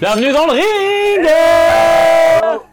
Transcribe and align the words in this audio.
Bienvenue 0.00 0.32
dans 0.32 0.46
le 0.46 0.52
ring 0.52 1.28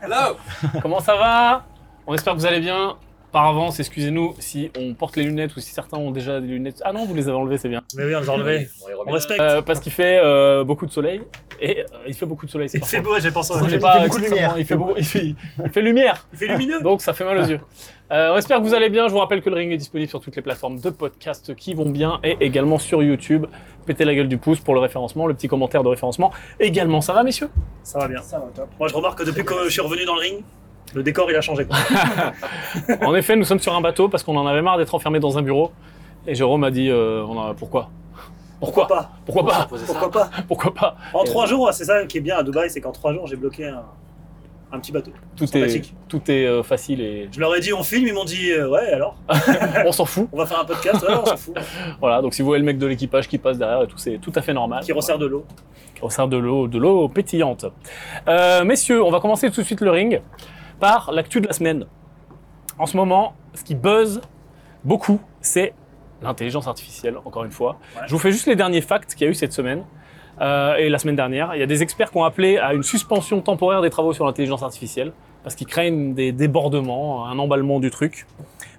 Hello. 0.02 0.38
Comment 0.82 1.00
ça 1.00 1.16
va? 1.16 1.64
On 2.08 2.14
espère 2.14 2.34
que 2.34 2.40
vous 2.40 2.46
allez 2.46 2.60
bien. 2.60 2.96
Par 3.32 3.46
avance, 3.48 3.80
excusez-nous 3.80 4.36
si 4.40 4.72
on 4.78 4.94
porte 4.94 5.16
les 5.16 5.24
lunettes 5.24 5.56
ou 5.56 5.62
si 5.62 5.72
certains 5.72 5.98
ont 5.98 6.12
déjà 6.12 6.42
des 6.42 6.48
lunettes. 6.48 6.82
Ah 6.84 6.92
non, 6.92 7.06
vous 7.06 7.14
les 7.16 7.30
avez 7.30 7.38
enlevées, 7.38 7.58
c'est 7.58 7.70
bien. 7.70 7.82
Mais 7.96 8.04
oui, 8.04 8.14
on 8.16 8.20
les 8.20 8.30
a 8.30 8.34
enlevés. 8.34 8.68
On 9.08 9.12
respecte. 9.12 9.40
Euh, 9.40 9.62
parce 9.62 9.80
qu'il 9.80 9.92
fait 9.92 10.20
euh, 10.22 10.64
beaucoup 10.66 10.86
de 10.86 10.92
soleil. 10.92 11.22
Et 11.62 11.80
euh, 11.82 11.84
il 12.08 12.14
fait 12.14 12.26
beaucoup 12.26 12.46
de 12.46 12.52
soleil, 12.52 12.68
c'est 12.70 12.78
Il 12.78 12.82
pas 12.82 12.88
fait 12.88 13.00
beau, 13.02 13.18
j'ai 13.20 13.32
pensé. 13.32 13.54
Il 13.64 13.70
fait 13.70 13.78
beaucoup 13.80 14.20
de 14.20 14.26
lumière. 14.26 14.56
Il 14.58 14.66
fait, 14.66 14.76
beau- 14.76 14.94
il 14.98 15.06
fait- 15.06 15.34
il 15.64 15.70
fait 15.72 15.82
lumière. 15.82 16.28
Il 16.34 16.40
fait 16.40 16.48
lumineux. 16.48 16.82
Donc 16.84 17.02
ça 17.02 17.14
fait 17.14 17.24
mal 17.24 17.38
aux 17.38 17.46
yeux. 17.46 17.60
Euh, 18.12 18.34
on 18.34 18.38
espère 18.38 18.58
que 18.58 18.64
vous 18.64 18.74
allez 18.74 18.90
bien. 18.90 19.08
Je 19.08 19.14
vous 19.14 19.20
rappelle 19.20 19.42
que 19.42 19.50
le 19.50 19.56
ring 19.56 19.72
est 19.72 19.78
disponible 19.78 20.10
sur 20.10 20.20
toutes 20.20 20.36
les 20.36 20.42
plateformes 20.42 20.82
de 20.82 20.90
podcast 20.90 21.56
qui 21.56 21.74
vont 21.74 21.90
bien 21.90 22.20
et 22.26 22.36
également 22.42 22.78
sur 22.78 23.02
YouTube. 23.02 23.46
Pétez 23.86 24.04
la 24.04 24.14
gueule 24.14 24.28
du 24.28 24.38
pouce 24.38 24.60
pour 24.60 24.74
le 24.74 24.82
référencement, 24.82 25.28
le 25.28 25.34
petit 25.34 25.48
commentaire 25.48 25.82
de 25.82 25.88
référencement. 25.88 26.30
Également, 26.60 27.00
ça 27.00 27.14
va 27.14 27.24
messieurs? 27.24 27.50
Ça 27.84 28.00
va 28.00 28.10
bien. 28.10 28.20
Moi, 28.80 28.90
je 28.90 28.94
remarque 28.94 29.20
que 29.20 29.24
depuis 29.24 29.46
que 29.46 29.54
je 29.64 29.70
suis 29.70 29.80
revenu 29.80 30.04
dans 30.04 30.16
le 30.16 30.20
ring, 30.20 30.44
le 30.94 31.04
décor 31.04 31.30
il 31.30 31.36
a 31.36 31.42
changé. 31.42 31.66
quoi. 31.66 31.78
En 33.08 33.16
effet, 33.16 33.36
nous 33.36 33.44
sommes 33.46 33.60
sur 33.60 33.74
un 33.76 33.82
bateau 33.82 34.10
parce 34.10 34.24
qu'on 34.24 34.36
en 34.38 34.48
avait 34.48 34.62
marre 34.62 34.78
d'être 34.78 34.94
enfermés 34.96 35.20
dans 35.20 35.38
un 35.38 35.42
bureau. 35.42 35.72
Et 36.28 36.36
Jérôme 36.36 36.64
a 36.64 36.72
dit 36.72 36.90
euh, 36.90 37.24
on 37.28 37.40
a- 37.40 37.54
pourquoi? 37.54 37.90
Pourquoi 38.60 38.88
pas? 38.88 39.12
Pourquoi 39.26 39.46
pas? 39.48 39.68
Pourquoi 39.88 40.12
pas? 40.12 40.30
Pourquoi 40.48 40.74
pas? 40.74 40.96
En 41.14 41.24
trois 41.24 41.48
jours, 41.48 41.70
c'est 41.74 41.86
ça 41.86 42.06
qui 42.06 42.20
est 42.20 42.22
bien 42.22 42.38
à 42.38 42.44
Dubaï, 42.44 42.70
c'est 42.70 42.80
qu'en 42.82 42.92
trois 42.92 43.12
jours, 43.12 43.26
j'ai 43.26 43.36
bloqué 43.36 43.66
un, 43.68 43.82
un 44.72 44.80
petit 44.80 44.92
bateau. 44.92 45.10
Tout 45.36 45.46
est, 45.58 45.82
tout 46.08 46.22
est 46.30 46.46
euh, 46.46 46.62
facile 46.62 47.02
et 47.02 47.28
Je 47.32 47.40
leur 47.40 47.56
ai 47.56 47.60
dit 47.60 47.74
on 47.74 47.82
filme, 47.82 48.06
ils 48.08 48.14
m'ont 48.14 48.24
dit 48.24 48.52
euh, 48.52 48.70
ouais 48.70 48.92
alors, 48.92 49.16
on 49.86 49.92
s'en 49.92 50.06
fout. 50.06 50.28
on 50.32 50.38
va 50.38 50.46
faire 50.46 50.60
un 50.60 50.66
podcast, 50.66 51.02
ouais, 51.02 51.16
on 51.16 51.26
s'en 51.26 51.38
fout. 51.38 51.56
Voilà, 52.00 52.22
donc 52.22 52.36
si 52.36 52.44
vous 52.44 52.48
voyez 52.50 52.60
le 52.60 52.66
mec 52.68 52.78
de 52.78 52.86
l'équipage 52.86 53.28
qui 53.28 53.40
passe 53.40 53.58
derrière 53.58 53.82
et 53.82 53.88
tout, 53.88 53.98
c'est 53.98 54.20
tout 54.20 54.32
à 54.36 54.42
fait 54.44 54.54
normal. 54.54 54.84
Qui 54.84 54.92
resserre 54.94 55.18
de 55.18 55.26
l'eau. 55.26 55.44
Qui 55.96 56.02
resserre 56.04 56.28
de 56.28 56.38
l'eau, 56.38 56.68
de 56.68 56.78
l'eau 56.78 57.08
pétillante. 57.10 57.66
Euh, 58.28 58.64
messieurs, 58.64 59.04
on 59.04 59.10
va 59.10 59.20
commencer 59.20 59.50
tout 59.50 59.62
de 59.62 59.66
suite 59.66 59.82
le 59.82 59.90
ring 59.90 60.22
par 60.82 61.12
l'actu 61.14 61.40
de 61.40 61.48
la 61.48 61.54
semaine. 61.54 61.86
En 62.78 62.88
ce 62.88 62.98
moment, 62.98 63.36
ce 63.54 63.64
qui 63.64 63.76
buzz 63.76 64.20
beaucoup, 64.84 65.22
c'est 65.40 65.74
l'intelligence 66.22 66.68
artificielle, 66.68 67.16
encore 67.24 67.46
une 67.46 67.52
fois. 67.52 67.78
Ouais. 67.96 68.02
Je 68.08 68.12
vous 68.12 68.20
fais 68.20 68.32
juste 68.32 68.48
les 68.48 68.56
derniers 68.56 68.82
facts 68.82 69.14
qu'il 69.16 69.26
y 69.26 69.28
a 69.28 69.32
eu 69.32 69.36
cette 69.36 69.54
semaine. 69.54 69.84
euh, 70.42 70.76
et 70.76 70.90
la 70.90 70.98
semaine 70.98 71.16
dernière, 71.16 71.54
il 71.56 71.60
y 71.60 71.64
a 71.64 71.68
des 71.68 71.84
experts 71.84 72.10
qui 72.12 72.18
ont 72.18 72.24
appelé 72.24 72.58
à 72.58 72.74
une 72.74 72.84
suspension 72.84 73.42
temporaire 73.42 73.82
des 73.82 73.92
travaux 73.92 74.12
sur 74.14 74.26
l'intelligence 74.26 74.64
artificielle 74.64 75.12
parce 75.44 75.56
qu'ils 75.56 75.68
craignent 75.68 76.14
des 76.16 76.32
débordements, 76.32 77.28
un 77.28 77.38
emballement 77.38 77.80
du 77.80 77.92
truc. 77.92 78.26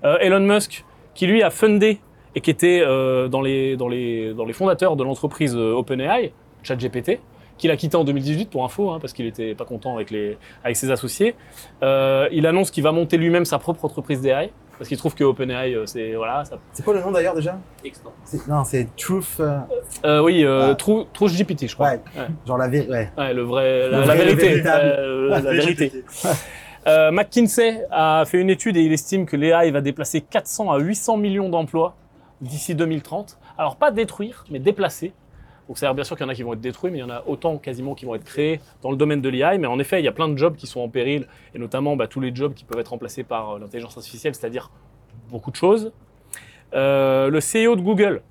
Euh, 0.04 0.18
Elon 0.20 0.40
Musk, 0.40 0.84
qui 1.14 1.26
lui 1.26 1.42
a 1.42 1.50
fundé 1.50 2.00
et 2.34 2.40
qui 2.40 2.50
était 2.50 2.82
euh, 2.84 3.28
dans, 3.28 3.42
les, 3.42 3.76
dans, 3.76 3.88
les, 3.88 4.34
dans 4.34 4.44
les 4.44 4.52
fondateurs 4.54 4.96
de 4.96 5.04
l'entreprise 5.04 5.54
OpenAI, 5.54 6.32
ChatGPT, 6.64 7.20
qu'il 7.62 7.70
a 7.70 7.76
quitté 7.76 7.96
en 7.96 8.04
2018 8.04 8.50
pour 8.50 8.64
info, 8.64 8.90
hein, 8.90 8.98
parce 9.00 9.12
qu'il 9.14 9.24
n'était 9.24 9.54
pas 9.54 9.64
content 9.64 9.94
avec, 9.94 10.10
les, 10.10 10.36
avec 10.64 10.76
ses 10.76 10.90
associés. 10.90 11.34
Euh, 11.82 12.28
il 12.32 12.46
annonce 12.46 12.70
qu'il 12.70 12.82
va 12.82 12.92
monter 12.92 13.16
lui-même 13.16 13.44
sa 13.44 13.58
propre 13.58 13.84
entreprise 13.84 14.20
d'AI, 14.20 14.50
parce 14.78 14.88
qu'il 14.88 14.98
trouve 14.98 15.14
que 15.14 15.22
OpenAI, 15.22 15.74
euh, 15.74 15.86
c'est 15.86 16.14
voilà, 16.14 16.44
ça 16.44 16.58
C'est 16.72 16.84
quoi 16.84 16.92
le 16.94 17.00
nom 17.00 17.12
d'ailleurs 17.12 17.34
déjà? 17.34 17.52
Non 17.52 17.90
C'est- 18.24 18.48
Non, 18.48 18.64
c'est 18.64 18.88
Truth. 18.96 19.36
euh, 19.40 19.58
Euh, 20.04 20.20
oui, 20.22 20.44
euh, 20.44 20.72
Ah. 20.72 20.74
True 20.74 21.28
GPT, 21.28 21.68
je 21.68 21.74
crois. 21.74 21.90
Ouais. 21.90 22.00
Genre 22.46 22.58
la 22.58 22.68
vérité. 22.68 22.90
Ouais. 22.92 23.10
Ouais, 23.16 23.32
le 23.32 23.42
vrai, 23.42 23.88
la, 23.88 24.00
Le 24.00 24.06
la 24.06 24.14
vrai, 24.14 24.24
le 24.26 24.32
vérité. 24.34 24.68
euh, 24.68 25.28
la 25.28 25.40
vérité. 25.40 25.92
Euh, 26.88 27.12
McKinsey 27.12 27.84
a 27.92 28.24
fait 28.26 28.40
une 28.40 28.50
étude 28.50 28.76
et 28.76 28.82
il 28.82 28.92
estime 28.92 29.24
que 29.24 29.36
l'AI 29.36 29.70
va 29.70 29.80
déplacer 29.80 30.20
400 30.20 30.72
à 30.72 30.78
800 30.78 31.16
millions 31.16 31.48
d'emplois 31.48 31.94
d'ici 32.40 32.74
2030. 32.74 33.38
Alors 33.56 33.76
pas 33.76 33.92
détruire, 33.92 34.44
mais 34.50 34.58
déplacer. 34.58 35.12
Donc 35.68 35.78
c'est 35.78 35.92
bien 35.94 36.04
sûr 36.04 36.16
qu'il 36.16 36.24
y 36.24 36.28
en 36.28 36.30
a 36.30 36.34
qui 36.34 36.42
vont 36.42 36.52
être 36.54 36.60
détruits, 36.60 36.90
mais 36.90 36.98
il 36.98 37.02
y 37.02 37.04
en 37.04 37.10
a 37.10 37.22
autant 37.26 37.56
quasiment 37.58 37.94
qui 37.94 38.04
vont 38.04 38.14
être 38.14 38.24
créés 38.24 38.60
dans 38.82 38.90
le 38.90 38.96
domaine 38.96 39.20
de 39.20 39.28
l'AI. 39.28 39.58
Mais 39.58 39.66
en 39.66 39.78
effet, 39.78 40.00
il 40.00 40.04
y 40.04 40.08
a 40.08 40.12
plein 40.12 40.28
de 40.28 40.36
jobs 40.36 40.56
qui 40.56 40.66
sont 40.66 40.80
en 40.80 40.88
péril, 40.88 41.28
et 41.54 41.58
notamment 41.58 41.96
bah, 41.96 42.08
tous 42.08 42.20
les 42.20 42.34
jobs 42.34 42.54
qui 42.54 42.64
peuvent 42.64 42.80
être 42.80 42.88
remplacés 42.88 43.22
par 43.22 43.50
euh, 43.50 43.58
l'intelligence 43.58 43.96
artificielle, 43.96 44.34
c'est-à-dire 44.34 44.70
beaucoup 45.30 45.50
de 45.50 45.56
choses. 45.56 45.92
Euh, 46.74 47.28
le 47.28 47.38
CEO 47.38 47.76
de 47.76 47.82
Google, 47.82 48.22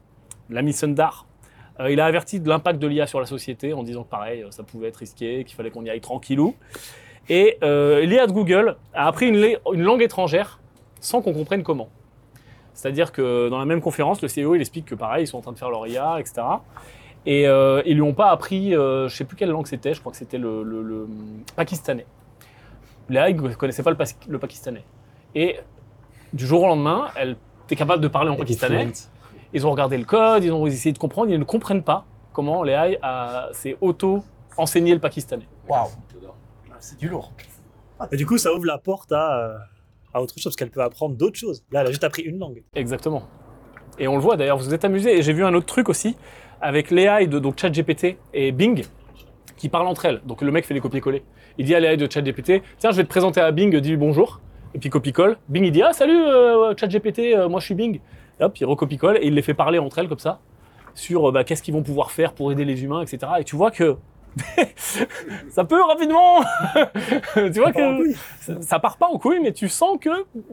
l'ami 0.50 0.74
Sundar, 0.74 1.28
euh, 1.80 1.92
il 1.92 2.00
a 2.00 2.06
averti 2.06 2.40
de 2.40 2.50
l'impact 2.50 2.80
de 2.80 2.88
l'IA 2.88 3.08
sur 3.08 3.20
la 3.20 3.26
société 3.26 3.74
en 3.74 3.84
disant 3.84 4.04
que 4.04 4.10
pareil, 4.10 4.44
euh, 4.44 4.52
ça 4.52 4.64
pouvait 4.64 4.88
être 4.88 4.98
risqué, 4.98 5.44
qu'il 5.44 5.56
fallait 5.56 5.70
qu'on 5.70 5.84
y 5.84 5.90
aille 5.90 6.02
tranquillou. 6.02 6.56
Et 7.30 7.58
l'IA 7.62 8.28
de 8.28 8.32
Google 8.32 8.76
a 8.94 9.08
appris 9.08 9.28
une, 9.28 9.36
une 9.74 9.84
langue 9.84 10.02
étrangère 10.02 10.60
sans 11.00 11.22
qu'on 11.22 11.34
comprenne 11.34 11.64
comment. 11.64 11.90
C'est-à-dire 12.74 13.12
que 13.12 13.48
dans 13.48 13.60
la 13.60 13.66
même 13.66 13.80
conférence, 13.80 14.22
le 14.22 14.28
CEO 14.28 14.56
il 14.56 14.62
explique 14.62 14.86
que 14.86 14.96
pareil, 14.96 15.26
ils 15.26 15.28
sont 15.28 15.38
en 15.38 15.42
train 15.42 15.52
de 15.52 15.58
faire 15.58 15.70
leur 15.70 15.88
IA, 15.88 16.20
etc. 16.20 16.42
Et 17.26 17.48
euh, 17.48 17.82
ils 17.86 17.94
lui 17.96 18.02
ont 18.02 18.14
pas 18.14 18.32
appris, 18.32 18.76
euh, 18.76 19.08
je 19.08 19.16
sais 19.16 19.26
plus 19.26 19.38
quelle 19.38 19.50
langue 19.50 19.68
c'était, 19.68 19.94
je 19.94 20.00
crois 20.00 20.12
que 20.12 20.18
c'était 20.18 20.40
le, 20.40 20.64
le- 20.64 20.82
le 20.82 21.08
pakistanais. 21.56 22.06
L'IA 23.10 23.32
ne 23.32 23.54
connaissait 23.54 23.84
pas 23.84 23.92
le, 23.92 24.40
pakistanais. 24.40 24.84
Et 25.36 25.58
du 26.34 26.46
jour 26.48 26.64
au 26.64 26.68
lendemain, 26.68 27.10
elle 27.16 27.36
était 27.66 27.76
capable 27.76 28.02
de 28.02 28.08
parler 28.08 28.30
en 28.30 28.36
pakistanais. 28.36 28.92
Ils 29.54 29.68
ont 29.68 29.72
regardé 29.72 29.98
le 29.98 30.06
code, 30.06 30.44
ils 30.44 30.52
ont 30.52 30.66
essayé 30.66 30.94
de 30.94 30.98
comprendre, 30.98 31.30
ils 31.32 31.38
ne 31.40 31.44
comprennent 31.44 31.84
pas 31.84 32.06
comment 32.34 32.64
l'AI 32.64 32.98
a- 33.02 33.50
s'est 33.52 33.78
auto-enseigné 33.82 34.94
le 34.94 35.00
pakistanais. 35.00 35.48
Waouh. 35.68 35.90
C'est 36.80 36.98
du 36.98 37.08
lourd. 37.10 37.32
Et 38.12 38.18
du 38.18 38.26
coup, 38.26 38.38
ça 38.40 38.52
ouvre 38.54 38.66
la 38.66 38.80
porte 38.80 39.12
à, 39.12 39.38
euh, 39.38 39.58
à 40.14 40.22
autre 40.22 40.34
chose, 40.34 40.46
parce 40.46 40.56
qu'elle 40.56 40.72
peut 40.72 40.82
apprendre 40.82 41.16
d'autres 41.16 41.38
choses. 41.38 41.64
Là, 41.72 41.82
elle 41.82 41.88
a 41.88 41.92
juste 41.92 42.04
appris 42.04 42.24
une 42.24 42.40
langue. 42.40 42.64
Exactement. 42.74 43.24
Et 44.00 44.08
on 44.08 44.16
le 44.16 44.22
voit 44.22 44.38
d'ailleurs, 44.38 44.58
vous 44.58 44.64
vous 44.64 44.74
êtes 44.74 44.86
amusés. 44.86 45.18
Et 45.18 45.22
j'ai 45.22 45.34
vu 45.34 45.46
un 45.46 45.54
autre 45.54 45.68
truc 45.68 45.90
aussi 45.90 46.18
avec 46.62 46.92
l'AI 46.92 47.28
de 47.28 47.40
donc 47.40 47.60
ChatGPT 47.60 48.18
et 48.34 48.52
Bing 48.52 48.84
qui 49.58 49.70
parlent 49.70 49.88
entre 49.88 50.06
elles. 50.06 50.22
Donc 50.26 50.42
le 50.42 50.52
mec 50.52 50.66
fait 50.66 50.74
les 50.74 50.80
copier-coller. 50.80 51.24
Il 51.58 51.66
dit 51.66 51.76
à 51.76 51.80
l'AI 51.80 51.98
de 51.98 52.12
ChatGPT 52.12 52.62
Tiens, 52.78 52.92
je 52.92 52.98
vais 52.98 53.04
te 53.04 53.10
présenter 53.10 53.42
à 53.42 53.52
Bing, 53.52 53.76
dis 53.78 53.98
bonjour. 53.98 54.40
Et 54.74 54.80
puis 54.80 54.90
copie-colle. 54.90 55.38
Bing 55.50 55.66
il 55.66 55.72
dit 55.72 55.82
Ah, 55.82 55.94
salut 55.94 56.18
euh, 56.18 56.74
ChatGPT, 56.76 57.36
euh, 57.36 57.50
moi 57.50 57.60
je 57.60 57.66
suis 57.66 57.76
Bing. 57.76 58.00
Et 58.40 58.44
hop, 58.44 58.58
il 58.60 58.66
recopie-colle 58.66 59.18
et 59.18 59.28
il 59.28 59.34
les 59.34 59.42
fait 59.42 59.54
parler 59.54 59.80
entre 59.80 60.00
elles 60.00 60.08
comme 60.08 60.20
ça 60.20 60.40
sur 60.94 61.30
euh, 61.30 61.32
bah, 61.32 61.44
qu'est-ce 61.44 61.64
qu'ils 61.64 61.74
vont 61.74 61.84
pouvoir 61.84 62.12
faire 62.12 62.34
pour 62.34 62.52
aider 62.52 62.66
les 62.66 62.84
humains, 62.84 63.02
etc. 63.02 63.34
Et 63.40 63.44
tu 63.44 63.56
vois 63.56 63.72
que 63.72 63.98
ça 65.50 65.64
peut 65.64 65.82
rapidement. 65.84 66.42
tu 67.34 67.60
vois 67.60 67.70
en 67.70 67.72
que 67.72 68.14
ça, 68.40 68.62
ça 68.62 68.80
part 68.80 68.98
pas 68.98 69.08
en 69.08 69.18
couille, 69.18 69.40
mais 69.42 69.52
tu 69.52 69.68
sens 69.70 69.98
que 70.00 70.10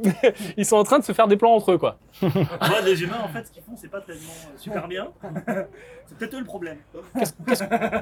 ils 0.56 0.64
sont 0.66 0.76
en 0.76 0.84
train 0.84 0.98
de 0.98 1.04
se 1.04 1.12
faire 1.12 1.28
des 1.28 1.36
plans 1.36 1.52
entre 1.54 1.72
eux, 1.72 1.78
quoi. 1.78 1.96
Moi, 2.22 2.80
les 2.84 3.02
humains, 3.02 3.20
en 3.24 3.28
fait, 3.28 3.44
ce 3.46 3.52
qu'ils 3.52 3.62
font, 3.62 3.76
c'est 3.76 3.90
pas 3.90 4.00
tellement 4.00 4.20
euh, 4.22 4.56
super 4.56 4.88
bien. 4.88 5.08
c'est 6.06 6.18
peut-être 6.18 6.34
eux 6.34 6.40
le 6.40 6.44
problème. 6.44 6.78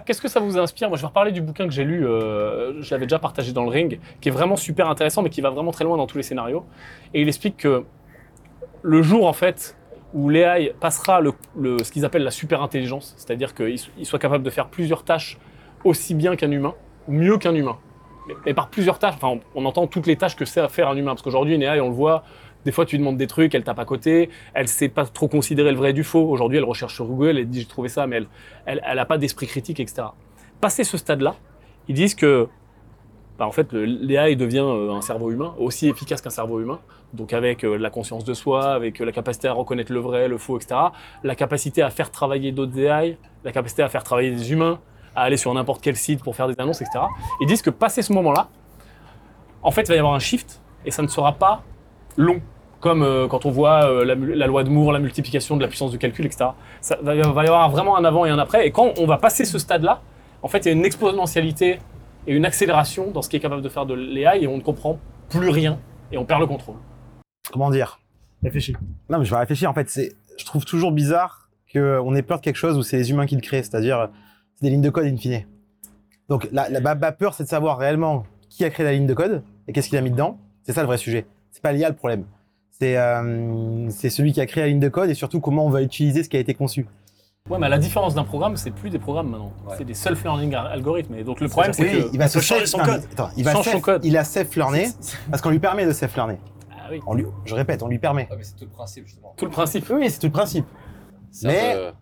Qu'est-ce 0.07 0.21
que 0.23 0.29
ça 0.29 0.41
vous 0.41 0.59
inspire? 0.59 0.89
Moi, 0.89 0.97
je 0.97 1.03
vais 1.03 1.09
reparler 1.09 1.33
du 1.33 1.43
bouquin 1.43 1.67
que 1.67 1.73
j'ai 1.73 1.85
lu, 1.85 2.07
euh, 2.07 2.81
je 2.83 2.91
l'avais 2.95 3.07
déjà 3.07 3.19
partagé 3.19 3.53
dans 3.53 3.65
le 3.65 3.71
ring, 3.71 4.01
qui 4.21 4.29
est 4.29 4.33
vraiment 4.33 4.57
super 4.57 4.89
intéressant, 4.89 5.23
mais 5.23 5.31
qui 5.31 5.41
va 5.41 5.51
vraiment 5.51 5.73
très 5.73 5.85
loin 5.85 5.97
dans 5.97 6.07
tous 6.07 6.17
les 6.17 6.23
scénarios. 6.23 6.65
Et 7.13 7.21
il 7.23 7.29
explique 7.29 7.57
que 7.59 7.85
le 8.83 9.03
jour, 9.03 9.27
en 9.27 9.33
fait, 9.33 9.77
où 10.15 10.29
l'AI 10.31 10.73
passera 10.81 11.21
le, 11.21 11.33
le- 11.59 11.83
ce 11.85 11.93
qu'ils 11.93 12.05
appellent 12.05 12.23
la 12.25 12.31
super 12.31 12.63
intelligence, 12.63 13.15
c'est-à-dire 13.19 13.55
qu'il 13.55 13.79
so- 13.79 13.91
il 13.99 14.07
soit 14.07 14.19
capable 14.19 14.45
de 14.45 14.51
faire 14.51 14.69
plusieurs 14.69 15.05
tâches 15.05 15.37
aussi 15.85 16.15
bien 16.15 16.37
qu'un 16.37 16.51
humain, 16.51 16.75
mieux 17.09 17.39
qu'un 17.39 17.55
humain. 17.55 17.79
Mais, 18.45 18.55
par 18.55 18.69
plusieurs 18.69 18.99
tâches, 18.99 19.15
enfin, 19.21 19.41
on, 19.55 19.65
entend 19.65 19.87
toutes 19.87 20.07
les 20.07 20.17
tâches 20.17 20.37
que 20.37 20.45
sait 20.45 20.61
à 20.61 20.69
faire 20.69 20.89
un 20.89 20.97
humain, 20.97 21.13
parce 21.13 21.23
qu'aujourd'hui, 21.23 21.55
une 21.55 21.63
AI, 21.63 21.81
on 21.81 21.89
le 21.89 21.95
voit, 21.95 22.25
des 22.65 22.73
fois, 22.73 22.85
tu 22.85 22.97
lui 22.97 23.01
demandes 23.01 23.17
des 23.17 23.29
trucs, 23.29 23.55
elle 23.55 23.63
tape 23.63 23.79
à 23.79 23.85
côté, 23.85 24.29
elle 24.53 24.67
sait 24.67 24.89
pas 24.89 25.07
trop 25.07 25.29
considérer 25.29 25.71
le 25.71 25.77
vrai 25.77 25.93
du 25.93 26.03
faux. 26.03 26.29
Aujourd'hui, 26.29 26.59
elle 26.59 26.65
recherche 26.65 26.95
sur 26.95 27.07
Google, 27.07 27.39
elle 27.39 27.49
dit 27.49 27.61
j'ai 27.61 27.67
trouvé 27.67 27.89
ça, 27.89 28.09
mais 28.09 28.17
elle, 28.67 28.83
elle, 28.85 29.07
pas 29.07 29.19
d'esprit 29.19 29.47
critique, 29.47 29.79
etc. 29.79 30.09
Passé 30.61 30.83
ce 30.83 30.99
stade-là, 30.99 31.37
ils 31.87 31.95
disent 31.95 32.17
que, 32.17 32.49
bah, 33.39 33.47
en 33.47 33.53
fait, 33.53 33.73
l'AI 33.73 34.35
devient 34.35 34.67
euh, 34.67 34.91
un 34.91 35.01
cerveau 35.01 35.31
humain, 35.31 35.55
aussi 35.59 35.89
efficace 35.89 36.21
qu'un 36.21 36.31
cerveau 36.31 36.61
humain. 36.61 36.81
Donc 37.13 37.33
avec 37.33 37.65
euh, 37.65 37.77
la 37.77 37.91
conscience 37.91 38.25
de 38.25 38.35
soi, 38.35 38.73
avec 38.73 39.01
euh, 39.01 39.05
la 39.05 39.13
capacité 39.13 39.47
à 39.47 39.53
reconnaître 39.53 39.93
le 39.93 40.01
vrai, 40.01 40.27
le 40.27 40.39
faux, 40.39 40.59
etc. 40.59 40.81
La 41.23 41.37
capacité 41.37 41.83
à 41.83 41.91
faire 41.91 42.11
travailler 42.11 42.51
d'autres 42.51 42.77
AI, 42.79 43.17
la 43.45 43.53
capacité 43.53 43.83
à 43.83 43.89
faire 43.89 44.03
travailler 44.03 44.33
des 44.33 44.53
humains, 44.53 44.81
à 45.16 45.22
aller 45.22 45.37
sur 45.37 45.53
n'importe 45.54 45.81
quel 45.82 45.97
site 45.97 46.22
pour 46.22 46.37
faire 46.37 46.47
des 46.47 46.54
annonces, 46.59 46.83
etc. 46.83 47.04
Ils 47.41 47.47
disent 47.47 47.63
que 47.63 47.71
passé 47.71 48.03
ce 48.03 48.13
moment-là, 48.13 48.48
en 49.63 49.71
fait, 49.71 49.83
il 49.83 49.89
va 49.89 49.95
y 49.97 49.98
avoir 49.98 50.15
un 50.15 50.21
shift 50.21 50.60
et 50.84 50.91
ça 50.91 51.03
ne 51.03 51.09
sera 51.09 51.33
pas 51.33 51.63
long. 52.16 52.41
Comme 52.80 53.03
euh, 53.03 53.27
quand 53.27 53.47
on 53.47 53.51
voit 53.51 53.86
euh, 53.86 54.04
la, 54.04 54.47
loi 54.47 54.63
de 54.63 54.68
Moore, 54.68 54.92
la 54.92 54.98
multiplication 54.98 55.57
de 55.57 55.63
la 55.63 55.68
puissance 55.68 55.91
de 55.91 55.97
calcul, 55.97 56.27
etc. 56.27 56.51
Ça 56.80 56.98
va, 57.03 57.15
va 57.15 57.45
y 57.45 57.47
avoir 57.47 57.68
vraiment 57.71 57.97
un 57.97 58.04
avant 58.04 58.27
et 58.27 58.30
un 58.30 58.39
après. 58.39 58.66
Et 58.66 58.71
quand 58.71 58.92
on 58.98 59.07
va 59.07 59.16
passer 59.16 59.45
ce 59.45 59.59
stade-là, 59.59 60.03
en 60.42 60.48
fait, 60.48 60.59
il 60.59 60.66
y 60.66 60.68
a 60.68 60.72
une 60.72 60.84
exponentialité 60.84 61.80
et 62.27 62.34
une 62.34 62.45
accélération 62.45 63.10
dans 63.10 63.22
ce 63.22 63.28
qui 63.28 63.36
est 63.36 63.41
capable 63.41 63.62
de 63.62 63.69
faire 63.69 63.86
de 63.86 63.95
l'AI 63.95 64.42
et 64.42 64.47
on 64.47 64.59
ne 64.59 64.62
comprend 64.62 64.98
plus 65.30 65.48
rien 65.48 65.78
et 66.12 66.19
on 66.19 66.24
perd 66.24 66.41
le 66.41 66.47
contrôle. 66.47 66.77
Comment 67.51 67.71
dire? 67.71 67.98
Réfléchis. 68.42 68.74
Non, 69.09 69.19
mais 69.19 69.24
je 69.24 69.30
vais 69.30 69.41
réfléchir. 69.41 69.71
En 69.71 69.74
fait, 69.74 69.89
c'est, 69.89 70.12
je 70.39 70.45
trouve 70.45 70.65
toujours 70.65 70.92
bizarre 70.92 71.48
qu'on 71.72 72.15
ait 72.15 72.22
peur 72.22 72.39
de 72.39 72.45
quelque 72.45 72.57
chose 72.57 72.77
où 72.77 72.83
c'est 72.83 72.98
les 72.98 73.10
humains 73.10 73.27
qui 73.27 73.34
le 73.34 73.41
créent, 73.41 73.62
c'est-à-dire 73.62 74.10
c'est 74.57 74.65
des 74.67 74.71
lignes 74.71 74.81
de 74.83 74.91
code 74.91 75.07
in 75.07 75.17
fine. 75.17 75.45
Donc 76.29 76.49
la, 76.53 76.69
la, 76.69 76.81
ma- 76.81 76.95
ma 76.95 77.13
peur, 77.13 77.35
c'est 77.35 77.45
de 77.45 77.49
savoir 77.49 77.79
réellement 77.79 78.25
qui 78.49 78.65
a 78.65 78.71
créé 78.71 78.85
la 78.85 78.93
ligne 78.93 79.07
de 79.07 79.15
code 79.15 79.43
et 79.69 79.73
qu'est-ce 79.73 79.89
qu'il 79.89 79.99
a 79.99 80.01
mis 80.01 80.11
dedans. 80.11 80.39
C'est 80.65 80.73
ça 80.73 80.81
le 80.83 80.87
vrai 80.87 80.99
sujet. 80.99 81.27
C'est 81.53 81.63
pas 81.63 81.73
l'IA 81.73 81.89
le 81.89 81.95
problème. 81.95 82.25
C'est 82.71 82.97
euh, 82.99 83.89
c'est 83.91 84.11
celui 84.11 84.33
qui 84.33 84.41
a 84.41 84.47
créé 84.47 84.63
la 84.65 84.69
ligne 84.69 84.81
de 84.81 84.89
code 84.89 85.09
et 85.09 85.15
surtout 85.15 85.41
comment 85.41 85.65
on 85.65 85.71
va 85.71 85.83
utiliser 85.83 86.23
ce 86.23 86.29
qui 86.29 86.37
a 86.37 86.41
été 86.41 86.53
conçu. 86.55 86.87
Ouais, 87.49 87.59
mais 87.61 87.69
la 87.69 87.79
différence 87.79 88.15
d'un 88.15 88.25
programme, 88.25 88.57
c'est 88.57 88.73
plus 88.73 88.91
des 88.91 88.99
programmes 88.99 89.31
maintenant. 89.31 89.53
Ouais. 89.69 89.77
C'est 89.79 89.85
des 89.85 89.95
self-learning 89.95 90.53
al- 90.57 90.67
algorithmes. 90.67 91.15
Et 91.15 91.23
donc 91.23 91.41
le 91.41 91.49
problème, 91.49 91.73
c'est 91.73 91.85
Oui, 91.85 92.03
que. 92.03 92.09
il 92.13 92.19
va 92.19 92.27
se 92.29 92.41
changer 92.41 92.67
self- 92.67 92.71
son 92.71 92.79
code. 92.79 93.03
Attends, 93.13 93.31
il 93.37 93.45
va 93.45 93.53
Change 93.53 93.65
son 93.67 93.71
self- 93.71 93.83
code. 93.83 94.05
Il 94.05 94.17
a 94.17 94.25
self-learné 94.25 94.89
parce 95.31 95.41
qu'on 95.43 95.51
lui 95.51 95.61
permet 95.61 95.87
de 95.87 95.93
self-learner. 95.93 96.39
Ah 96.73 96.89
oui. 96.91 97.01
On 97.07 97.15
lui- 97.15 97.25
Je 97.45 97.55
répète, 97.55 97.83
on 97.85 97.89
lui 97.89 98.01
permet. 98.01 98.27
Ouais, 98.31 98.37
mais 98.37 98.43
c'est 98.45 98.57
tout 98.57 98.65
le 98.65 98.71
principe, 98.71 99.07
justement. 99.07 99.33
Tout 99.37 99.45
le 99.45 99.51
principe. 99.53 99.89
Oui, 99.91 100.11
c'est 100.11 100.19
tout 100.19 100.27
le 100.27 100.33
principe. 100.33 100.67
Mais- 101.45 101.75
peu, 101.75 101.93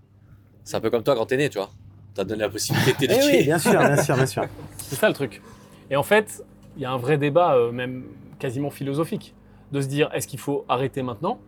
c'est 0.65 0.77
un 0.77 0.81
peu 0.81 0.91
comme 0.91 1.03
toi 1.03 1.15
quand 1.15 1.27
t'es 1.27 1.37
né, 1.37 1.51
tu 1.51 1.59
vois. 1.59 1.69
T'as 2.15 2.25
donné 2.25 2.43
la 2.43 2.49
possibilité 2.49 2.93
de 2.93 2.97
Eh 3.01 3.07
t'éduquer. 3.09 3.39
oui, 3.39 3.45
bien 3.45 3.59
sûr, 3.59 3.73
bien 3.79 4.03
sûr, 4.03 4.15
bien 4.17 4.27
sûr. 4.27 4.45
C'est 4.79 4.95
ça 4.97 5.09
le 5.09 5.15
truc. 5.15 5.43
Et 5.91 5.97
en 5.97 6.03
fait, 6.03 6.45
il 6.77 6.83
y 6.83 6.85
a 6.85 6.91
un 6.93 6.97
vrai 6.97 7.19
débat, 7.19 7.57
euh, 7.57 7.73
même 7.73 8.05
quasiment 8.39 8.71
philosophique, 8.71 9.35
de 9.73 9.81
se 9.81 9.89
dire 9.89 10.11
est-ce 10.13 10.29
qu'il 10.29 10.39
faut 10.39 10.65
arrêter 10.69 11.03
maintenant 11.03 11.41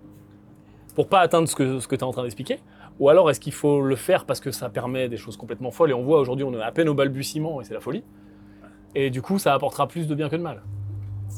pour 0.94 1.08
pas 1.08 1.20
atteindre 1.20 1.48
ce 1.48 1.54
que, 1.54 1.78
ce 1.78 1.86
que 1.88 1.94
tu 1.94 2.00
es 2.00 2.04
en 2.04 2.12
train 2.12 2.22
d'expliquer? 2.22 2.58
Ou 2.98 3.08
alors 3.10 3.30
est-ce 3.30 3.40
qu'il 3.40 3.52
faut 3.52 3.82
le 3.82 3.94
faire 3.96 4.24
parce 4.24 4.40
que 4.40 4.50
ça 4.50 4.70
permet 4.70 5.08
des 5.08 5.18
choses 5.18 5.36
complètement 5.36 5.70
folles? 5.70 5.90
Et 5.90 5.94
on 5.94 6.02
voit 6.02 6.18
aujourd'hui, 6.18 6.44
on 6.44 6.52
est 6.54 6.62
à 6.62 6.72
peine 6.72 6.88
au 6.88 6.94
balbutiement 6.94 7.60
et 7.60 7.64
c'est 7.64 7.74
la 7.74 7.80
folie. 7.80 8.02
Et 8.94 9.10
du 9.10 9.20
coup, 9.20 9.38
ça 9.38 9.52
apportera 9.52 9.86
plus 9.86 10.06
de 10.08 10.14
bien 10.14 10.28
que 10.30 10.36
de 10.36 10.42
mal. 10.42 10.62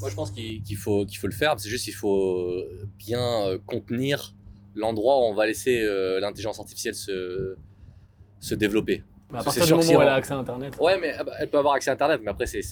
Moi, 0.01 0.09
je 0.11 0.15
pense 0.15 0.31
qu'il 0.31 0.77
faut, 0.77 1.05
qu'il 1.05 1.19
faut 1.19 1.27
le 1.27 1.33
faire. 1.33 1.55
C'est 1.59 1.69
juste 1.69 1.85
qu'il 1.85 1.95
faut 1.95 2.63
bien 2.99 3.43
euh, 3.49 3.59
contenir 3.67 4.35
l'endroit 4.77 5.19
où 5.19 5.23
on 5.25 5.35
va 5.35 5.47
laisser 5.47 5.83
euh, 5.83 6.21
l'intelligence 6.21 6.61
artificielle 6.61 6.95
se, 6.95 7.57
se 8.39 8.55
développer. 8.55 9.03
Mais 9.31 9.39
à 9.41 9.43
partir 9.43 9.65
du 9.67 9.71
moment 9.73 9.83
si 9.83 9.95
où 9.97 10.01
elle 10.01 10.09
a 10.09 10.15
accès 10.15 10.33
à 10.33 10.39
Internet. 10.39 10.79
Ouais, 10.81 10.99
mais 10.99 11.13
ah 11.19 11.23
bah, 11.25 11.33
elle 11.39 11.49
peut 11.51 11.59
avoir 11.59 11.75
accès 11.75 11.91
à 11.91 11.93
Internet, 11.93 12.21
mais 12.25 12.31
après, 12.31 12.47
c'est 12.47 12.63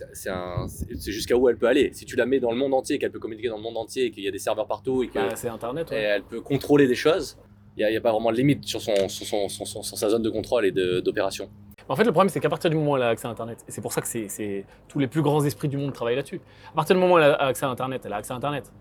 jusqu'à 1.12 1.37
où 1.37 1.49
elle 1.49 1.56
peut 1.58 1.67
aller. 1.69 1.91
Si 1.93 2.05
tu 2.06 2.17
la 2.17 2.25
mets 2.26 2.41
dans 2.41 2.50
le 2.50 2.56
monde 2.56 2.73
entier, 2.75 2.99
qu'elle 2.99 3.11
peut 3.12 3.19
communiquer 3.19 3.49
dans 3.49 3.56
le 3.58 3.62
monde 3.62 3.76
entier, 3.76 4.06
et 4.06 4.11
qu'il 4.11 4.25
y 4.25 4.29
a 4.29 4.31
des 4.31 4.38
serveurs 4.38 4.67
partout, 4.67 5.03
et 5.03 5.11
bah, 5.14 5.37
c'est 5.37 5.49
Internet. 5.49 5.91
ouais. 5.91 5.97
elle 5.99 6.23
peut 6.23 6.41
contrôler 6.41 6.87
des 6.87 6.94
choses, 6.94 7.37
il 7.76 7.81
n'y 7.81 7.85
a, 7.85 7.91
il 7.91 7.94
y 7.94 7.97
a 7.97 8.00
pas 8.00 8.12
vraiment 8.12 8.31
de 8.32 8.37
limite 8.37 8.64
sur, 8.64 8.81
son, 8.81 8.94
sur, 9.08 9.26
son- 9.26 9.49
son- 9.49 9.64
son- 9.67 9.82
sur 9.82 9.99
sa 9.99 10.08
zone 10.08 10.23
de 10.23 10.31
contrôle 10.31 10.64
et 10.64 10.73
d'opération. 10.73 11.50
En 11.88 11.94
fait, 11.94 12.05
le 12.05 12.11
problème, 12.11 12.31
c'est 12.31 12.41
qu'à 12.41 12.49
partir 12.49 12.70
du 12.70 12.76
moment 12.76 12.93
où 12.93 12.97
elle 12.97 13.02
a 13.05 13.09
accès 13.11 13.29
à 13.29 13.31
Internet, 13.31 13.59
et 13.69 13.70
c'est 13.70 13.81
pour 13.82 13.93
ça 13.93 14.00
que 14.00 14.09
c'est- 14.09 14.64
tous 14.88 14.99
les 14.99 15.06
plus 15.09 15.23
grands 15.23 15.44
esprits 15.44 15.69
du 15.69 15.76
monde 15.76 15.93
travaillent 15.93 16.17
là-dessus. 16.17 16.41
À 16.73 16.75
partir 16.75 16.97
du 16.97 17.00
moment 17.02 17.14
où 17.14 17.19
elle 17.19 17.25
a 17.25 17.35
accès 17.35 17.67
à 17.67 17.69
Internet, 17.69 18.02
elle 18.06 18.12
a 18.12 18.17
accès 18.17 18.32
à 18.32 18.37
Internet. 18.37 18.73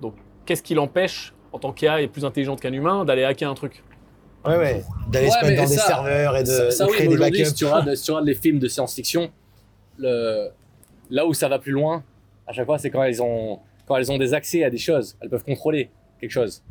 Donc, 0.00 0.14
qu'est-ce 0.46 0.62
qui 0.62 0.74
l'empêche, 0.74 1.34
en 1.52 1.58
tant 1.58 1.72
qu'IA 1.72 2.00
et 2.00 2.08
plus 2.08 2.24
intelligente 2.24 2.60
qu'un 2.60 2.72
humain, 2.72 3.04
d'aller 3.04 3.24
hacker 3.24 3.50
un 3.50 3.54
truc? 3.54 3.84
Ouais, 4.48 4.56
ouais. 4.56 4.84
D'aller 5.10 5.26
Ouais, 5.26 5.32
se 5.32 5.44
mettre 5.46 5.62
dans 5.62 5.68
des 5.68 5.76
ça- 5.76 5.86
serveurs 5.86 6.36
et 6.36 6.42
de, 6.42 6.46
ça, 6.48 6.70
ça, 6.70 6.84
de 6.84 6.90
oui, 6.90 6.96
créer 6.96 7.08
mais 7.08 7.14
des 7.14 7.20
backups. 7.20 7.44
si 7.46 7.54
tu 7.54 7.64
regardes, 7.64 7.94
si 7.96 8.04
tu 8.04 8.10
regardes 8.10 8.26
les 8.26 8.34
films 8.34 8.58
de 8.58 8.68
science-fiction, 8.68 9.30
le- 9.98 10.48
là 11.10 11.26
où 11.26 11.34
ça 11.34 11.48
va 11.48 11.58
plus 11.58 11.72
loin, 11.72 12.04
à 12.46 12.52
chaque 12.52 12.66
fois, 12.66 12.78
c'est 12.78 12.90
quand 12.90 13.02
elles, 13.02 13.22
ont, 13.22 13.58
quand 13.86 13.96
elles 13.96 14.10
ont 14.10 14.18
des 14.18 14.34
accès 14.34 14.64
à 14.64 14.70
des 14.70 14.78
choses. 14.78 15.16
Elles 15.20 15.28
peuvent 15.30 15.44
contrôler 15.44 15.90
quelque 16.20 16.30
chose. 16.30 16.62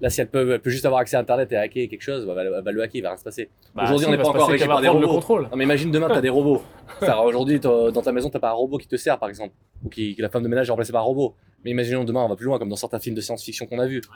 Là, 0.00 0.10
si 0.10 0.20
elle 0.20 0.28
peut, 0.28 0.52
elle 0.52 0.60
peut 0.60 0.68
juste 0.70 0.84
avoir 0.84 1.00
accès 1.00 1.16
à 1.16 1.20
Internet 1.20 1.50
et 1.52 1.56
hacker 1.56 1.88
quelque 1.88 2.02
chose, 2.02 2.26
bah, 2.26 2.34
elle, 2.38 2.50
va, 2.50 2.58
elle 2.58 2.64
va 2.64 2.70
le 2.70 2.82
hacker, 2.82 2.96
il 2.96 3.02
va 3.02 3.08
rien 3.10 3.16
se 3.16 3.24
passer. 3.24 3.48
Bah, 3.74 3.84
Aujourd'hui, 3.84 4.04
si, 4.04 4.08
on 4.08 4.12
n'est 4.12 4.22
pas 4.22 4.28
encore 4.28 4.48
régi 4.48 4.66
par 4.66 4.80
des 4.82 4.88
prendre 4.88 5.00
le 5.00 5.06
robots. 5.06 5.18
contrôle. 5.18 5.42
Non, 5.50 5.56
mais 5.56 5.64
imagine 5.64 5.90
demain, 5.90 6.08
tu 6.08 6.16
as 6.16 6.20
des 6.20 6.28
robots. 6.28 6.62
Aujourd'hui, 7.24 7.58
dans 7.60 7.90
ta 8.02 8.12
maison, 8.12 8.28
tu 8.28 8.38
pas 8.38 8.50
un 8.50 8.52
robot 8.52 8.76
qui 8.76 8.88
te 8.88 8.96
sert, 8.96 9.18
par 9.18 9.28
exemple. 9.30 9.54
Ou 9.84 9.88
qui, 9.88 10.14
que 10.14 10.20
la 10.22 10.28
femme 10.28 10.42
de 10.42 10.48
ménage 10.48 10.68
est 10.68 10.70
remplacée 10.70 10.92
par 10.92 11.00
un 11.02 11.06
robot. 11.06 11.34
Mais 11.64 11.70
imaginons 11.70 12.04
demain, 12.04 12.22
on 12.22 12.28
va 12.28 12.36
plus 12.36 12.44
loin, 12.44 12.58
comme 12.58 12.68
dans 12.68 12.76
certains 12.76 12.98
films 13.00 13.14
de 13.16 13.20
science-fiction 13.22 13.66
qu'on 13.66 13.78
a 13.78 13.86
vus. 13.86 14.02
Tu 14.02 14.08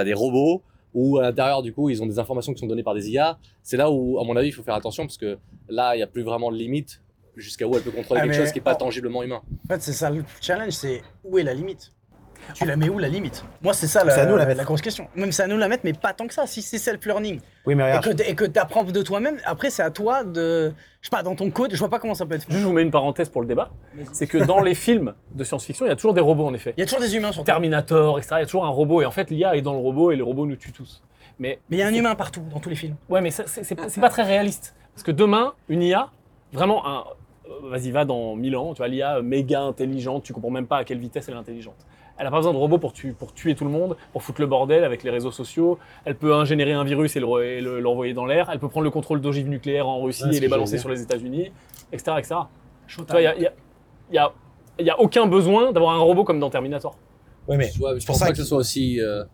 as 0.00 0.04
des 0.04 0.14
robots 0.14 0.62
où 0.94 1.18
à 1.18 1.22
l'intérieur, 1.22 1.62
du 1.62 1.72
coup, 1.72 1.90
ils 1.90 2.02
ont 2.02 2.06
des 2.06 2.18
informations 2.18 2.52
qui 2.52 2.60
sont 2.60 2.66
données 2.66 2.82
par 2.82 2.94
des 2.94 3.10
IA. 3.10 3.38
C'est 3.62 3.76
là 3.76 3.90
où, 3.90 4.18
à 4.18 4.24
mon 4.24 4.36
avis, 4.36 4.48
il 4.48 4.52
faut 4.52 4.62
faire 4.62 4.74
attention 4.74 5.04
parce 5.04 5.18
que 5.18 5.38
là, 5.68 5.94
il 5.94 5.98
n'y 5.98 6.02
a 6.02 6.06
plus 6.06 6.22
vraiment 6.22 6.50
de 6.50 6.56
limite 6.56 7.02
jusqu'à 7.36 7.66
où 7.66 7.76
elle 7.76 7.82
peut 7.82 7.90
contrôler 7.90 8.20
Ah, 8.22 8.24
quelque 8.26 8.36
chose 8.36 8.52
qui 8.52 8.58
n'est 8.58 8.64
pas 8.64 8.74
oh. 8.74 8.78
tangiblement 8.84 9.22
humain. 9.22 9.42
En 9.64 9.68
fait, 9.68 9.82
c'est 9.82 9.92
ça 9.92 10.10
le 10.10 10.24
challenge, 10.40 10.72
c'est 10.72 11.02
où 11.24 11.38
est 11.38 11.44
la 11.44 11.54
limite? 11.54 11.92
Tu 12.54 12.64
la 12.64 12.76
mets 12.76 12.88
où 12.88 12.98
la 12.98 13.08
limite? 13.08 13.44
Moi, 13.62 13.72
c'est 13.72 13.86
ça 13.86 14.04
la, 14.04 14.14
C'est 14.14 14.20
à 14.20 14.26
nous 14.26 14.36
la 14.36 14.44
la, 14.44 14.46
mettre. 14.54 14.64
grosse 14.64 14.80
question. 14.80 15.08
Même 15.14 15.32
c'est 15.32 15.42
à 15.42 15.46
nous 15.46 15.56
la 15.58 15.68
mettre, 15.68 15.82
mais 15.84 15.92
pas 15.92 16.12
tant 16.12 16.26
que 16.26 16.34
ça. 16.34 16.46
Si 16.46 16.62
c'est 16.62 16.78
self-learning 16.78 17.40
Oui, 17.66 17.74
mais 17.74 17.84
et 17.84 17.96
regarde. 17.98 18.16
que, 18.16 18.22
et 18.30 18.34
que 18.34 18.44
tu 18.44 18.58
apprends 18.58 18.84
de 18.84 19.02
toi-même, 19.02 19.38
après, 19.44 19.70
c'est 19.70 19.82
à 19.82 19.90
toi 19.90 20.24
de. 20.24 20.72
Je 21.00 21.06
sais 21.06 21.10
pas, 21.10 21.22
dans 21.22 21.34
ton 21.36 21.50
code, 21.50 21.72
je 21.72 21.78
vois 21.78 21.88
pas 21.90 21.98
comment 21.98 22.14
ça 22.14 22.26
peut 22.26 22.34
être 22.34 22.44
fait. 22.44 22.50
Juste, 22.52 22.62
je 22.62 22.66
vous 22.66 22.72
mets 22.72 22.82
une 22.82 22.90
parenthèse 22.90 23.28
pour 23.28 23.40
le 23.42 23.46
débat. 23.46 23.70
C'est 24.12 24.26
que 24.26 24.38
dans 24.38 24.60
les 24.60 24.74
films 24.74 25.14
de 25.34 25.44
science-fiction, 25.44 25.86
il 25.86 25.90
y 25.90 25.92
a 25.92 25.96
toujours 25.96 26.14
des 26.14 26.20
robots, 26.20 26.46
en 26.46 26.54
effet. 26.54 26.74
Il 26.76 26.80
y 26.80 26.82
a 26.82 26.86
toujours 26.86 27.00
des 27.00 27.14
humains 27.16 27.32
sur. 27.32 27.44
Terminator, 27.44 28.18
etc. 28.18 28.36
Il 28.38 28.40
y 28.40 28.42
a 28.42 28.46
toujours 28.46 28.64
un 28.64 28.70
robot. 28.70 29.02
Et 29.02 29.06
en 29.06 29.10
fait, 29.12 29.30
l'IA 29.30 29.56
est 29.56 29.62
dans 29.62 29.72
le 29.74 29.78
robot 29.80 30.10
et 30.12 30.16
le 30.16 30.24
robot 30.24 30.46
nous 30.46 30.56
tue 30.56 30.72
tous. 30.72 31.02
Mais 31.38 31.60
Mais 31.70 31.76
il 31.76 31.80
y 31.80 31.82
a 31.82 31.86
un 31.86 31.94
humain 31.94 32.14
partout, 32.16 32.42
dans 32.52 32.58
tous 32.58 32.68
les 32.70 32.74
films. 32.76 32.96
Ouais, 33.08 33.20
mais 33.20 33.30
c'est 33.30 33.74
pas, 33.76 33.86
pas 34.00 34.08
très 34.10 34.24
réaliste. 34.24 34.74
Parce 34.94 35.04
que 35.04 35.12
demain, 35.12 35.52
une 35.68 35.82
IA, 35.82 36.10
vraiment, 36.52 36.84
un, 36.84 37.04
euh, 37.48 37.70
vas-y, 37.70 37.92
va 37.92 38.04
dans 38.04 38.34
1000 38.34 38.56
ans, 38.56 38.74
tu 38.74 38.78
vois, 38.78 38.88
l'IA 38.88 39.22
méga 39.22 39.60
intelligente, 39.60 40.24
tu 40.24 40.32
comprends 40.32 40.50
même 40.50 40.66
pas 40.66 40.78
à 40.78 40.84
quelle 40.84 40.98
vitesse 40.98 41.28
elle 41.28 41.34
est 41.34 41.38
intelligente. 41.38 41.76
Elle 42.18 42.24
n'a 42.24 42.30
pas 42.30 42.38
besoin 42.38 42.52
de 42.52 42.58
robots 42.58 42.78
pour, 42.78 42.92
tu- 42.92 43.12
pour 43.12 43.32
tuer 43.32 43.54
tout 43.54 43.64
le 43.64 43.70
monde, 43.70 43.96
pour 44.12 44.22
foutre 44.22 44.40
le 44.40 44.46
bordel 44.48 44.82
avec 44.84 45.02
les 45.04 45.10
réseaux 45.10 45.30
sociaux. 45.30 45.78
Elle 46.04 46.16
peut 46.16 46.34
ingénérer 46.34 46.72
un 46.72 46.84
virus 46.84 47.14
et 47.16 47.20
le 47.20 47.60
le- 47.60 47.80
l'envoyer 47.80 48.12
dans 48.14 48.26
l'air. 48.26 48.50
Elle 48.52 48.58
peut 48.58 48.68
prendre 48.68 48.84
le 48.84 48.90
contrôle 48.90 49.20
d'ogives 49.20 49.48
nucléaires 49.48 49.86
en 49.88 50.02
Russie 50.02 50.24
Ouais, 50.24 50.36
et 50.36 50.40
les 50.40 50.48
balancer 50.48 50.78
sur 50.78 50.88
les 50.88 51.00
États-Unis, 51.02 51.52
etc. 51.92 52.16
etc. 52.18 52.34
Tu 52.88 52.96
vois, 53.02 53.20
il 53.20 53.22
n'y 53.22 53.26
a, 53.28 53.38
y 53.38 53.46
a- 53.46 53.52
y 54.12 54.18
a- 54.18 54.32
y 54.80 54.90
a 54.90 54.98
aucun 55.00 55.26
besoin 55.26 55.72
d'avoir 55.72 55.94
un 55.94 55.98
robot 56.00 56.24
comme 56.24 56.40
dans 56.40 56.50
Terminator. 56.50 56.96
Oui, 57.46 57.56
mais 57.56 57.70
je 57.70 58.06
pense 58.06 58.18
pas 58.18 58.26
que 58.26 58.32
que- 58.32 58.38
ce 58.38 58.44
soit 58.44 58.58
aussi. 58.58 59.00
euh, 59.00 59.24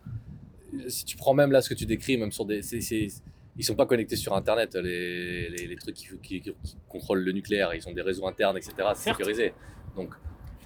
si 0.88 1.04
tu 1.04 1.16
prends 1.16 1.34
même 1.34 1.52
là 1.52 1.60
ce 1.62 1.68
que 1.68 1.74
tu 1.74 1.86
décris, 1.86 2.16
même 2.18 2.32
sur 2.32 2.44
des. 2.44 2.62
c'est- 2.62 2.80
c'est- 2.80 3.08
ils 3.56 3.64
sont 3.64 3.76
pas 3.76 3.86
connectés 3.86 4.16
sur 4.16 4.34
Internet, 4.34 4.74
les, 4.74 5.48
les, 5.48 5.66
les 5.68 5.76
trucs 5.76 5.94
qui, 5.94 6.08
qui- 6.22 6.40
qui 6.40 6.54
contrôlent 6.88 7.20
le 7.22 7.32
nucléaire. 7.32 7.72
Ils 7.74 7.86
ont 7.88 7.92
des 7.92 8.02
réseaux 8.02 8.26
internes, 8.26 8.56
etc. 8.56 8.72
C'est 8.94 9.10
sécurisé. 9.10 9.54
Donc, 9.96 10.10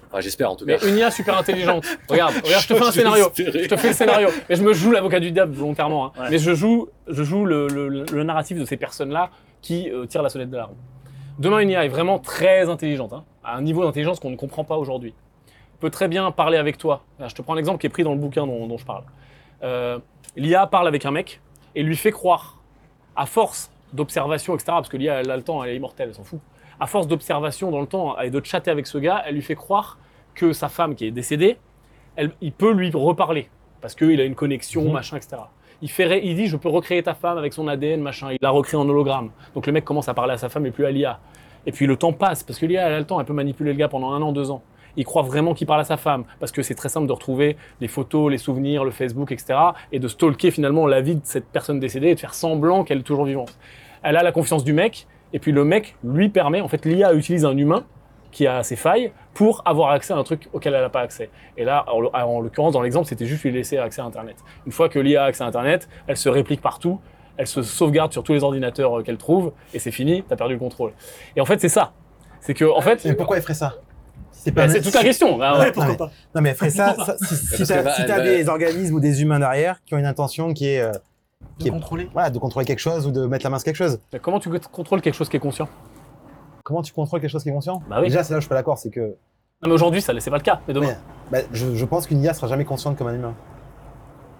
enfin, 0.09 0.19
j'espère 0.21 0.51
en 0.51 0.55
tout 0.55 0.65
Mais 0.65 0.77
cas. 0.77 0.87
une 0.87 0.97
IA 0.97 1.11
super 1.11 1.37
intelligente. 1.37 1.85
regarde, 2.09 2.33
regarde, 2.43 2.63
je 2.63 2.67
te 2.67 2.73
fais 2.75 2.83
un 2.85 2.91
scénario. 2.91 3.25
Je 3.35 3.67
te 3.67 3.75
fais 3.77 3.87
le 3.89 3.93
scénario. 3.93 4.29
Et 4.49 4.55
je 4.55 4.63
me 4.63 4.73
joue 4.73 4.91
l'avocat 4.91 5.19
du 5.19 5.31
diable 5.31 5.53
volontairement. 5.53 6.07
hein. 6.07 6.11
Ouais. 6.19 6.27
Mais 6.31 6.37
je 6.37 6.53
joue, 6.53 6.89
je 7.07 7.23
joue 7.23 7.45
le, 7.45 7.67
le- 7.67 8.05
le 8.11 8.23
narratif 8.23 8.57
de 8.59 8.65
ces 8.65 8.77
personnes-là 8.77 9.29
qui 9.61 9.89
euh, 9.89 10.05
tirent 10.05 10.21
la 10.23 10.29
sonnette 10.29 10.49
d'alarme. 10.49 10.75
Demain, 11.39 11.59
une 11.59 11.69
IA 11.69 11.85
est 11.85 11.89
vraiment 11.89 12.19
très 12.19 12.69
intelligente, 12.69 13.13
hein, 13.13 13.23
à 13.43 13.55
un 13.55 13.61
niveau 13.61 13.83
d'intelligence 13.83 14.19
qu'on 14.19 14.29
ne 14.29 14.35
comprend 14.35 14.63
pas 14.63 14.77
aujourd'hui. 14.77 15.13
Peut 15.79 15.89
très 15.89 16.07
bien 16.09 16.31
parler 16.31 16.57
avec 16.57 16.77
toi. 16.77 17.03
Je 17.25 17.33
te 17.33 17.41
prends 17.41 17.53
un 17.53 17.57
exemple 17.57 17.79
qui 17.79 17.87
est 17.87 17.89
pris 17.89 18.03
dans 18.03 18.11
le 18.13 18.19
bouquin 18.19 18.45
dont, 18.45 18.67
dont 18.67 18.77
je 18.77 18.85
parle. 18.85 19.03
Euh, 19.63 19.99
L'IA 20.35 20.67
parle 20.67 20.87
avec 20.87 21.05
un 21.05 21.11
mec 21.11 21.39
et 21.75 21.83
lui 21.83 21.95
fait 21.95 22.11
croire, 22.11 22.57
à 23.15 23.25
force 23.25 23.71
d'observation, 23.93 24.53
etc., 24.53 24.65
parce 24.67 24.89
que 24.89 24.97
l'IA, 24.97 25.21
elle 25.21 25.31
a 25.31 25.37
le 25.37 25.43
temps, 25.43 25.63
elle 25.63 25.71
est 25.71 25.75
immortelle, 25.77 26.09
elle 26.09 26.15
s'en 26.15 26.23
fout. 26.23 26.39
À 26.79 26.87
force 26.87 27.07
d'observation 27.07 27.71
dans 27.71 27.81
le 27.81 27.87
temps 27.87 28.17
et 28.19 28.29
de 28.29 28.41
chatter 28.43 28.71
avec 28.71 28.87
ce 28.87 28.97
gars, 28.97 29.21
elle 29.25 29.35
lui 29.35 29.41
fait 29.41 29.55
croire 29.55 29.97
que 30.35 30.53
sa 30.53 30.69
femme 30.69 30.95
qui 30.95 31.05
est 31.05 31.11
décédée, 31.11 31.57
elle- 32.15 32.31
il 32.41 32.51
peut 32.51 32.71
lui 32.71 32.89
reparler 32.93 33.49
parce 33.81 33.95
qu'il 33.95 34.19
a 34.21 34.23
une 34.23 34.35
connexion, 34.35 34.83
Mhm. 34.85 34.91
machin, 34.91 35.17
etc. 35.17 35.37
Il, 35.81 35.89
fait, 35.89 36.21
il 36.25 36.35
dit, 36.35 36.47
je 36.47 36.57
peux 36.57 36.69
recréer 36.69 37.01
ta 37.03 37.13
femme 37.13 37.37
avec 37.37 37.53
son 37.53 37.67
ADN, 37.67 38.01
machin. 38.01 38.31
Il 38.31 38.37
la 38.41 38.49
recrée 38.49 38.75
en 38.77 38.87
hologramme. 38.87 39.29
Donc 39.55 39.65
le 39.67 39.71
mec 39.73 39.85
commence 39.85 40.09
à 40.09 40.13
parler 40.13 40.33
à 40.33 40.37
sa 40.37 40.49
femme 40.49 40.65
et 40.65 40.71
plus 40.71 40.85
à 40.85 40.91
l'IA. 40.91 41.19
Et 41.65 41.71
puis 41.71 41.85
le 41.87 41.95
temps 41.97 42.13
passe, 42.13 42.43
parce 42.43 42.57
que 42.59 42.65
l'IA, 42.65 42.87
elle 42.87 42.93
a 42.93 42.99
le 42.99 43.05
temps, 43.05 43.19
elle 43.19 43.25
peut 43.25 43.33
manipuler 43.33 43.71
le 43.73 43.77
gars 43.77 43.87
pendant 43.89 44.11
un 44.11 44.21
an, 44.21 44.31
deux 44.31 44.49
ans. 44.51 44.61
Il 44.97 45.05
croit 45.05 45.21
vraiment 45.21 45.53
qu'il 45.53 45.67
parle 45.67 45.81
à 45.81 45.85
sa 45.85 45.97
femme, 45.97 46.23
parce 46.39 46.51
que 46.51 46.61
c'est 46.63 46.75
très 46.75 46.89
simple 46.89 47.07
de 47.07 47.11
retrouver 47.13 47.55
les 47.79 47.87
photos, 47.87 48.29
les 48.31 48.37
souvenirs, 48.37 48.83
le 48.83 48.91
Facebook, 48.91 49.31
etc. 49.31 49.57
Et 49.91 49.99
de 49.99 50.07
stalker 50.07 50.51
finalement 50.51 50.87
la 50.87 50.99
vie 50.99 51.15
de 51.15 51.21
cette 51.23 51.45
personne 51.45 51.79
décédée 51.79 52.09
et 52.09 52.15
de 52.15 52.19
faire 52.19 52.33
semblant 52.33 52.83
qu'elle 52.83 52.99
est 52.99 53.03
toujours 53.03 53.25
vivante. 53.25 53.57
Elle 54.01 54.17
a 54.17 54.23
la 54.23 54.31
confiance 54.31 54.63
du 54.63 54.73
mec, 54.73 55.07
et 55.33 55.39
puis 55.39 55.51
le 55.51 55.63
mec 55.63 55.95
lui 56.03 56.29
permet, 56.29 56.61
en 56.61 56.67
fait 56.67 56.85
l'IA 56.85 57.13
utilise 57.13 57.45
un 57.45 57.55
humain 57.57 57.83
qui 58.31 58.45
a 58.45 58.61
ses 58.63 58.75
failles 58.75 59.11
pour 59.33 59.61
avoir 59.65 59.89
accès 59.91 60.13
à 60.13 60.17
un 60.17 60.23
truc 60.23 60.49
auquel 60.53 60.73
elle 60.75 60.81
n'a 60.81 60.89
pas 60.89 61.01
accès. 61.01 61.29
Et 61.57 61.63
là, 61.63 61.83
en, 61.87 61.99
l'o- 61.99 62.11
en 62.13 62.41
l'occurrence, 62.41 62.73
dans 62.73 62.81
l'exemple, 62.81 63.07
c'était 63.07 63.25
juste 63.25 63.43
lui 63.43 63.51
laisser 63.51 63.77
accès 63.79 64.01
à 64.01 64.05
Internet. 64.05 64.35
Une 64.67 64.71
fois 64.71 64.87
que 64.87 64.99
l'IA 64.99 65.23
a 65.23 65.25
accès 65.27 65.43
à 65.43 65.47
Internet, 65.47 65.89
elle 66.05 66.17
se 66.17 66.29
réplique 66.29 66.61
partout, 66.61 66.99
elle 67.37 67.47
se 67.47 67.63
sauvegarde 67.63 68.11
sur 68.13 68.21
tous 68.23 68.33
les 68.33 68.43
ordinateurs 68.43 68.99
euh, 68.99 69.01
qu'elle 69.01 69.17
trouve, 69.17 69.51
et 69.73 69.79
c'est 69.79 69.89
fini, 69.91 70.23
t'as 70.29 70.35
perdu 70.35 70.53
le 70.53 70.59
contrôle. 70.59 70.91
Et 71.35 71.41
en 71.41 71.45
fait, 71.45 71.59
c'est 71.59 71.69
ça. 71.69 71.93
C'est 72.39 72.53
que, 72.53 72.65
en 72.65 72.81
fait, 72.81 73.03
Mais 73.05 73.15
pourquoi 73.15 73.37
elle 73.37 73.41
ferait 73.43 73.53
ça? 73.55 73.75
C'est 74.31 74.51
bah, 74.51 74.67
toute 74.71 74.93
la 74.93 75.01
question. 75.01 75.37
Bah, 75.37 75.53
ouais. 75.53 75.59
Ouais, 75.59 75.71
pourquoi 75.71 75.91
mais- 75.91 75.97
pas? 75.97 76.11
Non, 76.35 76.41
mais 76.41 76.49
elle 76.49 76.55
ferait 76.55 76.69
ça, 76.69 76.95
ça- 77.05 77.17
si, 77.17 77.35
si 77.35 77.73
va- 77.73 78.19
des 78.21 78.47
organismes 78.47 78.93
ou 78.95 78.99
des 78.99 79.21
humains 79.23 79.39
derrière 79.39 79.83
qui 79.85 79.95
ont 79.95 79.97
une 79.97 80.05
intention 80.05 80.53
qui 80.53 80.67
est, 80.67 80.81
euh, 80.81 80.91
De 81.41 81.63
Qui 81.63 81.67
est- 81.67 81.71
contrôler. 81.71 82.09
voilà, 82.13 82.29
de 82.29 82.39
contrôler 82.39 82.65
quelque 82.65 82.79
chose 82.79 83.05
ou 83.07 83.11
de 83.11 83.25
mettre 83.25 83.43
la 83.45 83.49
main 83.49 83.59
sur 83.59 83.65
quelque 83.65 83.75
chose. 83.75 83.99
Mais 84.13 84.19
Comment 84.19 84.39
tu 84.39 84.49
contrôles 84.71 85.01
quelque 85.01 85.13
chose 85.15 85.29
qui 85.29 85.37
est 85.37 85.41
conscient? 85.41 85.67
Comment 86.63 86.81
tu 86.81 86.93
contrôles 86.93 87.21
quelque 87.21 87.29
chose 87.31 87.43
qui 87.43 87.49
est 87.49 87.53
conscient? 87.53 87.81
Bah 87.89 87.97
oui. 88.01 88.07
Déjà, 88.07 88.23
c'est 88.23 88.33
là 88.33 88.37
où 88.37 88.41
je 88.41 88.45
suis 88.45 88.49
pas 88.49 88.55
d'accord, 88.55 88.77
c'est 88.77 88.89
que 88.91 88.99
Non, 89.61 89.67
mais 89.67 89.71
aujourd'hui, 89.71 90.01
ça, 90.01 90.13
c'est 90.19 90.29
pas 90.29 90.37
le 90.37 90.43
cas. 90.43 90.61
Mais 90.67 90.73
demain. 90.73 90.87
Ouais. 90.87 90.97
bah, 91.31 91.39
je, 91.51 91.75
je 91.75 91.85
pense 91.85 92.07
qu'une 92.07 92.21
IA 92.21 92.33
sera 92.33 92.47
jamais 92.47 92.65
consciente 92.65 92.97
comme 92.97 93.07
un 93.07 93.15
humain. 93.15 93.35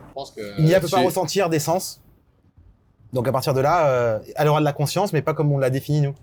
Je 0.09 0.13
pense 0.13 0.31
que. 0.31 0.59
Une 0.61 0.67
IA 0.67 0.79
peut 0.79 0.87
pas 0.87 0.97
c'est- 0.97 1.05
ressentir 1.05 1.49
des 1.49 1.59
sens. 1.59 2.01
Donc 3.13 3.27
à 3.27 3.31
partir 3.31 3.53
de 3.53 3.61
là, 3.61 3.87
euh, 3.89 4.19
elle 4.35 4.47
aura 4.47 4.59
de 4.59 4.65
la 4.65 4.73
conscience, 4.73 5.11
mais 5.13 5.21
pas 5.21 5.33
comme 5.33 5.51
on 5.51 5.57
l'a 5.57 5.69
défini 5.69 6.01
nous. 6.01 6.13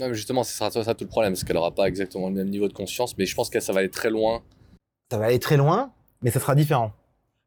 Non, 0.00 0.08
mais 0.08 0.14
justement, 0.14 0.42
ce 0.44 0.52
sera 0.52 0.70
ça, 0.70 0.82
ça 0.84 0.94
tout 0.94 1.04
le 1.04 1.08
problème, 1.08 1.32
parce 1.32 1.44
qu'elle 1.44 1.56
aura 1.56 1.70
pas 1.72 1.86
exactement 1.88 2.28
le 2.28 2.34
même 2.34 2.50
niveau 2.50 2.68
de 2.68 2.72
conscience, 2.74 3.16
mais 3.16 3.24
je 3.26 3.34
pense 3.34 3.48
que 3.48 3.60
ça 3.60 3.72
va 3.72 3.78
aller 3.78 3.90
très 3.90 4.10
loin. 4.10 4.42
Ça 5.10 5.18
va 5.18 5.26
aller 5.26 5.38
très 5.38 5.56
loin, 5.56 5.92
mais 6.20 6.30
ça 6.30 6.40
sera 6.40 6.54
différent. 6.54 6.90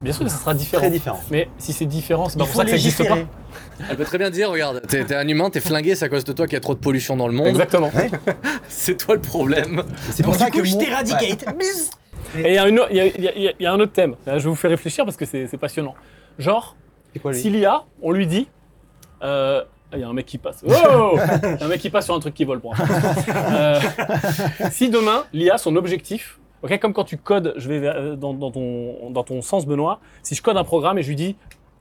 Bien 0.03 0.13
sûr, 0.13 0.29
ça 0.29 0.37
sera 0.37 0.53
différent. 0.53 0.81
Très 0.83 0.91
différent. 0.91 1.19
Mais 1.31 1.49
si 1.57 1.73
c'est 1.73 1.87
différent, 1.87 2.29
c'est 2.29 2.37
pas 2.37 2.45
pour 2.45 2.53
ça 2.53 2.63
que 2.65 2.69
ça 2.69 2.75
n'existe 2.75 3.07
pas. 3.07 3.17
Elle 3.89 3.97
peut 3.97 4.05
très 4.05 4.19
bien 4.19 4.29
dire, 4.29 4.51
regarde, 4.51 4.83
t'es 4.87 5.11
un 5.15 5.27
humain, 5.27 5.49
t'es 5.49 5.59
flingué, 5.59 5.95
c'est 5.95 6.05
à 6.05 6.09
cause 6.09 6.23
de 6.23 6.33
toi 6.33 6.45
qu'il 6.45 6.53
y 6.53 6.57
a 6.57 6.59
trop 6.59 6.75
de 6.75 6.79
pollution 6.79 7.17
dans 7.17 7.27
le 7.27 7.33
monde. 7.33 7.47
Exactement. 7.47 7.89
C'est 8.69 8.95
toi 8.95 9.15
le 9.15 9.21
problème. 9.21 9.81
C'est 10.11 10.21
pour 10.21 10.33
Donc, 10.33 10.39
ça 10.41 10.45
du 10.45 10.51
coup, 10.51 10.57
que 10.59 10.65
je 10.65 10.73
mon- 10.75 10.79
t'éradicate. 10.79 11.45
Bzzz. 11.57 11.89
Et 12.37 12.49
il 12.49 12.53
y, 12.53 12.57
a 12.59 12.67
une 12.67 12.75
y 12.91 12.99
a- 12.99 13.05
y 13.07 13.27
a- 13.27 13.37
y 13.39 13.47
a- 13.47 13.53
y 13.59 13.65
a 13.65 13.73
un 13.73 13.79
autre 13.79 13.93
thème. 13.93 14.15
Là, 14.27 14.37
je 14.37 14.43
vais 14.43 14.49
vous 14.49 14.55
faire 14.55 14.69
réfléchir 14.69 15.03
parce 15.03 15.17
que 15.17 15.25
c'est 15.25 15.57
passionnant. 15.57 15.95
Genre, 16.37 16.75
C'est 17.13 17.19
quoi 17.19 17.31
lui 17.31 17.41
si 17.41 17.49
l'IA, 17.49 17.83
on 18.03 18.11
lui 18.11 18.27
dit, 18.27 18.47
euh, 19.23 19.63
Ah, 19.91 19.95
Il 19.95 20.01
y 20.01 20.03
a 20.03 20.07
un 20.09 20.13
mec 20.13 20.25
qui 20.27 20.37
passe. 20.37 20.63
Oh 20.67 21.17
Il 21.41 21.59
y 21.59 21.63
a 21.63 21.65
un 21.65 21.67
mec 21.69 21.81
qui 21.81 21.89
passe 21.89 22.05
sur 22.05 22.13
un 22.13 22.19
truc 22.19 22.35
qui 22.35 22.43
vole 22.45 22.59
pour 22.59 22.75
un 22.75 22.83
Euh, 23.55 23.79
Si 24.71 24.89
demain, 24.89 25.23
l'IA, 25.33 25.57
son 25.57 25.75
objectif, 25.75 26.37
ok, 26.63 26.79
comme 26.79 26.93
quand 26.93 27.03
tu 27.03 27.17
codes, 27.17 27.53
je 27.57 27.67
vais 27.69 27.85
euh, 27.87 28.15
dans, 28.15 28.33
dans 28.33 28.51
ton, 28.51 29.09
dans 29.11 29.23
ton 29.23 29.41
sens, 29.41 29.65
Benoît, 29.65 29.99
si 30.23 30.35
je 30.35 30.41
code 30.41 30.57
un 30.57 30.63
programme 30.63 30.97
et 30.97 31.03
je 31.03 31.09
lui 31.09 31.15
dis, 31.15 31.35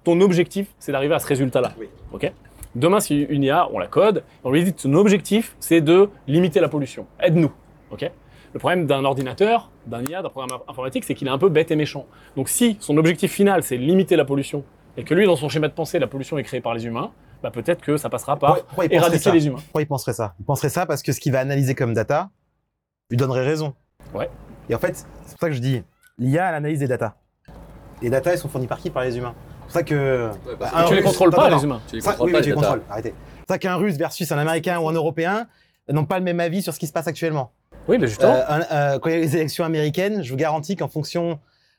ton 0.05 0.21
objectif, 0.21 0.69
c'est 0.79 0.93
d'arriver 0.93 1.15
à 1.15 1.19
ce 1.19 1.27
résultat-là. 1.27 1.73
Oui. 1.79 1.89
ok 2.13 2.33
Demain, 2.75 3.01
si 3.01 3.23
une 3.23 3.43
IA, 3.43 3.69
on 3.73 3.79
la 3.79 3.87
code, 3.87 4.23
on 4.45 4.51
lui 4.51 4.63
dit, 4.63 4.73
ton 4.75 4.93
objectif, 4.95 5.57
c'est 5.61 5.81
de 5.81 6.11
limiter 6.29 6.61
la 6.61 6.69
pollution. 6.69 7.07
Aide-nous. 7.21 7.51
ok 7.91 8.11
le 8.55 8.59
problème 8.59 8.87
d'un 8.87 9.05
ordinateur, 9.05 9.71
d'un 9.87 10.03
IA, 10.05 10.23
d'un 10.23 10.31
programme 10.31 10.59
informatique, 10.67 11.05
c'est 11.05 11.15
qu'il 11.15 11.29
est 11.29 11.31
un 11.31 11.37
peu 11.37 11.51
bête 11.51 11.71
et 11.73 11.77
méchant. 11.77 12.07
Donc 12.37 12.49
si 12.49 12.79
son 12.81 12.97
objectif 12.97 13.31
final, 13.31 13.63
c'est 13.63 13.77
limiter 13.77 14.17
la 14.17 14.25
pollution, 14.25 14.65
et 14.97 15.05
que 15.05 15.13
lui, 15.13 15.27
dans 15.27 15.37
son 15.37 15.51
schéma 15.51 15.69
de 15.69 15.75
pensée, 15.75 15.99
la 15.99 16.07
pollution 16.07 16.39
est 16.39 16.43
créée 16.43 16.63
par 16.63 16.73
les 16.73 16.87
humains, 16.87 17.11
bah 17.43 17.51
peut-être 17.51 17.83
que 17.83 17.99
ça 17.99 18.09
passera 18.09 18.37
par 18.39 18.55
Pourquoi- 18.55 18.67
pourquoi 18.69 18.85
éradiquer 18.87 19.19
ça 19.25 19.33
les 19.35 19.47
humains. 19.47 19.59
Pourquoi 19.59 19.83
il 19.83 19.87
penserait 19.87 20.15
ça? 20.15 20.35
Il 20.41 20.47
penserait 20.47 20.71
ça 20.71 20.87
parce 20.87 21.03
que 21.03 21.13
ce 21.13 21.21
qu'il 21.21 21.33
va 21.33 21.41
analyser 21.41 21.75
comme 21.75 21.93
data 21.93 22.31
lui 23.11 23.19
donnerait 23.19 23.45
raison. 23.45 23.75
Ouais. 24.15 24.31
Et 24.69 24.75
en 24.75 24.79
fait, 24.79 24.97
c'est 24.97 25.33
pour 25.33 25.41
ça 25.41 25.49
que 25.49 25.55
je 25.55 25.61
dis, 25.61 25.83
l'IA, 26.19 26.49
elle 26.49 26.55
analyse 26.57 26.79
des 26.81 26.89
data. 26.89 27.17
Les 28.03 28.11
data, 28.11 28.33
elles 28.33 28.39
sont 28.39 28.49
fournies 28.49 28.67
par 28.67 28.79
qui? 28.79 28.91
Par 28.91 29.05
les 29.05 29.17
humains. 29.17 29.35
C'est 29.59 29.63
pour 29.63 29.73
ça 29.73 29.83
que. 29.83 30.31
parce 30.59 30.75
un 30.75 30.85
tu 30.85 30.91
les 30.95 31.01
Russe- 31.01 31.07
contrôles 31.09 31.31
pas, 31.31 31.47
attends. 31.47 31.57
les 31.57 31.65
humains. 31.65 31.81
Tu 31.89 31.97
les 31.97 32.01
Ça- 32.01 32.11
contrôles 32.11 32.27
oui, 32.29 32.33
pas, 32.33 32.39
oui, 32.39 32.45
tu 32.45 32.51
les 32.51 32.55
les 32.57 32.61
data. 32.61 32.73
contrôles. 32.75 32.91
Arrêtez. 32.93 33.15
C'est 33.47 33.53
ça 33.55 33.59
qu'un 33.59 33.77
Russe 33.77 33.97
versus 33.97 34.31
un 34.33 34.39
Américain 34.39 34.79
ou 34.81 34.89
un 34.89 34.93
Européen 34.93 35.47
n'ont 35.91 36.05
pas 36.05 36.19
le 36.19 36.25
même 36.25 36.41
avis 36.41 36.63
sur 36.63 36.75
ce 36.75 36.79
qui 36.79 36.87
se 36.87 36.93
passe 36.93 37.07
actuellement. 37.07 37.53
Oui, 37.89 37.99
mais 37.99 38.07
justement. 38.09 38.33
Euh, 38.35 38.43
un- 38.49 38.65
euh, 38.73 38.99
quand 38.99 39.09
il 39.09 39.13
y 39.13 39.17
a 39.17 39.21
les 39.21 39.37
élections 39.37 39.65
américaines, 39.65 40.23
je 40.23 40.31
vous 40.31 40.37
garantis 40.37 40.77
qu'en 40.77 40.89
fonction 40.89 41.39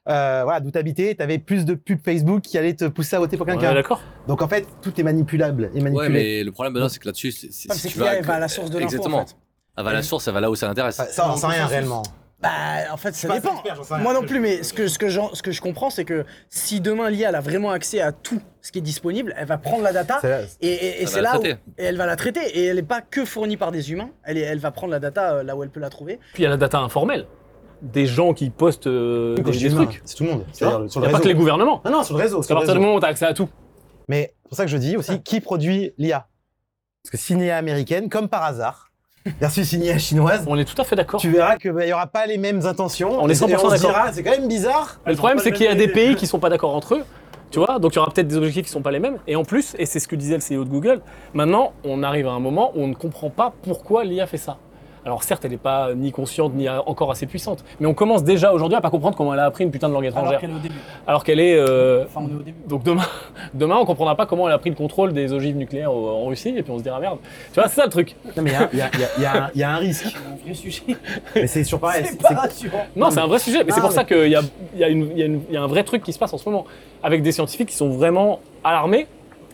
euh, 0.09 0.41
voilà, 0.45 0.61
d'où 0.61 0.71
t'habitais, 0.71 1.13
t'avais 1.15 1.37
plus 1.37 1.65
de 1.65 1.73
pubs 1.73 1.99
Facebook 2.01 2.41
qui 2.41 2.57
allaient 2.57 2.73
te 2.75 2.85
pousser 2.85 3.17
à 3.17 3.19
voter 3.19 3.35
pour 3.35 3.45
on 3.45 3.49
est 3.49 3.53
quelqu'un. 3.57 3.73
d'accord. 3.73 4.01
Donc 4.25 4.41
en 4.41 4.47
fait, 4.47 4.65
tout 4.81 4.97
est 4.97 5.03
manipulable 5.03 5.69
et 5.75 5.81
manipulé. 5.81 6.07
Ouais, 6.07 6.09
mais 6.09 6.43
le 6.45 6.51
problème, 6.53 6.73
Benoît, 6.73 6.87
c'est 6.87 6.99
que 6.99 7.07
là-dessus, 7.07 7.33
c'est 7.33 7.51
si 7.51 7.67
c'est 7.67 7.89
tu 7.89 7.99
vas. 7.99 8.15
elle 8.15 8.23
va 8.23 8.35
à 8.35 8.39
la 8.39 8.47
source 8.47 8.69
de 8.69 8.75
l'info, 8.79 8.85
Exactement. 8.95 9.17
en 9.17 9.25
fait. 9.25 9.35
Elle 9.77 9.83
va 9.83 9.89
à 9.89 9.93
la 9.93 10.03
source, 10.03 10.25
elle 10.29 10.33
va 10.33 10.39
là 10.39 10.49
où 10.49 10.55
ça 10.55 10.65
l'intéresse. 10.67 10.95
Ça, 10.95 11.05
ça, 11.07 11.29
on 11.29 11.35
sait 11.35 11.47
rien 11.47 11.65
réellement. 11.65 12.03
Bah, 12.39 12.49
en 12.91 12.97
fait, 12.97 13.15
ça 13.15 13.27
dépend. 13.33 13.53
expert, 13.53 13.83
sais. 13.83 13.97
Moi 13.97 14.13
non 14.13 14.21
plus, 14.21 14.39
mais 14.39 14.61
ce 14.61 14.71
que, 14.71 14.87
ce, 14.87 14.99
que 14.99 15.09
j'en- 15.09 15.33
ce 15.33 15.41
que 15.41 15.51
je 15.51 15.59
comprends, 15.59 15.89
c'est 15.89 16.05
que 16.05 16.23
si 16.49 16.79
demain 16.81 17.09
l'IA 17.09 17.29
elle 17.29 17.35
a 17.35 17.39
vraiment 17.41 17.71
accès 17.71 17.99
à 17.99 18.11
tout 18.11 18.39
ce 18.61 18.71
qui 18.71 18.77
est 18.77 18.81
disponible, 18.83 19.33
elle 19.37 19.47
va 19.47 19.57
prendre 19.57 19.81
la 19.81 19.91
data 19.91 20.19
C'est 20.21 20.29
là- 20.29 20.41
et, 20.61 20.67
et- 20.67 20.71
et 20.71 21.01
Elle 21.01 21.07
c'est 21.07 21.15
va 21.15 21.21
la 21.21 21.31
là 21.31 21.37
où 21.37 21.41
traiter. 21.41 21.59
et 21.79 21.83
elle 21.83 21.97
va 21.97 22.05
la 22.05 22.15
traiter. 22.15 22.41
Et 22.59 22.65
elle 22.65 22.75
n'est 22.75 22.83
pas 22.83 23.01
que 23.01 23.25
fournie 23.25 23.57
par 23.57 23.71
des 23.71 23.91
humains, 23.91 24.11
elle, 24.23 24.37
est- 24.37 24.41
elle 24.41 24.59
va 24.59 24.69
prendre 24.69 24.91
la 24.91 24.99
data 24.99 25.33
euh, 25.37 25.43
là 25.43 25.55
où 25.55 25.63
elle 25.63 25.71
peut 25.71 25.79
la 25.79 25.89
trouver. 25.89 26.19
Puis 26.33 26.43
il 26.43 26.45
y 26.45 26.47
a 26.47 26.49
la 26.51 26.57
data 26.57 26.77
informelle. 26.77 27.25
Des 27.81 28.05
gens 28.05 28.33
qui 28.33 28.49
postent 28.51 28.85
euh, 28.87 29.35
des, 29.35 29.69
trucs. 29.69 30.01
C'est 30.05 30.15
tout 30.15 30.23
le 30.23 30.29
monde. 30.31 30.45
Il 30.61 30.67
n'y 30.99 31.07
a 31.07 31.09
pas 31.09 31.19
que 31.19 31.27
les 31.27 31.33
gouvernements. 31.33 31.81
Non, 31.85 31.91
non, 31.91 32.03
sur 32.03 32.17
le 32.17 32.23
réseau. 32.23 32.41
Qu'à 32.41 32.53
le 32.53 32.59
partir 32.59 32.73
du 32.73 32.77
réseau. 32.77 32.81
moment 32.81 32.95
où 32.97 32.99
tu 32.99 33.05
as 33.05 33.09
accès 33.09 33.25
à 33.25 33.33
tout. 33.33 33.49
Mais 34.09 34.33
c'est 34.43 34.49
pour 34.49 34.57
ça 34.57 34.65
que 34.65 34.71
je 34.71 34.77
dis 34.77 34.95
aussi 34.95 35.21
qui 35.21 35.41
produit 35.41 35.93
l'IA. 35.97 36.27
Parce 37.11 37.23
que 37.23 37.33
IA 37.33 37.57
américaine, 37.57 38.09
comme 38.09 38.29
par 38.29 38.43
hasard, 38.43 38.86
versus 39.39 39.71
une 39.73 39.83
IA 39.83 39.97
chinoise, 39.97 40.43
On 40.47 40.57
est 40.57 40.65
tout 40.65 40.79
à 40.81 40.83
fait 40.83 40.95
d'accord. 40.95 41.19
tu 41.19 41.29
verras 41.29 41.57
qu'il 41.57 41.73
n'y 41.73 41.93
aura 41.93 42.07
pas 42.07 42.25
les 42.25 42.37
mêmes 42.37 42.65
intentions. 42.65 43.17
On 43.19 43.27
est 43.29 43.33
Et 43.33 43.35
100% 43.35 43.55
on 43.63 43.69
se 43.75 43.81
d'accord. 43.83 43.95
c'est 44.11 44.23
quand 44.23 44.31
même 44.31 44.47
bizarre. 44.47 44.99
Mais 45.05 45.11
le 45.13 45.17
problème, 45.17 45.39
c'est 45.39 45.51
qu'il 45.51 45.65
y 45.65 45.69
a 45.69 45.75
des 45.75 45.87
pays 45.87 46.15
qui 46.15 46.27
sont 46.27 46.39
pas 46.39 46.49
d'accord 46.49 46.75
entre 46.75 46.95
eux. 46.95 47.03
Tu 47.49 47.59
vois, 47.59 47.79
donc 47.79 47.93
il 47.93 47.95
y 47.95 47.99
aura 47.99 48.11
peut-être 48.11 48.27
des 48.27 48.35
objectifs 48.35 48.65
qui 48.65 48.71
sont 48.71 48.81
pas 48.81 48.91
les 48.91 48.99
mêmes. 48.99 49.19
Et 49.25 49.37
en 49.37 49.45
plus, 49.45 49.73
et 49.79 49.85
c'est 49.85 49.99
ce 49.99 50.07
que 50.09 50.17
disait 50.17 50.37
le 50.37 50.41
CEO 50.57 50.65
de 50.65 50.69
Google, 50.69 50.99
maintenant, 51.33 51.71
on 51.85 52.03
arrive 52.03 52.27
à 52.27 52.31
un 52.31 52.39
moment 52.39 52.71
où 52.75 52.81
on 52.81 52.87
ne 52.87 52.93
comprend 52.93 53.29
pas 53.29 53.53
pourquoi 53.63 54.03
l'IA 54.03 54.27
fait 54.27 54.37
ça. 54.37 54.57
Alors 55.07 55.23
certes, 55.23 55.45
elle 55.45 55.51
n'est 55.51 55.57
pas 55.57 55.93
ni 55.95 56.11
consciente 56.11 56.53
ni 56.53 56.67
encore 56.67 57.09
assez 57.11 57.27
puissante, 57.27 57.63
mais 57.79 57.87
on 57.87 57.93
commence 57.93 58.25
déjà 58.25 58.51
aujourd'hui 58.51 58.75
à 58.77 58.81
pas 58.81 58.89
comprendre 58.89 59.15
comment 59.15 59.33
elle 59.33 59.39
a 59.39 59.45
appris 59.45 59.63
une 59.63 59.71
putain 59.71 59.87
de 59.87 59.93
langue 59.93 60.03
étrangère. 60.03 60.31
Alors 60.37 60.41
qu'elle 60.41 60.49
est 60.51 60.53
au 60.53 60.59
début. 60.59 60.75
Alors 61.07 61.23
qu'elle 61.23 61.39
est. 61.39 61.55
euh, 61.57 62.03
Enfin, 62.03 62.27
on 62.29 62.29
est 62.29 62.37
au 62.37 62.43
début. 62.43 62.57
Donc 62.67 62.83
demain, 62.83 63.05
demain, 63.53 63.77
on 63.79 63.85
comprendra 63.85 64.15
pas 64.17 64.25
comment 64.25 64.49
elle 64.49 64.53
a 64.53 64.57
pris 64.57 64.69
le 64.69 64.75
contrôle 64.75 65.13
des 65.13 65.31
ogives 65.31 65.55
nucléaires 65.55 65.91
en 65.93 66.25
Russie, 66.25 66.53
et 66.57 66.61
puis 66.61 66.73
on 66.73 66.77
se 66.77 66.83
dira 66.83 66.99
merde. 66.99 67.19
Tu 67.53 67.59
vois, 67.61 67.69
c'est 67.69 67.75
ça 67.79 67.85
le 67.85 67.89
truc. 67.89 68.17
Non, 68.35 68.43
mais 68.43 68.51
il 68.73 68.79
y 68.79 68.81
a- 68.81 68.89
y 68.89 68.97
y 69.19 69.21
y 69.21 69.25
un- 69.25 69.49
il 69.55 69.61
y 69.61 69.63
a 69.63 69.71
un 69.71 69.77
risque. 69.77 70.07
C'est 70.07 70.17
un 70.17 70.43
vrai 70.43 70.53
sujet. 70.53 70.83
Mais 71.35 71.47
c'est 71.47 71.63
sur 71.63 71.79
pareil. 71.79 72.03
C'est 72.09 72.21
pas 72.21 72.33
rassurant. 72.41 72.85
Non, 72.97 73.09
c'est 73.09 73.21
un 73.21 73.27
vrai 73.27 73.39
sujet, 73.39 73.63
mais 73.63 73.71
c'est 73.71 73.79
pour 73.79 73.89
mais- 73.91 73.95
ça 73.95 74.03
qu'il 74.03 74.27
y 74.27 74.35
a, 74.35 75.61
un 75.63 75.67
vrai 75.67 75.83
truc 75.85 76.03
qui 76.03 76.11
se 76.11 76.19
passe 76.19 76.33
en 76.33 76.37
ce 76.37 76.49
moment, 76.49 76.65
avec 77.01 77.21
des 77.21 77.31
scientifiques 77.31 77.69
qui 77.69 77.77
sont 77.77 77.89
vraiment 77.91 78.41
alarmés. 78.61 79.07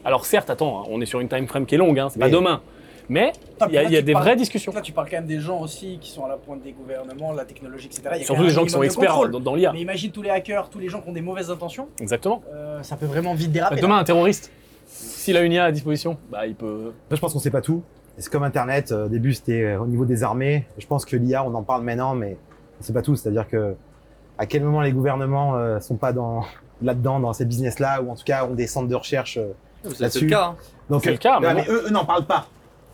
Alors 0.03 0.25
certes, 0.25 0.49
attends, 0.49 0.79
hein, 0.81 0.87
on 0.89 0.99
est 0.99 1.05
sur 1.05 1.19
une 1.19 1.29
time 1.29 1.45
frame 1.47 1.67
qui 1.67 1.75
est 1.75 1.77
longue, 1.77 1.99
hein, 1.99 2.07
c'est 2.09 2.19
pas 2.19 2.27
demain, 2.29 2.61
mais 3.09 3.31
il 3.67 3.73
y 3.73 3.77
a, 3.77 3.83
là, 3.83 3.89
y 3.89 4.03
des 4.03 4.13
parles- 4.13 4.23
vraies 4.25 4.35
discussions. 4.35 4.71
Là, 4.73 4.81
tu 4.81 4.91
parles 4.91 5.09
quand 5.09 5.17
même 5.17 5.25
des 5.27 5.39
gens 5.39 5.59
aussi 5.61 5.97
qui 5.99 6.09
sont 6.11 6.25
à 6.25 6.29
la 6.29 6.37
pointe 6.37 6.61
des 6.63 6.71
gouvernements, 6.71 7.31
la 7.33 7.45
technologie, 7.45 7.87
etc. 7.87 8.01
Il 8.13 8.19
y 8.19 8.21
a 8.21 8.25
Surtout 8.25 8.43
des 8.43 8.49
gens 8.49 8.63
qui 8.63 8.69
sont 8.71 8.79
de 8.79 8.85
experts 8.85 9.09
contrôle. 9.11 9.31
dans, 9.31 9.39
dans 9.39 9.55
l'IA. 9.55 9.71
Mais 9.73 9.81
imagine 9.81 10.11
tous 10.11 10.21
les 10.21 10.29
hackers, 10.29 10.69
tous 10.69 10.79
les 10.79 10.89
gens 10.89 11.01
qui 11.01 11.09
ont 11.09 11.13
des 11.13 11.21
mauvaises 11.21 11.51
intentions, 11.51 11.89
Exactement. 11.99 12.41
euh, 12.53 12.81
ça 12.83 12.95
peut 12.95 13.05
vraiment 13.05 13.33
vite 13.33 13.51
déraper. 13.51 13.81
Demain, 13.81 13.97
un 13.97 14.03
terroriste, 14.03 14.51
s'il 14.85 15.35
a 15.37 15.41
une 15.41 15.51
IA 15.53 15.65
à 15.65 15.71
disposition, 15.71 16.17
bah 16.31 16.45
il 16.47 16.55
peut. 16.55 16.93
Là, 17.09 17.15
je 17.15 17.21
pense 17.21 17.33
qu'on 17.33 17.39
sait 17.39 17.51
pas 17.51 17.61
tout. 17.61 17.83
C'est 18.17 18.31
comme 18.31 18.43
Internet. 18.43 18.91
euh, 18.91 19.05
Au 19.05 19.09
début, 19.09 19.33
c'était 19.33 19.61
euh, 19.63 19.79
au 19.79 19.87
niveau 19.87 20.05
des 20.05 20.23
armées. 20.23 20.65
Je 20.77 20.85
pense 20.85 21.03
que 21.03 21.15
l'IA, 21.15 21.43
on 21.43 21.53
en 21.55 21.63
parle 21.63 21.83
maintenant, 21.83 22.13
mais 22.13 22.37
on 22.79 22.83
sait 22.83 22.93
pas 22.93 23.01
tout. 23.01 23.15
C'est-à-dire 23.15 23.47
que 23.47 23.75
à 24.37 24.45
quel 24.45 24.63
moment 24.63 24.81
les 24.81 24.91
gouvernements 24.91 25.55
euh, 25.55 25.79
sont 25.79 25.95
pas 25.95 26.13
dans 26.13 26.43
là-dedans, 26.81 27.19
dans 27.19 27.33
ces 27.33 27.45
business-là, 27.45 28.01
ou 28.01 28.11
en 28.11 28.15
tout 28.15 28.23
cas 28.23 28.45
ont 28.45 28.53
des 28.53 28.67
centres 28.67 28.87
de 28.87 28.95
recherche. 28.95 29.37
euh, 29.37 29.47
C'est 29.83 29.99
Là-dessus. 29.99 30.25
le 30.25 30.29
cas. 30.29 30.45
hein. 30.45 30.55
Donc, 30.89 31.03
C'est 31.03 31.11
le 31.11 31.17
cas, 31.17 31.37
euh, 31.37 31.39
mais 31.41 31.53
mais 31.55 31.65
eux, 31.69 31.85
eux 31.87 31.89
n'en 31.91 32.05
parlent 32.05 32.25
pas. 32.25 32.47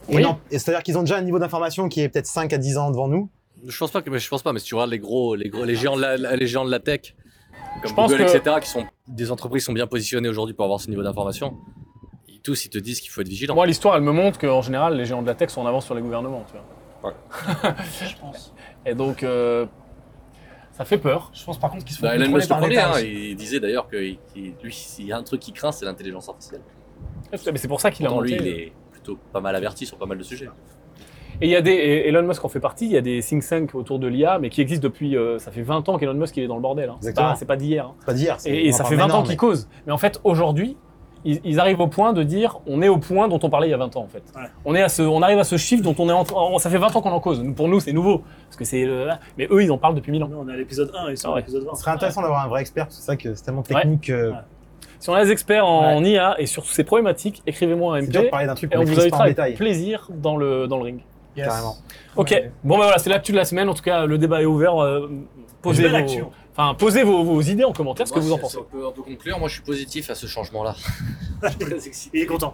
Et 0.08 0.15
Oui. 0.15 0.24
non- 0.24 0.38
et 0.50 0.58
c'est-à-dire 0.60 0.82
qu'ils 0.84 0.98
ont 0.98 1.01
déjà 1.03 1.18
un 1.18 1.22
niveau 1.22 1.39
d'information 1.39 1.89
qui 1.89 2.01
est 2.01 2.10
peut-être 2.10 2.25
5 2.25 2.51
à 2.53 2.58
10 2.58 2.77
ans 2.77 2.89
devant 2.91 3.08
nous. 3.08 3.29
Je 3.68 3.77
pense 3.77 3.91
pas 3.91 4.01
que, 4.01 4.10
mais 4.10 4.20
je 4.20 4.29
pense 4.29 4.41
pas, 4.41 4.53
mais 4.53 4.60
si 4.60 4.65
tu 4.65 4.75
regardes 4.75 4.91
les 4.91 5.00
gros, 5.00 5.36
les 5.36 5.50
gros, 5.50 5.65
les 5.65 5.75
géants 5.75 5.98
de 5.98 6.01
la, 6.01 6.15
les 6.36 6.48
géants 6.48 6.63
de 6.65 6.72
la 6.72 6.79
tech, 6.79 7.13
comme 7.82 7.89
Je 7.89 7.94
pense 7.94 8.10
Google, 8.12 8.25
que- 8.25 8.38
etc., 8.38 8.56
qui 8.62 8.70
sont 8.70 8.86
des 9.08 9.32
entreprises 9.32 9.63
qui 9.63 9.65
sont 9.65 9.74
bien 9.74 9.86
positionnées 9.88 10.29
aujourd'hui 10.29 10.56
pour 10.56 10.63
avoir 10.65 10.79
ce 10.79 10.89
niveau 10.89 11.03
d'information, 11.03 11.58
ils- 12.27 12.39
tous 12.39 12.65
ils 12.65 12.70
te 12.70 12.77
disent 12.77 13.01
qu'il 13.01 13.12
faut 13.12 13.20
être 13.22 13.27
vigilant. 13.27 13.53
Moi, 13.56 13.65
l'histoire, 13.68 13.96
elle 13.98 14.01
me 14.03 14.12
montre 14.13 14.39
qu'en 14.39 14.62
général, 14.62 14.96
les 14.96 15.06
géants 15.06 15.22
de 15.22 15.27
la 15.27 15.36
tech 15.36 15.50
sont 15.50 15.62
en 15.62 15.65
avance 15.68 15.86
sur 15.86 15.94
les 15.96 16.01
gouvernements. 16.01 16.46
Tu 16.48 16.53
vois. 17.01 17.13
Je 18.08 18.15
pense. 18.20 18.53
Et 18.86 18.96
donc, 18.96 19.24
euh, 19.24 19.65
ça 20.72 20.86
fait 20.86 20.98
peur. 20.98 21.29
Je 21.34 21.44
pense 21.44 21.60
par 21.60 21.70
contre 21.72 21.84
qu'ils 21.84 21.96
se 21.96 22.00
font 22.00 22.08
Bah, 22.08 22.18
contrôler 22.18 22.48
par 22.48 22.62
l'État 22.68 22.94
hein, 22.96 23.00
il 23.01 23.36
disait 23.36 23.60
d'ailleurs 23.60 23.88
que 23.89 23.98
il- 23.98 24.20
qu'il- 24.34 24.53
lui, 24.63 24.74
s'il 24.74 25.06
y 25.08 25.12
a 25.12 25.18
un 25.18 25.24
truc 25.24 25.41
qui 25.41 25.51
craint, 25.51 25.74
c'est 25.74 25.84
l'intelligence 25.86 26.29
artificielle. 26.29 26.62
Mais 27.32 27.58
c'est 27.58 27.68
pour 27.68 27.82
ça 27.82 27.91
qu'il 27.91 28.06
a 28.06 28.10
monté. 28.10 28.38
lui, 28.38 28.38
il 28.39 28.48
est 28.48 28.74
plutôt 29.13 29.20
pas 29.34 29.42
mal 29.42 29.56
averti 29.56 29.86
sur 29.86 29.98
pas 29.98 30.06
mal 30.06 30.18
de 30.18 30.24
sujets. 30.24 30.50
Et 31.42 31.46
il 31.46 31.51
y 31.51 31.56
a 31.56 31.62
des, 31.62 31.72
et 31.72 32.10
Elon 32.10 32.24
Musk 32.24 32.44
en 32.44 32.50
fait 32.50 32.60
partie, 32.60 32.86
il 32.86 32.92
y 32.92 32.98
a 32.98 33.01
des 33.01 33.22
think 33.22 33.48
tanks 33.48 33.74
autour 33.74 33.98
de 34.00 34.08
l'IA, 34.08 34.39
mais 34.39 34.50
qui 34.50 34.60
existent 34.62 34.84
depuis, 34.84 35.16
euh, 35.16 35.39
ça 35.39 35.51
fait 35.51 35.62
20 35.62 35.88
ans 35.88 35.98
qu'Elon 35.98 36.13
Musk 36.16 36.36
il 36.36 36.44
est 36.44 36.48
dans 36.48 36.56
le 36.58 36.62
bordel. 36.62 36.89
hein. 36.89 36.96
C'est 37.00 37.13
pas, 37.16 37.56
d'hier. 37.56 37.86
hein. 37.86 37.94
C'est 38.00 38.06
pas 38.06 38.16
c'est- 38.39 38.51
Et, 38.51 38.72
ça 38.74 38.84
fait 38.84 38.96
20 38.96 39.04
maintenant, 39.04 39.20
ans 39.20 39.22
qu'ils 39.24 39.32
mais- 39.32 39.38
causent. 39.38 39.70
Mais 39.88 39.94
en 39.94 39.98
fait, 39.98 40.20
aujourd'hui, 40.25 40.75
ils, 41.24 41.39
ils 41.46 41.60
arrivent 41.62 41.80
au 41.80 41.88
point 41.88 42.12
de 42.12 42.24
dire, 42.24 42.60
on 42.68 42.82
est 42.82 42.89
au 42.89 42.98
point 42.98 43.30
dont 43.30 43.39
on 43.42 43.50
parlait 43.50 43.68
il 43.68 43.72
y 43.72 43.74
a 43.74 43.78
20 43.78 43.96
ans 43.96 44.01
en 44.04 44.08
fait. 44.08 44.24
Ouais. 44.36 44.48
On, 44.66 44.75
est 44.75 44.82
à 44.82 44.89
ce, 44.89 45.01
on 45.01 45.22
arrive 45.22 45.39
à 45.39 45.44
ce 45.46 45.56
chiffre 45.58 45.84
dont 45.84 45.96
on 45.98 46.10
est 46.10 46.13
en 46.13 46.25
train- 46.25 46.58
ça 46.60 46.70
fait 46.70 46.78
20 46.78 46.94
ans 46.96 47.01
qu'on 47.01 47.12
en 47.12 47.20
cause. 47.22 47.42
Nous, 47.42 47.54
Pour 47.54 47.70
nous, 47.70 47.80
c'est 47.80 47.94
nouveau. 47.94 48.20
Parce 48.48 48.58
que 48.58 48.66
c'est, 48.66 48.84
euh, 48.86 49.10
mais 49.38 49.48
eux, 49.50 49.63
ils 49.63 49.72
en 49.72 49.78
parlent 49.78 49.96
depuis 49.96 50.12
1000 50.12 50.24
ans. 50.24 50.30
On 50.38 50.48
est 50.50 50.54
à 50.54 50.58
l'épisode 50.58 50.92
1 50.94 51.08
et 51.08 51.12
ils 51.12 51.18
sont 51.18 51.30
Ah 51.30 51.32
à 51.32 51.36
ouais. 51.36 51.39
l'épisode 51.42 51.63
20. 51.63 51.75
Ce 51.75 51.82
serait 51.82 51.92
intéressant 51.92 52.22
d'avoir 52.22 52.44
un 52.44 52.50
vrai 52.50 52.60
expert, 52.62 52.88
c'est 52.89 53.01
ça 53.01 53.16
que 53.16 53.34
c'est 53.34 53.44
tellement 53.44 53.62
technique. 53.63 54.10
Si 55.00 55.10
on 55.10 55.13
a 55.13 55.24
des 55.24 55.32
experts 55.32 55.65
en, 55.65 55.82
Ouais. 55.82 55.94
en 55.94 56.03
IA 56.03 56.36
et 56.39 56.46
sur 56.46 56.65
ces 56.65 56.84
problématiques, 56.84 57.41
écrivez-moi 57.48 57.98
un 57.98 58.01
C'est 58.01 58.08
dur 58.08 58.22
de 58.22 58.25
MP 58.27 58.32
parler 58.32 58.48
d'un 58.48 58.56
truc 58.56 58.74
et 58.74 58.77
on 58.77 58.84
vous 58.84 59.00
invitera 59.00 59.24
avec 59.24 59.36
détail. 59.36 59.53
plaisir 59.56 60.10
dans 60.13 60.36
le, 60.36 60.68
dans 60.68 60.77
le 60.77 60.84
ring. 60.84 61.00
Yes. 61.38 61.48
Carrément. 61.48 61.77
Ok, 62.18 62.32
Ouais. 62.32 62.51
bon 62.63 62.77
ben 62.77 62.84
voilà, 62.84 62.98
c'est 62.98 63.10
l'actu 63.10 63.32
de 63.32 63.38
la 63.38 63.46
semaine. 63.46 63.70
En 63.70 63.74
tout 63.74 63.84
cas, 63.84 64.06
le 64.06 64.18
débat 64.18 64.41
est 64.41 64.46
ouvert. 64.46 64.77
euh, 64.84 65.10
posez, 65.62 65.88
vos, 65.88 65.96
actu. 65.96 66.24
enfin, 66.56 66.74
posez 66.74 67.03
vos, 67.03 67.24
vos 67.24 67.41
idées 67.41 67.63
en 67.63 67.72
commentaire, 67.72 68.08
ce 68.08 68.13
que 68.13 68.20
vous 68.20 68.32
en 68.34 68.38
pensez. 68.38 68.58
On 68.58 68.63
peut, 68.63 68.86
on 68.86 68.91
peut 68.91 69.01
conclure. 69.03 69.39
Moi, 69.39 69.48
je 69.48 69.53
suis 69.53 69.63
positif 69.63 70.10
à 70.10 70.15
ce 70.15 70.25
changement-là. 70.27 70.75
Très 71.60 71.88
excité. 71.88 72.18
Il 72.18 72.24
est 72.24 72.27
content. 72.27 72.53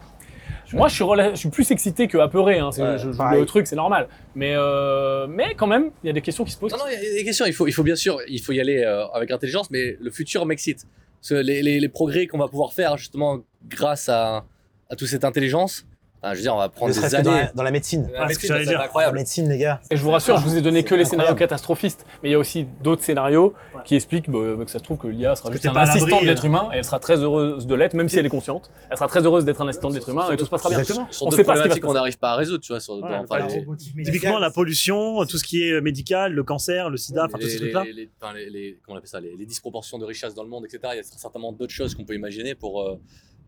Moi, 0.73 0.87
je 0.87 0.95
suis, 0.95 1.03
rela- 1.03 1.31
je 1.31 1.35
suis 1.35 1.49
plus 1.49 1.69
excité 1.71 2.07
que 2.07 2.17
apeuré. 2.17 2.57
Hein. 2.59 2.69
Ouais, 2.77 2.97
je- 2.97 3.11
je- 3.11 3.17
pareil. 3.17 3.39
le 3.39 3.45
truc, 3.45 3.65
c'est 3.67 3.75
normal. 3.75 4.07
Mais, 4.35 4.53
euh, 4.55 5.25
mais 5.29 5.53
quand 5.55 5.67
même, 5.67 5.91
il 6.03 6.07
y 6.07 6.09
a 6.09 6.13
des 6.13 6.21
questions 6.21 6.43
qui 6.43 6.51
se 6.51 6.57
posent. 6.57 6.71
Non, 6.71 6.79
non, 6.79 6.85
il 6.91 6.93
y 6.93 7.07
a 7.07 7.13
des 7.13 7.23
questions. 7.23 7.45
Il 7.45 7.53
faut, 7.53 7.67
il 7.67 7.71
faut 7.71 7.83
bien 7.83 7.95
sûr, 7.95 8.17
il 8.27 8.39
faut 8.41 8.51
y 8.51 8.59
aller 8.59 8.83
euh, 8.83 9.05
avec 9.13 9.29
intelligence, 9.31 9.69
mais 9.71 9.95
le 10.01 10.11
futur 10.11 10.45
m'excite. 10.45 10.85
Les- 11.31 11.79
les 11.79 11.89
progrès 11.89 12.27
qu'on 12.27 12.37
va 12.37 12.47
pouvoir 12.47 12.73
faire 12.73 12.97
justement 12.97 13.39
grâce 13.67 14.09
à, 14.09 14.45
à 14.89 14.95
toute 14.95 15.07
cette 15.07 15.23
intelligence, 15.25 15.85
enfin, 16.21 16.33
je 16.33 16.37
veux 16.37 16.41
dire, 16.41 16.53
on 16.55 16.57
va 16.57 16.65
Ne 16.65 16.71
prendre 16.71 16.93
des 16.93 16.99
que 16.99 17.05
dans 17.07 17.13
années. 17.31 17.41
la, 17.41 17.51
dans 17.53 17.63
la 17.63 17.71
médecine. 17.71 18.09
La 18.13 18.19
ce 18.29 18.39
que 18.39 18.41
médecine, 18.47 18.55
être 18.55 18.67
dire. 18.67 18.77
La 18.79 18.85
incroyable. 18.85 19.17
médecine, 19.17 19.49
les 19.49 19.57
gars. 19.57 19.81
Et 19.91 19.95
je 19.97 20.01
vous 20.03 20.11
rassure, 20.11 20.37
je 20.37 20.43
vous 20.45 20.57
ai 20.57 20.61
donné 20.61 20.83
que 20.83 20.95
les 20.95 21.03
C'est 21.03 21.11
scénarios 21.11 21.31
incroyable. 21.31 21.39
catastrophistes, 21.49 22.05
mais 22.23 22.29
il 22.29 22.31
y 22.31 22.35
a 22.35 22.39
aussi 22.39 22.65
d'autres 22.81 23.03
scénarios 23.03 23.53
Ouais. 23.75 23.81
qui 23.85 23.95
expliquent 23.95 24.29
bah, 24.29 24.39
que 24.65 24.71
ça 24.71 24.79
se 24.79 24.83
trouve 24.83 24.97
que 24.97 25.07
l'IA 25.07 25.35
sera 25.35 25.49
que 25.49 25.55
juste 25.55 25.65
un 25.67 25.75
assistant 25.75 26.19
de 26.19 26.23
euh. 26.23 26.27
l'être 26.27 26.45
humain 26.45 26.69
et 26.73 26.77
elle 26.77 26.83
sera 26.83 26.99
très 26.99 27.17
heureuse 27.17 27.67
de 27.67 27.75
l'être, 27.75 27.93
même 27.93 28.09
si 28.09 28.17
elle 28.17 28.25
est 28.25 28.29
consciente. 28.29 28.71
Elle 28.89 28.97
sera 28.97 29.07
très 29.07 29.21
heureuse 29.25 29.45
d'être 29.45 29.61
un 29.61 29.67
assistant 29.67 29.89
de 29.89 29.95
l'être 29.95 30.09
humain 30.09 30.29
et 30.31 30.37
tout 30.37 30.45
se 30.45 30.49
passera 30.49 30.69
bien. 30.69 30.79
Exactement. 30.79 31.07
On 31.21 31.29
deux 31.29 31.37
sait 31.37 31.43
pas 31.43 31.55
ce 31.69 31.79
qu'on 31.79 31.93
n'arrive 31.93 32.17
pas 32.17 32.31
à 32.31 32.35
résoudre, 32.35 32.63
tu 32.63 32.71
vois. 32.71 32.79
Sur, 32.79 32.97
dans- 32.99 33.07
enfin, 33.07 33.39
la 33.39 33.47
les- 33.47 34.03
Typiquement, 34.03 34.39
la 34.39 34.49
pollution, 34.51 35.23
tout 35.25 35.37
ce 35.37 35.43
qui 35.43 35.67
est 35.69 35.81
médical, 35.81 36.33
le 36.33 36.43
cancer, 36.43 36.89
le 36.89 36.97
sida, 36.97 37.25
enfin 37.25 37.37
enfin, 37.37 38.33
les- 38.33 38.49
les- 38.49 38.79
comment 38.83 38.95
on 38.95 38.97
appelle 38.97 39.07
ça, 39.09 39.19
les, 39.19 39.45
disproportions 39.45 39.97
de 39.99 40.05
richesse 40.05 40.33
dans 40.33 40.43
le 40.43 40.49
monde, 40.49 40.65
etc. 40.65 40.79
Il 40.93 40.97
y 40.97 40.99
a 40.99 41.03
certainement 41.03 41.51
d'autres 41.51 41.73
choses 41.73 41.93
qu'on 41.95 42.03
peut 42.05 42.15
imaginer 42.15 42.55
pour, 42.55 42.81
euh, 42.81 42.99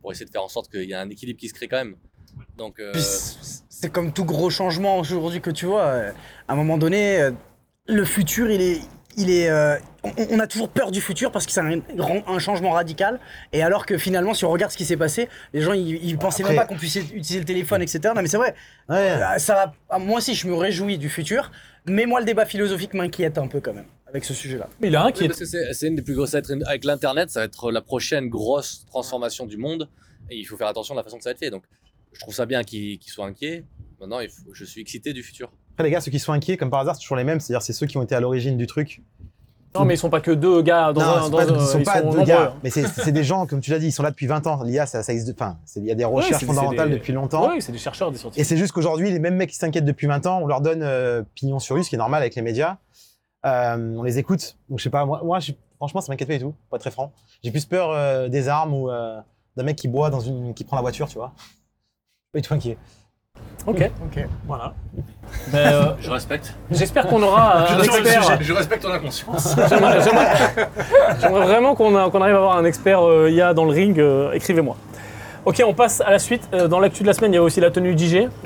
pour 0.01 0.11
essayer 0.11 0.25
de 0.25 0.31
faire 0.31 0.43
en 0.43 0.47
sorte 0.47 0.69
qu'il 0.69 0.83
y 0.89 0.93
a 0.93 1.01
un 1.01 1.09
équilibre 1.09 1.39
qui 1.39 1.47
se 1.49 1.53
crée 1.53 1.67
quand 1.67 1.77
même. 1.77 1.95
Donc, 2.57 2.79
euh, 2.79 2.93
c'est 3.69 3.91
comme 3.91 4.11
tout 4.13 4.25
gros 4.25 4.49
changement 4.49 4.97
aujourd'hui 4.99 5.41
que 5.41 5.51
tu 5.51 5.65
vois. 5.65 5.83
euh, 5.83 6.11
À 6.47 6.53
un 6.53 6.55
moment 6.55 6.77
donné, 6.77 7.19
euh, 7.21 7.31
le 7.87 8.03
futur, 8.05 8.49
il 8.49 8.61
est, 8.61 8.79
il 9.15 9.29
est, 9.29 9.49
euh, 9.49 9.75
on, 10.03 10.11
on 10.31 10.39
a 10.39 10.47
toujours 10.47 10.69
peur 10.69 10.91
du 10.91 11.01
futur 11.01 11.31
parce 11.31 11.45
que 11.45 11.51
c'est 11.51 11.61
un, 11.61 12.39
changement 12.39 12.71
radical. 12.71 13.19
Et 13.53 13.61
alors 13.63 13.85
que 13.85 13.97
finalement, 13.97 14.33
si 14.33 14.45
on 14.45 14.49
regarde 14.51 14.71
ce 14.71 14.77
qui 14.77 14.85
s'est 14.85 14.97
passé, 14.97 15.29
les 15.53 15.61
gens 15.61 15.73
ils, 15.73 16.03
ils 16.03 16.17
pensaient 16.17 16.43
après- 16.43 16.55
même 16.55 16.63
pas 16.63 16.67
qu'on 16.67 16.77
puisse 16.77 16.95
utiliser 16.95 17.39
le 17.39 17.45
téléphone, 17.45 17.81
etc. 17.81 17.99
Non 18.15 18.21
mais 18.21 18.27
c'est 18.27 18.37
vrai. 18.37 18.55
Ouais. 18.89 19.15
Ça 19.39 19.73
va. 19.89 19.97
Moi 19.99 20.17
aussi, 20.17 20.33
je 20.35 20.47
me 20.47 20.55
réjouis 20.55 20.97
du 20.97 21.09
futur. 21.09 21.51
Mais 21.89 22.05
moi, 22.05 22.19
le 22.19 22.25
débat 22.25 22.45
philosophique 22.45 22.93
m'inquiète 22.93 23.37
un 23.37 23.47
peu 23.47 23.61
quand 23.61 23.73
même 23.73 23.85
avec 24.07 24.25
ce 24.25 24.33
sujet-là. 24.33 24.67
Il 24.81 24.87
est 24.93 24.97
Oui, 24.97 25.03
inquiet. 25.03 25.27
parce 25.27 25.39
que 25.39 25.45
c'est 25.45 25.87
une 25.87 25.95
des 25.95 26.01
plus 26.01 26.15
grosses. 26.15 26.35
Avec 26.35 26.83
l'internet, 26.83 27.29
ça 27.29 27.39
va 27.41 27.45
être 27.45 27.71
la 27.71 27.81
prochaine 27.81 28.27
grosse 28.27 28.85
transformation 28.87 29.45
du 29.45 29.55
monde. 29.57 29.87
Et 30.29 30.35
il 30.37 30.43
faut 30.43 30.57
faire 30.57 30.67
attention 30.67 30.93
à 30.95 30.97
la 30.97 31.03
façon 31.03 31.17
que 31.17 31.23
ça 31.23 31.29
va 31.29 31.31
être 31.31 31.39
fait. 31.39 31.49
Donc, 31.49 31.63
je 32.13 32.19
trouve 32.19 32.33
ça 32.33 32.45
bien 32.45 32.63
qu'ils 32.63 32.99
soient 33.05 33.25
inquiets. 33.25 33.63
Maintenant, 33.99 34.19
il 34.19 34.29
faut- 34.29 34.53
je 34.53 34.65
suis 34.65 34.81
excité 34.81 35.13
du 35.13 35.23
futur. 35.23 35.51
Après, 35.73 35.83
les 35.83 35.91
gars, 35.91 36.01
ceux 36.01 36.11
qui 36.11 36.19
sont 36.19 36.33
inquiets, 36.33 36.57
comme 36.57 36.69
par 36.71 36.79
hasard, 36.81 36.95
c'est 36.95 37.01
toujours 37.01 37.17
les 37.17 37.23
mêmes. 37.23 37.39
C'est-à-dire, 37.39 37.61
c'est 37.61 37.73
ceux 37.73 37.85
qui 37.87 37.97
ont 37.97 38.03
été 38.03 38.15
à 38.15 38.19
l'origine 38.19 38.57
du 38.57 38.67
truc. 38.67 39.01
Non, 39.75 39.85
mais 39.85 39.93
ils 39.93 39.97
sont 39.97 40.09
pas 40.09 40.21
que 40.21 40.31
deux 40.31 40.63
gars 40.63 40.91
dans 40.91 41.01
non, 41.01 41.07
un. 41.07 41.23
c'est 41.25 41.29
Dans 41.29 41.37
pas, 41.37 41.43
un- 41.43 41.55
ils 41.59 41.67
sont 41.67 41.83
pas 41.83 42.01
deux 42.01 42.07
nombreux. 42.07 42.23
gars. 42.25 42.55
Mais 42.63 42.71
c'est 42.71 43.11
des 43.11 43.23
gens, 43.23 43.45
comme 43.45 43.59
tu 43.59 43.69
l'as 43.69 43.77
dit, 43.77 43.87
ils 43.87 43.91
sont 43.91 44.01
là 44.01 44.09
depuis 44.09 44.25
20 44.25 44.47
ans. 44.47 44.63
L'IA, 44.63 44.87
ça, 44.87 45.03
ça 45.03 45.13
existe. 45.13 45.39
Enfin, 45.39 45.59
il 45.75 45.85
y 45.85 45.91
a 45.91 45.95
des 45.95 46.05
recherches 46.05 46.43
fondamentales 46.45 46.89
des- 46.89 46.95
depuis 46.95 47.13
longtemps. 47.13 47.49
Oui, 47.51 47.61
c'est 47.61 47.71
des 47.71 47.77
chercheurs, 47.77 48.09
des 48.11 48.17
Et 48.17 48.19
scientifiques. 48.21 48.45
c'est 48.47 48.57
juste 48.57 48.71
qu'aujourd'hui, 48.71 49.11
les 49.11 49.19
mêmes 49.19 49.35
mecs 49.35 49.49
qui 49.51 49.55
s'inquiètent 49.57 49.85
depuis 49.85 50.07
20 50.07 50.25
ans, 50.25 50.39
on 50.41 50.47
leur 50.47 50.61
donne 50.61 50.81
euh, 50.81 51.21
pignon 51.35 51.59
sur 51.59 51.75
rue, 51.75 51.83
ce 51.83 51.89
qui 51.89 51.95
est 51.95 51.99
normal 51.99 52.21
avec 52.23 52.33
les 52.33 52.41
médias. 52.41 52.77
Euh, 53.45 53.95
on 53.97 54.03
les 54.03 54.17
écoute. 54.17 54.57
Donc, 54.69 54.79
je 54.79 54.83
sais 54.83 54.89
pas, 54.89 55.05
moi, 55.05 55.21
moi 55.23 55.39
je- 55.39 55.51
franchement, 55.75 56.01
ça 56.01 56.11
m'inquiète 56.11 56.27
pas 56.27 56.35
du 56.35 56.39
tout, 56.43 56.55
pour 56.69 56.75
être 56.77 56.81
très 56.81 56.91
franc. 56.91 57.13
J'ai 57.43 57.51
plus 57.51 57.65
peur 57.65 57.91
euh, 57.91 58.29
des 58.29 58.47
armes 58.47 58.73
ou 58.73 58.89
euh, 58.89 59.19
d'un 59.55 59.63
mec 59.63 59.75
qui 59.75 59.87
boit 59.87 60.09
dans 60.09 60.21
une, 60.21 60.53
qui 60.55 60.63
prend 60.63 60.75
la 60.75 60.81
voiture, 60.81 61.07
tu 61.07 61.15
vois. 61.19 61.33
Pas 62.33 62.39
du 62.39 62.47
tout 62.47 62.53
inquiet. 62.53 62.77
Ok. 63.65 63.89
Ok. 64.05 64.25
Voilà. 64.45 64.73
Ben, 65.51 65.57
euh, 65.57 65.93
Je 65.99 66.09
respecte. 66.09 66.53
J'espère 66.71 67.07
qu'on 67.07 67.21
aura 67.21 67.57
euh, 67.63 67.67
un 67.77 67.83
expert. 67.83 68.37
le 68.37 68.43
Je 68.43 68.53
respecte 68.53 68.83
ton 68.83 68.91
inconscience. 68.91 69.55
J'aimerais 69.69 70.01
j'aimerais- 70.01 70.69
j'aimerais 71.21 71.45
vraiment 71.47 71.75
qu'on 71.75 71.95
a- 71.95 72.09
qu'on 72.09 72.21
arrive 72.21 72.35
à 72.35 72.37
avoir 72.39 72.57
un 72.57 72.65
expert 72.65 73.01
euh, 73.05 73.29
IA 73.29 73.53
dans 73.53 73.65
le 73.65 73.71
ring. 73.71 73.99
euh, 73.99 74.31
Écrivez-moi. 74.33 74.75
Ok, 75.47 75.63
on 75.65 75.73
passe 75.73 76.01
à 76.01 76.11
la 76.11 76.19
suite. 76.19 76.49
Euh, 76.53 76.67
dans 76.67 76.81
l'actu 76.81 77.03
de 77.03 77.07
la 77.07 77.13
semaine, 77.13 77.31
il 77.31 77.35
y 77.35 77.37
a 77.37 77.41
aussi 77.41 77.61
la 77.61 77.71
tenue 77.71 77.95
d'IG. 77.95 78.27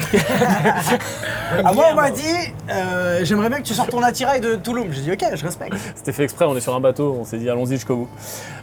Ah, 1.66 1.74
moi, 1.74 1.88
on 1.92 1.96
m'a 1.96 2.12
dit, 2.12 2.54
euh, 2.70 3.20
j'aimerais 3.24 3.50
bien 3.50 3.58
que 3.58 3.64
tu 3.64 3.74
sortes 3.74 3.90
ton 3.90 4.02
attirail 4.02 4.40
de 4.40 4.56
Touloum. 4.56 4.88
J'ai 4.92 5.02
dit, 5.02 5.12
ok, 5.12 5.36
je 5.36 5.44
respecte. 5.44 5.76
C'était 5.96 6.14
fait 6.14 6.24
exprès, 6.24 6.46
on 6.46 6.56
est 6.56 6.62
sur 6.62 6.74
un 6.74 6.80
bateau, 6.80 7.18
on 7.20 7.26
s'est 7.26 7.40
dit 7.40 7.50
allons-y 7.50 7.72
jusqu'au 7.72 7.98
bout. 7.98 8.10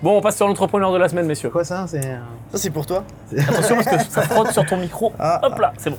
Bon, 0.03 0.17
on 0.17 0.23
passe 0.23 0.37
sur 0.37 0.47
l'entrepreneur 0.47 0.91
de 0.91 0.97
la 0.97 1.11
semaine, 1.11 1.27
messieurs. 1.27 1.51
Quoi 1.51 1.65
ça 1.65 1.85
C'est. 1.87 2.01
Ça, 2.01 2.55
c'est 2.55 2.71
pour 2.71 2.87
toi. 2.87 3.05
Attention 3.37 3.77
parce 3.77 3.89
que 3.89 4.11
ça 4.11 4.23
frotte 4.23 4.53
sur 4.53 4.65
ton 4.65 4.79
micro. 4.79 5.13
Ah. 5.19 5.39
Hop 5.43 5.59
là, 5.59 5.75
c'est 5.77 5.91
bon. 5.91 5.99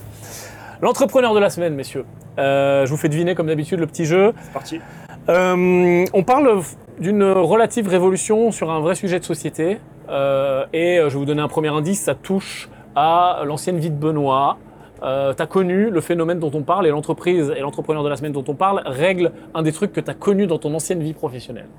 L'entrepreneur 0.82 1.36
de 1.36 1.40
la 1.40 1.52
semaine, 1.52 1.76
messieurs. 1.76 2.06
Euh, 2.40 2.88
je 2.88 2.90
vous 2.90 2.98
fais 2.98 3.10
deviner, 3.10 3.36
comme 3.36 3.48
d'habitude, 3.48 3.80
le 3.80 3.86
petit 3.86 4.06
jeu. 4.06 4.34
C'est 4.42 4.54
parti. 4.54 4.82
Euh, 5.30 6.06
on 6.12 6.24
parle 6.24 6.64
d'une 7.00 7.24
relative 7.24 7.88
révolution 7.88 8.52
sur 8.52 8.72
un 8.72 8.80
vrai 8.80 8.96
sujet 8.96 9.20
de 9.20 9.26
société. 9.26 9.80
Euh, 10.10 10.66
et 10.74 10.98
euh, 10.98 11.10
je 11.10 11.14
vais 11.14 11.20
vous 11.20 11.26
donner 11.26 11.42
un 11.42 11.48
premier 11.48 11.70
indice, 11.70 12.02
ça 12.02 12.16
touche 12.16 12.70
à 12.96 13.42
l'ancienne 13.46 13.78
vie 13.78 13.90
de 13.90 13.96
Benoît. 13.96 14.58
Euh, 15.04 15.34
tu 15.34 15.42
as 15.42 15.48
connu 15.48 15.90
le 15.90 16.02
phénomène 16.02 16.40
dont 16.40 16.52
on 16.54 16.64
parle 16.64 16.88
et 16.88 16.90
l'entreprise 16.90 17.54
et 17.56 17.62
l'entrepreneur 17.62 18.04
de 18.04 18.10
la 18.10 18.18
semaine 18.18 18.34
dont 18.34 18.44
on 18.48 18.56
parle 18.56 18.82
règle 18.86 19.32
un 19.54 19.62
des 19.62 19.72
trucs 19.72 19.94
que 19.94 20.02
tu 20.02 20.10
as 20.10 20.14
connu 20.14 20.48
dans 20.48 20.58
ton 20.58 20.74
ancienne 20.74 21.02
vie 21.02 21.14
professionnelle. 21.14 21.70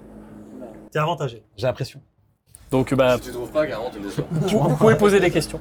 T'es 0.91 0.99
avantagé. 0.99 1.43
J'ai 1.57 1.67
l'impression. 1.67 2.01
Donc 2.71 2.95
bah, 2.95 3.17
Si 3.17 3.29
tu 3.29 3.33
trouves 3.33 3.51
pas, 3.51 3.67
déçois. 3.67 4.25
vous 4.31 4.77
pouvez 4.77 4.97
poser 4.97 5.21
des 5.21 5.31
questions. 5.31 5.61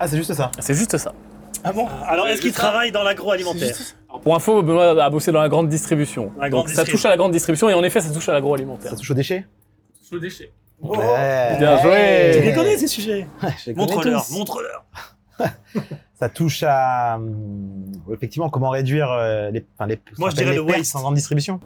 Ah, 0.00 0.08
c'est 0.08 0.16
juste 0.16 0.34
ça. 0.34 0.50
C'est 0.58 0.74
juste 0.74 0.96
ça. 0.96 1.12
Ah 1.62 1.72
bon? 1.72 1.86
Alors, 2.06 2.26
est-ce 2.28 2.42
qu'il 2.42 2.52
travaille 2.52 2.92
dans 2.92 3.02
l'agroalimentaire? 3.02 3.76
Pour 4.22 4.34
info, 4.34 4.62
Benoît 4.62 5.02
a 5.02 5.10
bossé 5.10 5.32
dans 5.32 5.40
la 5.40 5.48
grande 5.48 5.68
distribution. 5.68 6.32
La 6.38 6.48
grande 6.48 6.66
Donc 6.66 6.74
ça 6.74 6.84
touche 6.84 7.04
à 7.04 7.10
la 7.10 7.16
grande 7.16 7.32
distribution 7.32 7.68
et 7.68 7.74
en 7.74 7.82
effet 7.82 8.00
ça 8.00 8.12
touche 8.12 8.28
à 8.28 8.32
l'agroalimentaire. 8.32 8.90
Ça 8.90 8.96
touche 8.96 9.10
aux 9.10 9.14
déchets? 9.14 9.46
Sous 10.02 10.14
le 10.14 10.20
déchet. 10.82 10.96
Ouais. 10.98 11.56
Bien 11.58 11.82
joué. 11.82 12.30
Tu 12.34 12.42
les 12.42 12.54
connais, 12.54 12.76
ces 12.76 12.86
sujets 12.88 13.26
Montre-leur, 13.74 14.24
montre-leur. 14.32 14.84
Ça 16.18 16.28
touche 16.30 16.62
à. 16.66 17.16
hum, 17.16 17.84
effectivement, 18.12 18.48
comment 18.48 18.70
réduire 18.70 19.10
euh, 19.12 19.50
les. 19.50 19.66
Enfin, 19.76 19.86
les 19.86 20.00
Moi, 20.18 20.30
je 20.30 20.36
dirais 20.36 20.50
les 20.52 20.56
le 20.56 20.64
pertes 20.64 20.78
waste. 20.78 20.96
en 20.96 21.00
grande 21.00 21.14
distribution. 21.14 21.60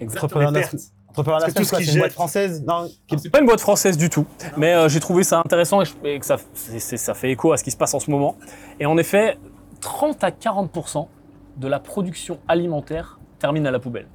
Exactement. 0.00 0.40
Les 0.40 0.46
de 0.48 0.52
la- 0.52 0.60
pertes. 0.60 0.74
entrepreneur 1.08 1.38
de 1.40 1.44
la 1.44 1.52
Parce 1.52 1.54
que 1.54 1.58
tout 1.60 1.64
semaine, 1.64 1.64
ce 1.64 1.70
quoi, 1.70 1.78
qui 1.78 1.84
c'est 1.86 1.92
une 1.92 1.98
boîte 2.00 2.12
française 2.12 2.64
Non, 2.66 2.88
qui- 3.06 3.18
C'est 3.18 3.30
pas 3.30 3.38
une 3.40 3.46
boîte 3.46 3.60
française 3.60 3.96
du 3.96 4.10
tout, 4.10 4.26
mais 4.56 4.74
euh, 4.74 4.88
j'ai 4.88 5.00
trouvé 5.00 5.22
ça 5.24 5.38
intéressant 5.38 5.80
et, 5.80 5.84
je- 5.84 5.92
et 6.08 6.18
que 6.18 6.26
ça, 6.26 6.36
c'est- 6.52 6.78
c'est- 6.80 6.96
ça 6.96 7.14
fait 7.14 7.30
écho 7.30 7.52
à 7.52 7.56
ce 7.56 7.64
qui 7.64 7.70
se 7.70 7.76
passe 7.76 7.94
en 7.94 8.00
ce 8.00 8.10
moment. 8.10 8.36
Et 8.80 8.86
en 8.86 8.98
effet, 8.98 9.38
30 9.80 10.22
à 10.24 10.30
40% 10.30 11.08
de 11.56 11.68
la 11.68 11.78
production 11.78 12.38
alimentaire 12.48 13.18
termine 13.38 13.66
à 13.66 13.70
la 13.70 13.78
poubelle. 13.78 14.08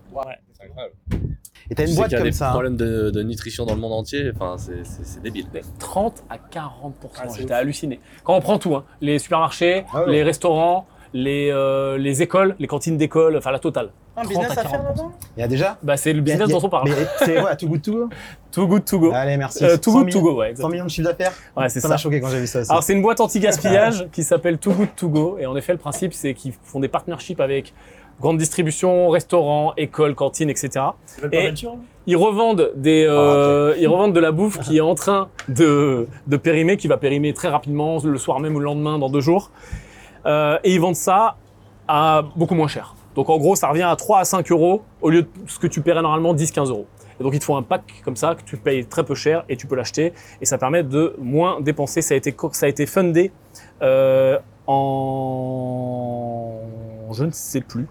C'est 0.60 0.65
incroyable. 0.67 0.93
Et 1.72 1.76
t'as 1.76 1.84
Tu 1.84 1.89
une 1.89 1.93
sais 1.95 1.95
boîte 1.98 2.10
qu'il 2.10 2.13
y 2.13 2.15
a 2.15 2.19
comme 2.19 2.30
des 2.30 2.36
ça. 2.36 2.48
hein. 2.48 2.52
problèmes 2.52 2.78
de, 2.78 3.12
de 3.12 3.24
nutrition 3.24 3.65
dans 3.65 3.76
le 3.76 3.80
monde 3.82 3.93
entier. 3.93 4.32
Enfin, 4.36 4.56
c'est- 4.58 4.84
c'est 4.84 5.06
c'est 5.06 5.22
débile. 5.22 5.45
Mais 5.54 5.62
30 5.78 6.24
à 6.30 6.38
40 6.38 6.95
Ah, 7.17 7.24
j'étais 7.38 7.45
ouf. 7.45 7.52
halluciné. 7.60 8.00
Quand 8.24 8.36
on 8.36 8.41
prend 8.41 8.58
tout, 8.58 8.76
hein, 8.76 8.84
les 9.02 9.19
supermarchés, 9.19 9.86
Ah 9.93 10.04
ouais. 10.06 10.12
les 10.12 10.24
restaurants, 10.24 10.88
les, 11.13 11.50
euh, 11.52 11.98
les 11.98 12.22
écoles, 12.22 12.56
les 12.60 12.67
cantines 12.67 12.98
d'école, 12.98 13.38
enfin 13.38 13.52
la 13.52 13.60
totale. 13.60 13.89
Un 14.17 14.24
30 14.24 14.30
business 14.30 14.50
à 14.50 14.52
à 14.52 14.56
faire 14.63 14.72
40%. 14.72 14.84
là-dedans? 14.84 15.12
Il 15.38 15.39
y 15.39 15.43
a 15.43 15.48
déjà? 15.48 15.78
Bah, 15.82 15.95
c'est 15.95 16.12
le 16.12 16.22
business 16.22 16.50
a- 16.50 16.52
dont 16.52 16.60
on 16.63 16.69
parle. 16.69 16.89
Mais 16.89 16.95
c'est 17.19 17.39
ouais, 17.41 17.56
tout 17.56 17.67
good 17.69 17.82
to 17.82 17.91
go? 17.93 18.10
Too 18.52 18.67
good 18.67 18.86
to 18.86 19.00
go. 19.00 19.12
Allez, 19.13 19.38
merci. 19.38 19.63
Euh, 19.63 19.78
too 19.78 19.91
100 19.91 20.00
good 20.02 20.12
to 20.12 20.19
000 20.19 20.24
go, 20.24 20.32
ouais, 20.39 20.48
100 20.48 20.50
exactement. 20.50 20.69
millions 20.72 20.86
de 20.86 20.89
chiffre 20.89 21.08
d'affaires? 21.08 21.34
Ouais, 21.56 21.69
c'est 21.69 21.80
Ça 21.80 21.88
ça. 21.88 21.93
m'a 21.93 21.98
choqué 21.98 22.19
quand 22.19 22.30
j'ai 22.30 22.39
vu 22.39 22.48
ça 22.48 22.60
aussi. 22.62 22.72
Alors 22.72 22.84
c'est 22.84 22.93
une 22.93 23.02
boîte 23.02 23.19
anti-gaspillage 23.22 24.08
qui 24.12 24.24
s'appelle 24.24 24.58
Too 24.58 24.74
Good 24.74 24.95
To 24.98 25.10
Go 25.10 25.38
et 25.39 25.45
en 25.45 25.56
effet 25.56 25.72
le 25.72 25.78
principe 25.80 26.13
c'est 26.13 26.34
qu'ils 26.34 26.54
font 26.63 26.80
des 26.80 26.89
partnerships 26.89 27.39
avec 27.39 27.74
grande 28.21 28.38
distribution, 28.38 29.10
restaurants, 29.10 29.73
écoles, 29.77 30.13
cantines, 30.15 30.49
etc. 30.49 30.69
Et- 31.32 31.38
Ils 32.08 32.17
revendent 32.17 32.71
des, 32.75 33.05
euh, 33.08 33.75
ils 33.79 33.88
revendent 33.88 34.13
de 34.13 34.19
la 34.19 34.32
bouffe 34.32 34.60
qui 34.65 34.77
est 34.77 34.82
en 34.82 34.95
train 34.95 35.29
de, 35.47 36.08
de 36.27 36.38
périmer, 36.38 36.75
qui 36.77 36.88
va 36.88 36.97
périmer 36.97 37.34
très 37.34 37.47
rapidement 37.49 37.97
le 38.03 38.17
soir 38.17 38.39
même 38.39 38.55
ou 38.55 38.60
le 38.60 38.65
lendemain 38.65 38.97
dans 38.99 39.10
deux 39.10 39.21
jours, 39.21 39.51
Euh, 40.25 40.58
et 40.65 40.73
ils 40.73 40.82
vendent 40.82 40.95
ça 40.97 41.38
à 41.88 42.23
beaucoup 42.36 42.55
moins 42.55 42.67
cher. 42.67 42.93
Donc 43.15 43.29
en 43.29 43.38
gros 43.38 43.55
ça 43.55 43.67
revient 43.69 43.84
à 43.84 43.95
3 43.95 44.19
à 44.19 44.25
5 44.25 44.51
euros 44.51 44.82
au 45.01 45.10
lieu 45.10 45.21
de 45.23 45.29
ce 45.47 45.58
que 45.60 45.67
tu 45.67 45.82
paierais 45.82 46.01
normalement 46.01 46.34
10-15 46.36 46.69
euros. 46.69 46.88
Et 47.19 47.23
donc 47.23 47.34
ils 47.34 47.39
te 47.39 47.45
font 47.45 47.55
un 47.58 47.63
pack 47.63 47.84
comme 48.03 48.15
ça 48.17 48.36
que 48.36 48.43
tu 48.43 48.58
payes 48.58 48.86
très 48.86 49.03
peu 49.03 49.15
cher 49.15 49.43
et 49.49 49.55
tu 49.58 49.65
peux 49.67 49.75
l'acheter 49.75 50.13
et 50.41 50.45
ça 50.45 50.58
permet 50.58 50.84
de 50.84 51.15
moins 51.19 51.62
dépenser. 51.62 52.01
Ça 52.01 52.13
a 52.13 52.17
été, 52.17 52.36
ça 52.51 52.65
a 52.65 52.69
été 52.69 52.86
fundé 52.86 53.32
euh, 53.82 54.38
en... 54.67 56.60
Je 57.13 57.24
ne 57.26 57.32
sais 57.32 57.62
plus. 57.62 57.88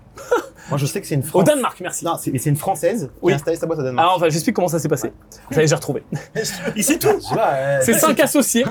Moi, 0.69 0.77
je 0.77 0.85
sais 0.85 1.01
que 1.01 1.07
c'est 1.07 1.15
une 1.15 1.23
Au 1.23 1.27
France. 1.27 1.45
Danemark, 1.45 1.81
merci. 1.81 2.05
Non, 2.05 2.17
c'est 2.21 2.31
mais 2.31 2.39
c'est 2.39 2.51
une 2.51 2.57
française 2.57 3.11
Oui. 3.23 3.31
qui 3.31 3.35
a 3.35 3.37
installé 3.37 3.57
sa 3.57 3.67
boîte 3.67 3.79
au 3.79 3.83
Danemark. 3.83 4.05
Alors 4.05 4.17
enfin, 4.17 4.29
j'explique 4.29 4.55
comment 4.55 4.69
ça 4.69 4.79
s'est 4.79 4.89
passé. 4.89 5.13
Ça 5.51 5.63
y 5.63 5.65
est, 5.65 5.67
j'ai 5.67 5.75
retrouvé. 5.75 6.03
Il 6.77 6.85
sait 6.85 6.99
tout 6.99 7.09
Je 7.17 7.25
sais 7.25 7.35
pas, 7.35 7.55
euh, 7.55 7.79
C'est 7.83 7.95
cinq 7.95 8.21
associés. 8.21 8.65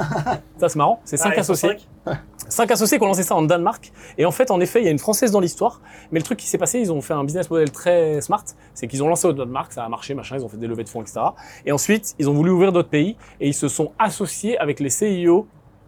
Ça, 0.59 0.69
c'est 0.69 0.75
marrant. 0.75 1.01
C'est 1.05 1.17
cinq 1.17 1.33
Ah, 1.35 1.39
associés. 1.39 1.69
cinq. 2.05 2.17
Cinq 2.49 2.71
associés 2.71 2.97
qui 2.99 3.03
ont 3.03 3.07
lancé 3.07 3.23
ça 3.23 3.35
en 3.35 3.41
Danemark. 3.41 3.91
Et 4.19 4.25
en 4.25 4.31
fait, 4.31 4.51
en 4.51 4.59
effet, 4.61 4.79
il 4.81 4.85
y 4.85 4.87
a 4.87 4.91
une 4.91 4.99
française 4.99 5.31
dans 5.31 5.39
l'histoire. 5.39 5.81
Mais 6.11 6.19
le 6.19 6.23
truc 6.23 6.37
qui 6.37 6.45
s'est 6.47 6.59
passé, 6.59 6.79
ils 6.79 6.91
ont 6.91 7.01
fait 7.01 7.13
un 7.15 7.23
business 7.23 7.49
model 7.49 7.71
très 7.71 8.21
smart. 8.21 8.43
C'est 8.75 8.87
qu'ils 8.87 9.01
ont 9.01 9.07
lancé 9.07 9.27
au 9.27 9.33
Danemark, 9.33 9.73
ça 9.73 9.83
a 9.83 9.89
marché, 9.89 10.13
machin, 10.13 10.35
ils 10.37 10.45
ont 10.45 10.49
fait 10.49 10.57
des 10.57 10.67
levées 10.67 10.83
de 10.83 10.89
fonds, 10.89 11.01
etc. 11.01 11.19
Et 11.65 11.71
ensuite, 11.71 12.13
ils 12.19 12.29
ont 12.29 12.33
voulu 12.33 12.51
ouvrir 12.51 12.71
d'autres 12.71 12.89
pays 12.89 13.17
et 13.41 13.47
ils 13.47 13.53
se 13.55 13.67
sont 13.67 13.91
associés 13.97 14.57
avec 14.59 14.79
les 14.79 14.91
CIO 14.91 15.47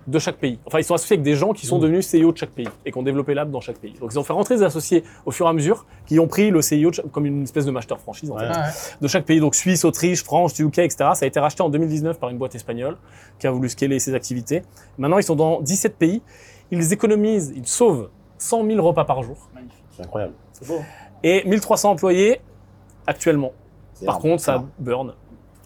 de 0.10 0.20
chaque 0.20 0.38
pays. 0.38 0.60
Enfin, 0.66 0.80
ils 0.80 0.84
sont 0.84 0.94
associés 0.96 1.16
avec 1.16 1.24
des 1.24 1.36
gens 1.36 1.54
qui 1.54 1.66
sont 1.66 1.78
Mmh. 1.78 1.82
devenus 1.82 2.08
CIO 2.08 2.32
de 2.32 2.38
chaque 2.38 2.50
pays 2.52 2.68
et 2.86 2.92
qui 2.92 2.98
ont 2.98 3.04
développé 3.04 3.34
l'app 3.34 3.50
dans 3.52 3.62
chaque 3.62 3.78
pays. 3.78 3.94
Donc, 4.00 4.12
ils 4.14 4.20
ont 4.20 4.24
fait 4.24 4.34
rentrer 4.34 4.56
des 4.58 4.64
associés 4.64 5.04
au 5.26 5.32
fur 5.32 5.46
et 5.46 5.50
à 5.50 5.54
mesure 5.54 5.86
qui 6.06 6.20
ont 6.20 6.28
pris 6.28 6.50
le 6.52 6.62
CIO 6.62 6.92
chaque- 6.92 7.10
comme 7.12 7.26
une 7.26 7.44
espèce 7.44 7.66
de 7.66 7.72
master 7.72 8.00
franchise, 8.00 8.32
en 8.32 8.36
Ouais. 8.36 8.48
fait 8.48 8.52
Ah 8.54 8.62
ouais. 8.68 8.72
de 9.02 9.08
chaque 9.08 9.26
pays, 9.26 9.40
donc 9.40 9.56
Suisse, 9.56 9.86
Autriche, 9.86 10.24
France, 10.24 10.58
UK, 10.60 10.80
etc. 10.80 10.96
Ça 11.14 11.24
a 11.24 11.26
été 11.28 11.40
racheté 11.40 11.62
en 11.64 11.70
2019 11.70 12.20
par 12.20 12.30
une 12.30 12.38
boîte 12.38 12.56
espagnole 12.56 12.98
qui 13.40 13.48
a 13.48 13.52
voulu 13.52 13.70
scaler 13.70 14.00
ses 14.00 14.14
activités. 14.14 14.64
Maintenant, 14.98 15.18
ils 15.18 15.24
sont 15.24 15.36
dans 15.36 15.62
17 15.62 15.98
pays. 15.98 16.22
Ils 16.72 16.92
économisent, 16.94 17.54
ils 17.56 17.68
sauvent 17.68 18.10
100 18.38 18.66
000 18.66 18.82
repas 18.86 19.06
par 19.06 19.24
jour 19.24 19.38
C'est 19.96 20.04
incroyable. 20.04 20.34
C'est 20.54 20.68
beau. 20.68 20.80
et 21.24 21.44
1300 21.48 21.92
employés 21.92 22.42
actuellement. 23.08 23.52
C'est 23.94 24.06
Par 24.06 24.16
énorme. 24.16 24.30
contre, 24.32 24.44
ça 24.44 24.64
burn. 24.80 25.14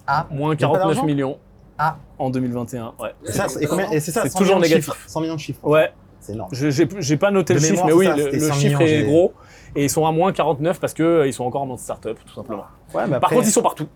Ah. 0.07 0.27
Moins 0.31 0.55
pas 0.55 0.59
49 0.59 0.83
d'argent? 0.87 1.05
millions 1.05 1.37
Ah. 1.77 1.97
en 2.19 2.29
2021. 2.29 2.93
Ouais. 2.99 3.13
Et, 3.25 3.31
ça, 3.31 3.47
et 3.59 3.65
combien- 3.65 3.89
et 3.91 3.99
c'est 3.99 4.11
ça, 4.11 4.21
C'est 4.23 4.29
100 4.29 4.39
toujours 4.39 4.59
négatif. 4.59 4.85
chiffres. 4.85 4.97
100 5.07 5.21
millions 5.21 5.35
de 5.35 5.39
chiffres. 5.39 5.63
Ouais, 5.67 5.91
C'est 6.19 6.33
énorme. 6.33 6.49
je- 6.53 6.69
j'ai 6.69 6.87
j'ai 6.99 7.17
pas 7.17 7.31
noté 7.31 7.53
De 7.55 7.59
le 7.59 7.65
chiffre, 7.65 7.85
mais 7.85 7.93
oui, 7.93 8.05
ça, 8.05 8.15
le, 8.15 8.23
c'était 8.23 8.37
le 8.37 8.47
100 8.47 8.53
chiffre 8.53 8.79
millions, 8.79 9.01
est 9.01 9.03
gros. 9.05 9.33
Et 9.75 9.83
ils 9.85 9.89
sont 9.89 10.05
à 10.05 10.11
moins 10.11 10.31
49 10.31 10.79
parce 10.79 10.93
qu'ils 10.93 11.33
sont 11.33 11.43
encore 11.45 11.63
en 11.63 11.65
mode 11.65 11.79
start-up, 11.79 12.19
tout 12.25 12.33
simplement. 12.33 12.65
Ouais, 12.93 13.07
mais 13.07 13.19
Par 13.19 13.29
contre, 13.31 13.47
ils 13.47 13.51
sont 13.51 13.63
partout. 13.63 13.87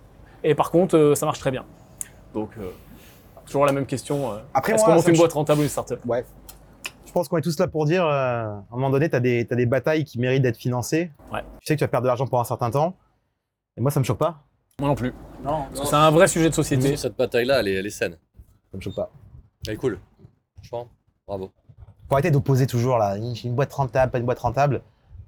Et 0.44 0.56
par 0.56 0.72
contre, 0.72 0.98
euh, 0.98 1.14
ça 1.16 1.26
marche 1.28 1.40
très 1.40 1.52
bien. 1.52 1.66
Donc, 2.34 2.50
euh, 2.58 2.70
toujours 3.46 3.66
la 3.66 3.72
même 3.74 3.86
question. 3.86 4.32
euh, 4.34 4.38
Après, 4.54 4.74
Est-ce 4.74 4.84
qu'on 4.84 4.94
monte 4.96 5.08
une 5.08 5.18
boîte 5.18 5.34
rentable 5.34 5.60
ou 5.60 5.64
une 5.64 5.70
start-up? 5.70 6.00
Ouais. 6.06 6.26
Je 7.06 7.12
pense 7.12 7.28
qu'on 7.30 7.38
est 7.38 7.42
tous 7.42 7.58
là 7.60 7.68
pour 7.68 7.86
dire, 7.86 8.06
euh, 8.06 8.10
à 8.10 8.46
un 8.72 8.76
moment 8.76 8.90
donné, 8.90 9.10
tu 9.10 9.16
as, 9.16 9.20
des 9.20 9.66
batailles 9.66 10.04
qui 10.04 10.20
méritent 10.20 10.42
d'être 10.44 10.58
financées. 10.58 11.12
Ouais. 11.32 11.42
Tu 11.62 11.68
sais 11.68 11.76
que 11.76 11.80
tu 11.80 11.84
vas 11.84 11.88
perdre 11.88 12.04
de 12.04 12.08
l'argent 12.08 12.28
pour 12.28 12.40
un 12.40 12.44
certain 12.44 12.70
temps. 12.72 12.96
Et 13.78 13.82
moi, 13.82 13.92
ça 13.92 14.00
me 14.00 14.06
choque 14.06 14.18
pas. 14.18 14.40
Moi 14.80 14.90
non 14.90 14.96
plus. 14.96 15.14
Non. 15.44 15.64
Parce 15.70 15.82
que 15.82 15.88
c'est 15.88 15.96
un 15.96 16.12
vrai 16.12 16.28
sujet 16.28 16.50
de 16.50 16.54
société. 16.56 16.96
Cette 16.98 17.18
bataille-là, 17.18 17.60
elle 17.62 17.68
est, 17.68 17.74
elle 17.76 17.86
est 17.88 17.90
saine. 17.92 18.16
Ça 18.72 18.78
me 18.78 18.82
choque 18.82 18.96
pas. 18.96 19.10
Elle 19.68 19.74
est 19.74 19.78
cool. 19.78 20.00
Franchement, 20.58 20.88
bravo. 21.28 21.52
Faut 22.08 22.14
arrêter 22.16 22.30
d'opposer 22.32 22.68
toujours 22.68 22.98
là. 23.00 23.18
Une 23.18 23.34
une 23.44 23.56
boîte 23.56 23.74
rentable, 23.74 24.12
pas 24.12 24.20
une 24.20 24.26
boîte 24.26 24.40
rentable. 24.40 24.82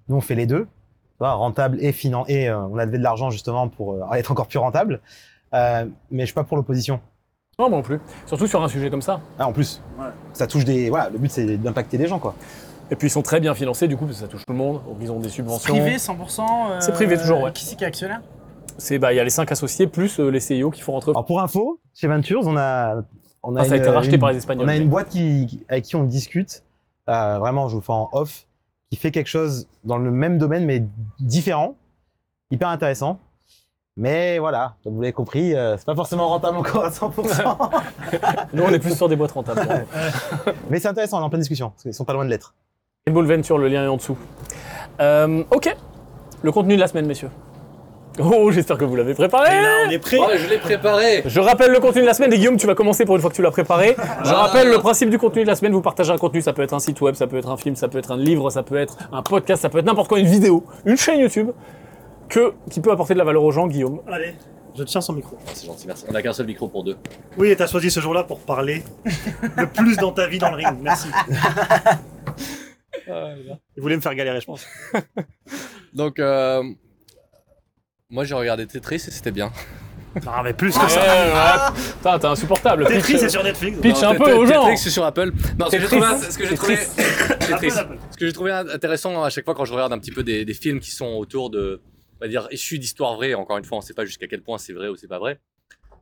Nous, 0.08 0.16
on 0.16 0.22
fait 0.22 0.36
les 0.36 0.46
deux. 0.46 0.68
vois, 1.20 1.34
rentable 1.34 1.78
et 1.84 1.92
finan 1.92 2.26
et 2.28 2.48
euh, 2.50 2.60
on 2.60 2.78
a 2.78 2.86
levé 2.86 2.98
de 3.00 3.04
l'argent 3.04 3.32
justement 3.32 3.68
pour 3.70 3.94
euh, 3.94 4.12
être 4.14 4.32
encore 4.32 4.48
plus 4.48 4.60
rentable. 4.60 5.02
Euh, 5.56 5.86
mais 6.12 6.22
je 6.24 6.26
suis 6.28 6.36
pas 6.36 6.44
pour 6.44 6.56
l'opposition. 6.58 7.00
Non, 7.58 7.70
moi 7.70 7.80
non 7.80 7.84
plus. 7.84 8.00
Surtout 8.28 8.46
sur 8.48 8.64
un 8.64 8.70
sujet 8.70 8.90
comme 8.92 9.02
ça. 9.02 9.20
Ah, 9.40 9.48
en 9.48 9.52
plus, 9.52 9.82
Ouais. 10.00 10.06
ça 10.34 10.46
touche 10.48 10.64
des. 10.64 10.90
Voilà, 10.92 11.10
le 11.10 11.18
but 11.18 11.32
c'est 11.32 11.58
d'impacter 11.58 11.98
des 11.98 12.08
gens 12.08 12.20
quoi. 12.20 12.36
Et 12.92 12.96
puis 12.96 13.08
ils 13.08 13.12
sont 13.12 13.22
très 13.24 13.40
bien 13.40 13.54
financés, 13.56 13.88
du 13.88 13.98
coup, 13.98 14.06
parce 14.06 14.18
que 14.20 14.26
ça 14.26 14.30
touche 14.32 14.46
tout 14.46 14.54
le 14.54 14.58
monde. 14.60 14.82
Donc 14.86 14.98
ils 15.02 15.12
ont 15.12 15.20
des 15.20 15.30
subventions. 15.30 15.74
Privé 15.74 15.98
100%. 15.98 16.42
euh, 16.72 16.80
C'est 16.80 16.92
privé, 16.94 17.18
toujours, 17.18 17.42
ouais. 17.42 17.52
Qui 17.52 17.66
c'est 17.66 17.76
qui 17.76 17.84
est 17.84 17.88
actionnaire? 17.88 18.22
C'est 18.80 18.98
bah 19.00 19.14
il 19.14 19.18
y 19.18 19.20
a 19.20 19.24
les 19.24 19.30
cinq 19.30 19.52
associés 19.52 19.88
plus 19.88 20.20
euh, 20.20 20.30
les 20.30 20.40
CIO 20.40 20.72
qui 20.72 20.82
font 20.82 20.94
rentrer. 20.94 21.12
Alors 21.12 21.26
pour 21.26 21.42
info, 21.42 21.80
chez 21.94 22.08
Ventures, 22.08 22.42
on 22.46 22.58
a 22.58 23.04
on 23.44 23.56
a 23.56 23.62
Ah, 23.62 23.66
ça 23.66 23.74
a 23.74 23.76
une- 23.78 23.82
été 23.84 23.90
racheté 23.92 24.14
une- 24.16 24.20
par 24.20 24.32
les 24.32 24.38
Espagnols. 24.38 24.66
On 24.66 24.70
a 24.70 24.72
mais- 24.74 24.80
une 24.82 24.90
boîte 24.90 25.10
qui, 25.10 25.46
qui- 25.48 25.64
avec 25.70 25.84
qui 25.86 25.96
on 25.96 26.04
discute, 26.04 26.64
euh, 27.10 27.38
vraiment, 27.40 27.68
je 27.70 27.76
vous 27.76 27.82
fais 27.82 27.94
en 27.94 28.10
off, 28.12 28.48
qui 28.90 28.98
fait 28.98 29.12
quelque 29.12 29.28
chose 29.30 29.68
dans 29.84 29.98
le 29.98 30.10
même 30.12 30.38
domaine 30.38 30.66
mais 30.66 30.84
différent, 31.20 31.76
hyper 32.52 32.68
intéressant. 32.70 33.20
Mais 33.98 34.40
voilà, 34.40 34.76
comme 34.84 34.94
vous 34.96 35.02
l'avez 35.02 35.12
compris, 35.14 35.54
euh, 35.56 35.76
c'est 35.78 35.86
pas 35.86 35.96
forcément 35.96 36.28
rentable 36.30 36.58
encore 36.58 36.86
à 36.86 36.90
100%. 36.90 37.58
Nous 38.54 38.64
on 38.64 38.70
est 38.70 38.80
plus 38.80 38.96
sur 38.96 39.10
des 39.10 39.16
boîtes 39.18 39.32
rentables. 39.34 39.86
mais 40.70 40.80
c'est 40.80 40.88
intéressant, 40.88 41.18
on 41.18 41.22
est 41.22 41.26
en 41.26 41.30
pleine 41.30 41.42
discussion, 41.42 41.70
parce 41.72 41.84
qu'ils 41.84 41.94
sont 41.94 42.06
pas 42.06 42.14
loin 42.14 42.24
de 42.26 42.30
l'être. 42.30 42.54
Ball 43.10 43.26
Venture, 43.26 43.58
le 43.58 43.68
lien 43.68 43.84
est 43.84 43.88
en 43.88 43.98
dessous. 43.98 44.18
Euh, 45.02 45.44
ok. 45.52 45.76
Le 46.44 46.52
contenu 46.52 46.76
de 46.76 46.80
la 46.80 46.88
semaine, 46.88 47.08
messieurs. 47.08 47.30
Oh, 48.18 48.52
j'espère 48.52 48.78
que 48.78 48.84
vous 48.86 48.96
l'avez 48.96 49.14
préparé. 49.14 49.56
Et 49.56 49.62
là, 49.62 49.70
on 49.88 49.90
est 49.92 50.00
prêt. 50.00 50.18
Je 50.38 50.48
l'ai 50.50 50.58
préparé. 50.58 51.22
Je 51.26 51.40
rappelle 51.40 51.72
le 51.72 51.80
contenu 51.80 52.02
de 52.02 52.06
la 52.08 52.14
semaine 52.14 52.34
et 52.34 52.38
Guillaume, 52.38 52.58
tu 52.58 52.68
vas 52.68 52.76
commencer 52.76 53.06
pour 53.06 53.16
une 53.16 53.22
fois 53.22 53.30
que 53.30 53.36
tu 53.36 53.42
l'as 53.42 53.52
préparé. 53.52 53.96
Je 54.26 54.30
Ah. 54.32 54.44
rappelle 54.48 54.70
le 54.70 54.78
principe 54.80 55.10
du 55.10 55.18
contenu 55.18 55.44
de 55.44 55.48
la 55.48 55.56
semaine. 55.56 55.72
Vous 55.72 55.82
partagez 55.82 56.12
un 56.12 56.18
contenu, 56.18 56.42
ça 56.42 56.52
peut 56.52 56.62
être 56.64 56.74
un 56.74 56.80
site 56.80 57.00
web, 57.02 57.16
ça 57.16 57.28
peut 57.28 57.38
être 57.38 57.50
un 57.50 57.56
film, 57.58 57.76
ça 57.76 57.88
peut 57.88 57.98
être 57.98 58.12
un 58.12 58.18
livre, 58.18 58.50
ça 58.50 58.64
peut 58.64 58.78
être 58.78 58.98
un 59.14 59.22
podcast, 59.22 59.62
ça 59.62 59.70
peut 59.70 59.78
être 59.78 59.86
n'importe 59.86 60.10
quoi, 60.10 60.20
une 60.20 60.26
vidéo, 60.28 60.66
une 60.86 60.98
chaîne 60.98 61.20
YouTube 61.20 61.52
que, 62.28 62.54
qui 62.70 62.82
peut 62.82 62.92
apporter 62.92 63.14
de 63.14 63.20
la 63.20 63.26
valeur 63.26 63.44
aux 63.44 63.52
gens, 63.52 63.68
Guillaume. 63.68 64.02
Allez, 64.12 64.34
je 64.78 64.84
tiens 64.84 65.00
son 65.02 65.14
micro. 65.14 65.38
C'est 65.54 65.68
gentil, 65.68 65.88
merci. 65.88 66.06
On 66.10 66.16
a 66.16 66.22
qu'un 66.22 66.34
seul 66.34 66.46
micro 66.48 66.68
pour 66.68 66.84
deux. 66.84 66.98
Oui, 67.38 67.52
et 67.52 67.56
t'as 67.56 67.68
choisi 67.68 67.90
ce 67.90 68.00
jour-là 68.02 68.24
pour 68.24 68.40
parler 68.40 68.84
le 69.56 69.66
plus 69.68 69.96
dans 69.98 70.12
ta 70.12 70.28
vie 70.28 70.40
dans 70.40 70.50
le 70.52 70.58
ring. 70.58 70.78
Merci. 70.82 71.08
Il 73.08 73.82
voulait 73.82 73.96
me 73.96 74.02
faire 74.02 74.14
galérer, 74.14 74.42
je 74.42 74.46
pense. 74.46 74.66
Donc, 75.94 76.20
euh, 76.20 76.62
moi 78.10 78.24
j'ai 78.24 78.34
regardé 78.34 78.66
Tetris 78.66 78.96
et 78.96 79.00
c'était 79.12 79.32
bien. 79.32 79.52
Non, 80.26 80.42
mais 80.44 80.54
plus 80.54 80.76
que 80.76 80.90
ça. 80.90 81.72
Putain, 81.98 82.18
t'es 82.18 82.26
insupportable. 82.26 82.88
Tetris, 82.88 83.14
Pitch, 83.14 83.20
c'est 83.20 83.30
sur 83.30 83.44
Netflix. 83.44 83.78
Pitch 83.80 84.02
Non, 84.02 84.10
un 84.10 84.16
peu 84.16 84.34
aux 84.34 84.46
gens. 84.48 84.64
Tetris, 84.64 84.78
c'est 84.80 84.90
sur 84.90 85.06
Apple. 85.06 85.32
Non, 85.60 85.68
ce 85.68 85.76
que 85.76 85.82
j'ai 85.82 85.86
trouvé, 85.86 86.06
ce 86.32 86.38
que 86.38 86.48
j'ai 86.48 86.56
trouvé, 86.56 86.78
Tetris. 86.78 87.38
Tetris. 87.48 87.54
Apple, 87.54 87.80
Apple. 87.80 87.98
Ce 88.10 88.18
que 88.18 88.26
j'ai 88.26 88.34
trouvé 88.34 88.52
intéressant 88.52 89.24
à 89.24 89.30
chaque 89.30 89.46
fois 89.46 89.54
quand 89.54 89.66
je 89.66 89.72
regarde 89.74 89.94
un 89.94 90.00
petit 90.00 90.12
peu 90.12 90.24
des, 90.24 90.46
des 90.46 90.54
films 90.56 90.80
qui 90.80 90.90
sont 90.90 91.06
autour 91.06 91.52
de, 91.52 91.80
on 92.20 92.26
va 92.26 92.28
dire, 92.28 92.48
issus 92.50 92.80
d'histoires 92.80 93.14
vraies, 93.18 93.36
encore 93.36 93.60
une 93.60 93.66
fois, 93.66 93.78
on 93.78 93.82
ne 93.82 93.86
sait 93.86 93.94
pas 93.94 94.04
jusqu'à 94.04 94.26
quel 94.26 94.42
point 94.42 94.58
c'est 94.58 94.74
vrai 94.74 94.88
ou 94.88 94.96
c'est 94.96 95.08
pas 95.08 95.20
vrai, 95.20 95.40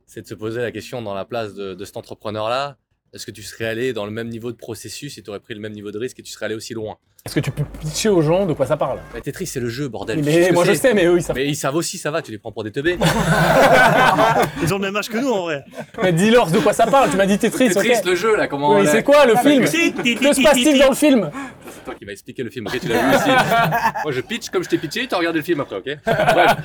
c'est 0.06 0.22
de 0.22 0.26
se 0.26 0.34
poser 0.34 0.62
la 0.62 0.72
question 0.72 1.02
dans 1.02 1.14
la 1.14 1.26
place 1.26 1.52
de, 1.52 1.74
de 1.74 1.84
cet 1.84 1.98
entrepreneur-là, 1.98 2.78
est-ce 3.14 3.24
que 3.26 3.30
tu 3.30 3.42
serais 3.42 3.64
allé 3.66 3.92
dans 3.92 4.04
le 4.04 4.10
même 4.10 4.28
niveau 4.28 4.52
de 4.52 4.56
processus 4.56 5.16
et 5.18 5.22
tu 5.22 5.30
aurais 5.30 5.40
pris 5.40 5.54
le 5.54 5.60
même 5.60 5.72
niveau 5.72 5.90
de 5.90 5.98
risque 5.98 6.18
et 6.18 6.22
tu 6.22 6.30
serais 6.30 6.46
allé 6.46 6.54
aussi 6.54 6.74
loin? 6.74 6.96
Est-ce 7.26 7.34
que 7.34 7.40
tu 7.40 7.50
peux 7.50 7.64
pitcher 7.80 8.08
aux 8.08 8.22
gens 8.22 8.46
de 8.46 8.52
quoi 8.52 8.64
ça 8.66 8.76
parle? 8.76 9.00
Mais 9.12 9.20
Tetris, 9.20 9.46
c'est 9.46 9.60
le 9.60 9.68
jeu, 9.68 9.88
bordel. 9.88 10.22
Mais 10.22 10.50
moi 10.52 10.64
je 10.64 10.72
sais, 10.72 10.94
mais 10.94 11.04
eux 11.04 11.16
ils 11.16 11.22
savent. 11.22 11.36
Mais 11.36 11.46
ils 11.46 11.56
savent 11.56 11.74
aussi, 11.74 11.98
ça 11.98 12.10
va, 12.10 12.22
tu 12.22 12.30
les 12.30 12.38
prends 12.38 12.52
pour 12.52 12.64
des 12.64 12.70
teubés. 12.70 12.96
Ils 14.62 14.72
ont 14.72 14.78
le 14.78 14.82
même 14.84 14.96
âge 14.96 15.08
que 15.08 15.18
nous, 15.18 15.30
en 15.30 15.42
vrai. 15.42 15.64
Mais 16.02 16.12
dis-leur 16.12 16.50
de 16.50 16.58
quoi 16.58 16.72
ça 16.72 16.86
parle. 16.86 17.10
Tu 17.10 17.16
m'as 17.16 17.26
dit 17.26 17.38
Tetris, 17.38 17.68
Tetris, 17.68 17.98
ok. 17.98 18.04
le 18.04 18.14
jeu, 18.14 18.36
là, 18.36 18.46
comment 18.46 18.76
Oui, 18.76 18.86
on 18.86 18.90
c'est 18.90 19.02
quoi 19.02 19.26
le 19.26 19.36
film? 19.36 19.64
ti, 19.64 19.92
ti, 19.92 20.14
Que 20.14 20.28
se 20.28 20.34
ti, 20.36 20.42
passe-t-il 20.42 20.72
ti, 20.74 20.78
dans 20.78 20.88
le 20.90 20.94
film? 20.94 21.30
C'est 21.70 21.84
toi 21.84 21.94
qui 21.94 22.04
m'as 22.04 22.12
expliqué 22.12 22.42
le 22.42 22.50
film, 22.50 22.66
ok 22.66 22.78
Tu 22.80 22.88
l'as 22.88 23.02
vu 23.10 23.16
aussi. 23.16 23.28
Moi 24.04 24.12
je 24.12 24.20
pitch 24.20 24.48
comme 24.50 24.62
je 24.64 24.68
t'ai 24.68 24.78
pitché, 24.78 25.06
tu 25.06 25.14
as 25.14 25.18
regardé 25.18 25.40
le 25.40 25.44
film 25.44 25.60
après, 25.60 25.76
ok? 25.76 25.98
Bref. 26.06 26.56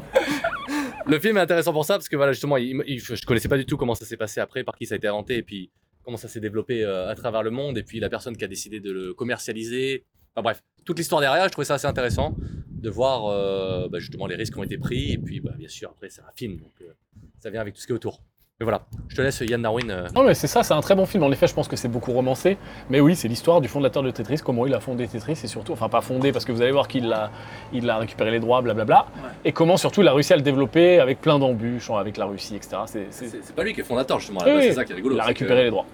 le 1.06 1.18
film 1.18 1.36
est 1.36 1.40
intéressant 1.40 1.72
pour 1.72 1.84
ça 1.84 1.94
parce 1.94 2.08
que 2.08 2.16
voilà, 2.16 2.32
justement, 2.32 2.56
je 2.58 3.26
connaissais 3.26 3.48
pas 3.48 3.58
du 3.58 3.66
tout 3.66 3.76
comment 3.76 3.94
ça 3.94 4.04
s'est 4.04 4.16
passé 4.16 4.40
après, 4.40 4.64
par 4.64 4.76
qui 4.76 4.86
ça 4.86 4.94
a 4.94 4.98
été 4.98 5.08
inventé 5.08 5.36
et 5.36 5.42
puis 5.42 5.70
comment 6.04 6.16
ça 6.16 6.28
s'est 6.28 6.40
développé 6.40 6.82
euh, 6.82 7.08
à 7.08 7.14
travers 7.14 7.42
le 7.42 7.50
monde 7.50 7.78
et 7.78 7.82
puis 7.82 8.00
la 8.00 8.08
personne 8.08 8.36
qui 8.36 8.44
a 8.44 8.48
décidé 8.48 8.80
de 8.80 8.90
le 8.90 9.14
commercialiser. 9.14 10.04
Enfin 10.34 10.42
bref, 10.42 10.62
toute 10.84 10.98
l'histoire 10.98 11.20
derrière, 11.20 11.44
je 11.44 11.50
trouvais 11.50 11.64
ça 11.64 11.74
assez 11.74 11.86
intéressant 11.86 12.36
de 12.70 12.88
voir 12.88 13.26
euh, 13.26 13.88
bah, 13.88 13.98
justement 13.98 14.26
les 14.26 14.36
risques 14.36 14.54
qui 14.54 14.60
ont 14.60 14.64
été 14.64 14.78
pris 14.78 15.12
et 15.12 15.18
puis 15.18 15.40
bah, 15.40 15.54
bien 15.58 15.68
sûr, 15.68 15.90
après 15.90 16.08
c'est 16.08 16.22
un 16.22 16.32
film 16.34 16.56
donc 16.56 16.72
euh, 16.80 16.92
ça 17.40 17.50
vient 17.50 17.60
avec 17.60 17.74
tout 17.74 17.80
ce 17.80 17.86
qui 17.86 17.92
est 17.92 17.96
autour. 17.96 18.22
Mais 18.60 18.64
voilà, 18.64 18.82
je 19.08 19.16
te 19.16 19.22
laisse 19.22 19.40
Yann 19.40 19.62
Darwin. 19.62 19.90
euh, 19.90 20.06
Non 20.14 20.22
mais 20.22 20.34
c'est 20.34 20.46
ça, 20.46 20.62
c'est 20.62 20.74
un 20.74 20.82
très 20.82 20.94
bon 20.94 21.06
film. 21.06 21.22
En 21.22 21.32
effet, 21.32 21.46
je 21.46 21.54
pense 21.54 21.66
que 21.66 21.76
c'est 21.76 21.88
beaucoup 21.88 22.12
romancé. 22.12 22.58
Mais 22.90 23.00
oui, 23.00 23.16
c'est 23.16 23.26
l'histoire 23.26 23.62
du 23.62 23.68
fondateur 23.68 24.02
de 24.02 24.10
Tetris, 24.10 24.40
comment 24.44 24.66
il 24.66 24.74
a 24.74 24.80
fondé 24.80 25.08
Tetris 25.08 25.32
et 25.42 25.46
surtout, 25.46 25.72
enfin 25.72 25.88
pas 25.88 26.02
fondé 26.02 26.30
parce 26.30 26.44
que 26.44 26.52
vous 26.52 26.60
allez 26.60 26.70
voir 26.70 26.86
qu'il 26.86 27.10
a, 27.10 27.30
il 27.72 27.88
a 27.88 27.96
récupéré 27.96 28.30
les 28.32 28.38
droits, 28.38 28.60
blablabla. 28.60 29.06
Et 29.46 29.52
comment 29.52 29.78
surtout 29.78 30.02
il 30.02 30.08
a 30.08 30.12
réussi 30.12 30.34
à 30.34 30.36
le 30.36 30.42
développer 30.42 31.00
avec 31.00 31.22
plein 31.22 31.38
d'embûches, 31.38 31.88
avec 31.90 32.18
la 32.18 32.26
Russie, 32.26 32.54
etc. 32.54 32.76
C'est, 32.84 33.54
pas 33.54 33.64
lui 33.64 33.72
qui 33.72 33.80
est 33.80 33.84
fondateur 33.84 34.18
justement, 34.20 34.40
Oui, 34.44 34.54
la 34.54 34.60
c'est 34.60 34.72
ça 34.74 34.84
qui 34.84 34.92
est 34.92 34.96
rigolo. 34.96 35.14
il 35.16 35.20
a 35.20 35.24
récupéré 35.24 35.60
que- 35.60 35.64
les 35.64 35.70
droits. 35.70 35.86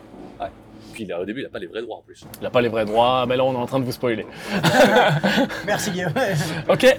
Puis 0.93 1.05
il 1.05 1.13
a- 1.13 1.21
au 1.21 1.25
début, 1.25 1.43
il 1.43 1.47
a 1.47 1.51
pas 1.51 1.59
les 1.61 1.67
vrais 1.69 1.83
droits 1.83 1.99
en 1.99 2.03
plus. 2.03 2.25
Il 2.41 2.43
n'a 2.43 2.51
pas 2.51 2.63
les 2.63 2.69
vrais 2.69 2.85
droits, 2.87 3.27
mais 3.29 3.37
là 3.37 3.45
on 3.45 3.53
est 3.53 3.57
en 3.57 3.67
train 3.67 3.79
de 3.79 3.85
vous 3.85 3.93
spoiler. 3.93 4.27
Merci 5.67 5.91
Guillaume. 5.93 6.13
Ok, 6.69 6.99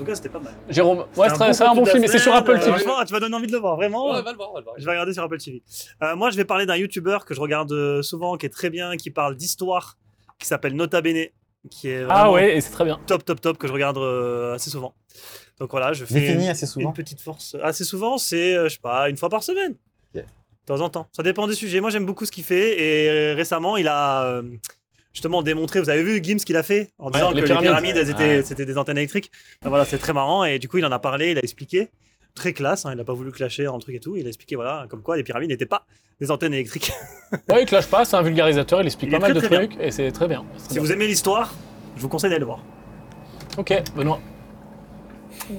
tout 0.00 0.06
cas, 0.06 0.14
c'était 0.14 0.28
pas 0.28 0.40
mal. 0.40 0.54
Jérôme. 0.68 1.06
Ouais, 1.16 1.28
c'est, 1.52 1.62
un 1.62 1.74
bon 1.74 1.84
film 1.84 2.04
et 2.04 2.08
c'est 2.08 2.18
sur 2.18 2.34
Apple 2.34 2.58
TV. 2.58 2.72
euh, 2.72 3.04
tu 3.04 3.12
vas 3.12 3.20
donner 3.20 3.36
envie 3.36 3.46
de 3.46 3.52
le 3.52 3.58
voir, 3.58 3.76
vraiment. 3.76 4.12
Ouais, 4.12 4.22
va 4.22 4.30
le 4.30 4.36
voir, 4.36 4.52
va 4.52 4.60
le 4.60 4.64
voir. 4.64 4.74
Je 4.78 4.84
vais 4.84 4.90
regarder 4.90 5.12
sur 5.12 5.22
Apple 5.22 5.38
TV. 5.38 5.62
Euh, 6.02 6.16
moi, 6.16 6.30
je 6.30 6.36
vais 6.36 6.44
parler 6.44 6.66
d'un 6.66 6.76
YouTuber 6.76 7.18
que 7.26 7.34
je 7.34 7.40
regarde 7.40 7.72
euh, 7.72 8.02
souvent, 8.02 8.36
qui 8.36 8.46
est 8.46 8.50
très 8.50 8.70
bien, 8.70 8.96
qui 8.96 9.10
parle 9.10 9.36
d'histoire, 9.36 9.98
qui 10.38 10.46
s'appelle 10.46 10.74
Nota 10.74 11.00
Bene, 11.00 11.26
qui 11.70 11.88
est 11.88 12.02
Ah 12.08 12.22
vraiment 12.22 12.32
ouais, 12.32 12.56
et 12.56 12.60
c'est 12.60 12.70
très 12.70 12.84
bien. 12.84 12.98
top, 13.06 13.24
top, 13.24 13.40
top, 13.40 13.58
que 13.58 13.68
je 13.68 13.72
regarde 13.72 13.98
euh, 13.98 14.54
assez 14.54 14.70
souvent. 14.70 14.94
Donc 15.58 15.70
voilà, 15.70 15.92
je 15.92 16.04
fais 16.06 16.32
une, 16.32 16.40
assez 16.48 16.66
souvent. 16.66 16.88
une 16.88 16.94
petite 16.94 17.20
force. 17.20 17.56
Assez 17.62 17.84
souvent, 17.84 18.16
c'est, 18.16 18.56
euh, 18.56 18.68
je 18.68 18.74
sais 18.74 18.80
pas, 18.80 19.10
une 19.10 19.16
fois 19.16 19.28
par 19.28 19.42
semaine. 19.42 19.76
De 20.14 20.24
temps 20.66 20.80
en 20.80 20.90
temps. 20.90 21.08
Ça 21.12 21.22
dépend 21.22 21.46
des 21.48 21.54
sujets. 21.54 21.80
Moi, 21.80 21.90
j'aime 21.90 22.06
beaucoup 22.06 22.24
ce 22.24 22.30
qu'il 22.30 22.44
fait. 22.44 22.80
Et 22.80 23.32
récemment, 23.32 23.76
il 23.76 23.88
a 23.88 24.24
euh, 24.24 24.42
justement 25.12 25.42
démontré. 25.42 25.80
Vous 25.80 25.90
avez 25.90 26.02
vu 26.02 26.20
Gims 26.22 26.36
qu'il 26.38 26.56
a 26.56 26.62
fait 26.62 26.90
en 26.98 27.10
disant 27.10 27.30
les 27.32 27.40
que 27.42 27.46
pyramides. 27.46 27.64
les 27.64 27.68
pyramides, 27.70 27.96
elles 27.96 28.10
étaient, 28.10 28.36
Ouais. 28.38 28.42
c'était 28.44 28.66
des 28.66 28.78
antennes 28.78 28.98
électriques. 28.98 29.30
Ben 29.62 29.68
voilà, 29.70 29.84
c'est 29.84 29.98
très 29.98 30.12
marrant. 30.12 30.44
Et 30.44 30.58
du 30.58 30.68
coup, 30.68 30.78
il 30.78 30.84
en 30.86 30.92
a 30.92 30.98
parlé, 30.98 31.32
il 31.32 31.38
a 31.38 31.42
expliqué. 31.42 31.88
Très 32.34 32.52
classe, 32.52 32.86
hein, 32.86 32.90
il 32.92 32.96
n'a 32.96 33.04
pas 33.04 33.12
voulu 33.12 33.32
clasher 33.32 33.64
le 33.64 33.78
truc 33.80 33.96
et 33.96 34.00
tout. 34.00 34.16
Il 34.16 34.24
a 34.24 34.28
expliqué, 34.28 34.54
voilà, 34.54 34.86
comme 34.88 35.02
quoi 35.02 35.16
les 35.16 35.24
pyramides 35.24 35.50
n'étaient 35.50 35.66
pas 35.66 35.84
des 36.20 36.30
antennes 36.30 36.54
électriques. 36.54 36.92
Ouais, 37.48 37.62
il 37.62 37.66
clash 37.66 37.86
pas, 37.86 38.04
c'est 38.04 38.16
un 38.16 38.22
vulgarisateur, 38.22 38.80
il 38.80 38.86
explique 38.86 39.10
Il 39.10 39.12
pas 39.12 39.20
mal 39.20 39.32
de 39.34 39.40
très, 39.40 39.54
trucs 39.68 39.76
et 39.80 39.90
c'est 39.92 40.10
très 40.12 40.26
bien. 40.28 40.44
C'est 40.56 40.68
si 40.68 40.74
bien. 40.74 40.82
vous 40.82 40.92
aimez 40.92 41.06
l'histoire, 41.06 41.54
je 41.96 42.02
vous 42.02 42.08
conseille 42.08 42.28
d'aller 42.30 42.40
le 42.40 42.46
voir. 42.46 42.60
Ok, 43.56 43.72
Benoît. 43.96 44.18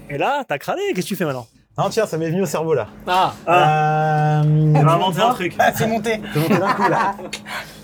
Et 0.10 0.18
là, 0.18 0.44
t'as 0.48 0.58
crâné, 0.58 0.82
qu'est-ce 0.94 1.06
que 1.06 1.10
tu 1.10 1.16
fais 1.16 1.26
maintenant? 1.26 1.48
Non, 1.78 1.90
tiens, 1.90 2.06
ça 2.06 2.18
m'est 2.18 2.30
venu 2.30 2.42
au 2.42 2.46
cerveau 2.46 2.74
là. 2.74 2.88
Ah, 3.08 3.34
Ah, 3.48 4.42
Euh, 4.42 4.74
il 4.76 4.84
va 4.86 4.94
inventer 4.94 5.22
un 5.22 5.34
truc. 5.34 5.56
C'est 5.76 5.88
monté. 5.88 6.18
Vais 6.34 6.40
monter 6.42 6.58
d'un 6.58 6.74
coup, 6.74 6.90
là. 6.90 7.16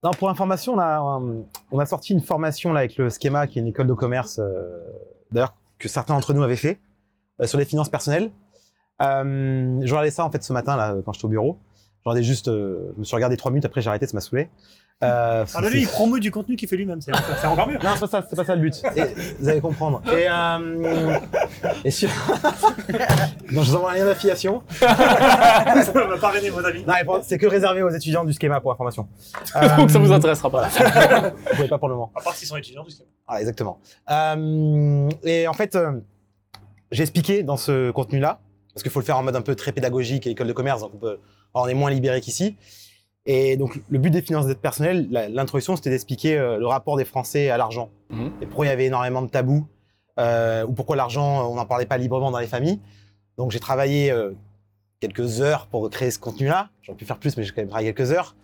Pour 0.00 0.30
information, 0.30 0.74
on 0.74 0.78
a, 0.78 1.18
euh, 1.18 1.42
on 1.72 1.78
a 1.80 1.86
sorti 1.86 2.12
une 2.12 2.20
formation 2.20 2.72
là, 2.72 2.80
avec 2.80 2.96
le 2.98 3.10
Schema, 3.10 3.48
qui 3.48 3.58
est 3.58 3.62
une 3.62 3.68
école 3.68 3.88
de 3.88 3.94
commerce, 3.94 4.38
euh, 4.38 4.78
d'ailleurs, 5.32 5.54
que 5.78 5.88
certains 5.88 6.14
d'entre 6.14 6.34
nous 6.34 6.42
avaient 6.42 6.56
fait, 6.56 6.78
euh, 7.40 7.46
sur 7.46 7.58
les 7.58 7.64
finances 7.64 7.88
personnelles. 7.88 8.30
Je 9.00 9.90
regardais 9.90 10.10
ça 10.10 10.24
en 10.24 10.30
fait 10.30 10.42
ce 10.42 10.52
matin, 10.52 10.76
là, 10.76 10.94
quand 11.04 11.12
j'étais 11.12 11.24
au 11.24 11.28
bureau. 11.28 11.58
Je 12.06 12.22
je 12.22 12.98
me 12.98 13.04
suis 13.04 13.14
regardé 13.16 13.36
trois 13.36 13.50
minutes, 13.50 13.64
après 13.64 13.82
j'ai 13.82 13.88
arrêté, 13.88 14.06
ça 14.06 14.16
m'a 14.16 14.20
saoulé. 14.20 14.48
Euh, 15.04 15.44
Ah, 15.54 15.60
bah 15.62 15.70
lui, 15.70 15.82
il 15.82 15.86
promeut 15.86 16.18
du 16.18 16.32
contenu 16.32 16.56
qu'il 16.56 16.66
fait 16.68 16.76
lui-même, 16.76 17.00
c'est 17.00 17.12
encore 17.46 17.68
mieux. 17.68 17.74
non, 17.78 17.90
c'est 17.94 18.00
pas 18.00 18.06
ça, 18.08 18.26
c'est 18.28 18.34
pas 18.34 18.44
ça 18.44 18.56
le 18.56 18.62
but. 18.62 18.82
Et, 18.96 19.04
vous 19.38 19.48
allez 19.48 19.60
comprendre. 19.60 20.02
Et, 20.12 20.26
euh, 20.28 21.18
et 21.84 21.90
sur... 21.92 22.08
non, 23.52 23.62
je 23.62 23.70
vous 23.70 23.76
envoie 23.76 23.92
un 23.92 23.94
lien 23.94 24.04
d'affiliation. 24.06 24.62
Ça 24.80 24.86
va 24.92 26.18
parrainer 26.20 26.50
vos 26.50 26.64
amis. 26.64 26.84
Non, 26.84 26.94
c'est 27.22 27.38
que 27.38 27.46
réservé 27.46 27.82
aux 27.82 27.90
étudiants 27.90 28.24
du 28.24 28.32
Schema 28.32 28.60
pour 28.60 28.72
information. 28.72 29.06
donc 29.76 29.90
ça 29.90 29.98
vous 30.00 30.10
Euh, 30.10 30.16
intéressera 30.16 30.50
pas. 30.50 30.66
Vous 30.68 31.54
pouvez 31.56 31.68
pas 31.68 31.78
pour 31.78 31.88
le 31.88 31.94
moment. 31.94 32.10
À 32.16 32.20
part 32.20 32.34
s'ils 32.34 32.48
sont 32.48 32.56
étudiants, 32.56 32.82
qui 32.84 32.94
est- 33.00 33.04
Ah, 33.28 33.38
exactement. 33.40 33.78
Euh, 34.10 35.08
et 35.22 35.46
en 35.46 35.52
fait, 35.52 35.76
euh, 35.76 35.92
j'ai 36.90 37.02
expliqué 37.02 37.44
dans 37.44 37.56
ce 37.56 37.92
contenu-là, 37.92 38.40
parce 38.74 38.82
qu'il 38.82 38.90
faut 38.90 38.98
le 39.00 39.04
faire 39.04 39.18
en 39.18 39.22
mode 39.22 39.36
un 39.36 39.42
peu 39.42 39.54
très 39.54 39.70
pédagogique 39.70 40.26
et 40.26 40.30
école 40.30 40.48
de 40.48 40.52
commerce, 40.52 40.80
donc 40.80 40.90
on, 40.94 40.98
peut- 40.98 41.20
on 41.54 41.68
est 41.68 41.74
moins 41.74 41.90
libéré 41.90 42.20
qu'ici. 42.20 42.56
Et 43.26 43.56
donc, 43.56 43.82
le 43.88 43.98
but 43.98 44.10
des 44.10 44.22
finances 44.22 44.46
personnelles, 44.54 45.08
l'introduction, 45.10 45.76
c'était 45.76 45.90
d'expliquer 45.90 46.38
euh, 46.38 46.58
le 46.58 46.66
rapport 46.66 46.96
des 46.96 47.04
Français 47.04 47.50
à 47.50 47.58
l'argent. 47.58 47.90
Mhm. 48.10 48.32
Et 48.40 48.46
pourquoi 48.46 48.66
il 48.66 48.68
y 48.70 48.72
avait 48.72 48.86
énormément 48.86 49.22
de 49.22 49.28
tabous, 49.28 49.66
euh, 50.18 50.64
ou 50.66 50.72
pourquoi 50.72 50.96
l'argent, 50.96 51.50
on 51.50 51.54
n'en 51.54 51.66
parlait 51.66 51.86
pas 51.86 51.98
librement 51.98 52.30
dans 52.30 52.38
les 52.38 52.46
familles. 52.46 52.80
Donc, 53.36 53.50
j'ai 53.50 53.60
travaillé 53.60 54.10
euh, 54.10 54.32
quelques 55.00 55.40
heures 55.40 55.66
pour 55.66 55.88
créer 55.90 56.10
ce 56.10 56.18
contenu-là. 56.18 56.70
J'aurais 56.82 56.96
pu 56.96 57.04
faire 57.04 57.18
plus, 57.18 57.36
mais 57.36 57.42
j'ai 57.42 57.50
quand 57.50 57.60
même 57.60 57.68
travaillé 57.68 57.92
quelques 57.92 58.12
heures. 58.12 58.34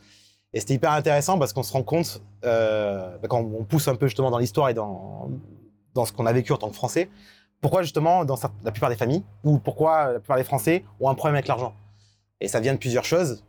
Et 0.53 0.61
c'était 0.61 0.75
hyper 0.75 0.93
intéressant 0.93 1.39
parce 1.39 1.53
qu'on 1.53 1.65
se 1.65 1.73
rend 1.73 1.83
compte, 1.83 2.23
bah, 2.43 3.19
quand 3.29 3.41
on 3.41 3.65
pousse 3.65 3.89
un 3.89 3.97
peu 3.97 4.07
justement 4.07 4.31
dans 4.31 4.39
l'histoire 4.39 4.69
et 4.69 4.75
dans, 4.75 5.31
dans 5.95 6.05
ce 6.05 6.13
qu'on 6.13 6.27
a 6.27 6.33
vécu 6.33 6.53
en 6.53 6.59
tant 6.59 6.69
que 6.69 6.77
Français, 6.77 7.09
pourquoi 7.61 7.83
justement 7.83 8.25
dans 8.25 8.37
la 8.63 8.71
plupart 8.71 8.91
des 8.91 8.95
familles, 8.95 9.25
ou 9.43 9.59
pourquoi 9.59 10.13
la 10.13 10.21
plupart 10.21 10.37
des 10.37 10.45
Français 10.45 10.85
ont 11.01 11.09
un 11.09 11.15
problème 11.15 11.35
avec 11.35 11.49
l'argent. 11.49 11.75
Et 12.41 12.47
ça 12.47 12.61
vient 12.61 12.75
de 12.75 12.79
plusieurs 12.79 13.05
choses. 13.05 13.43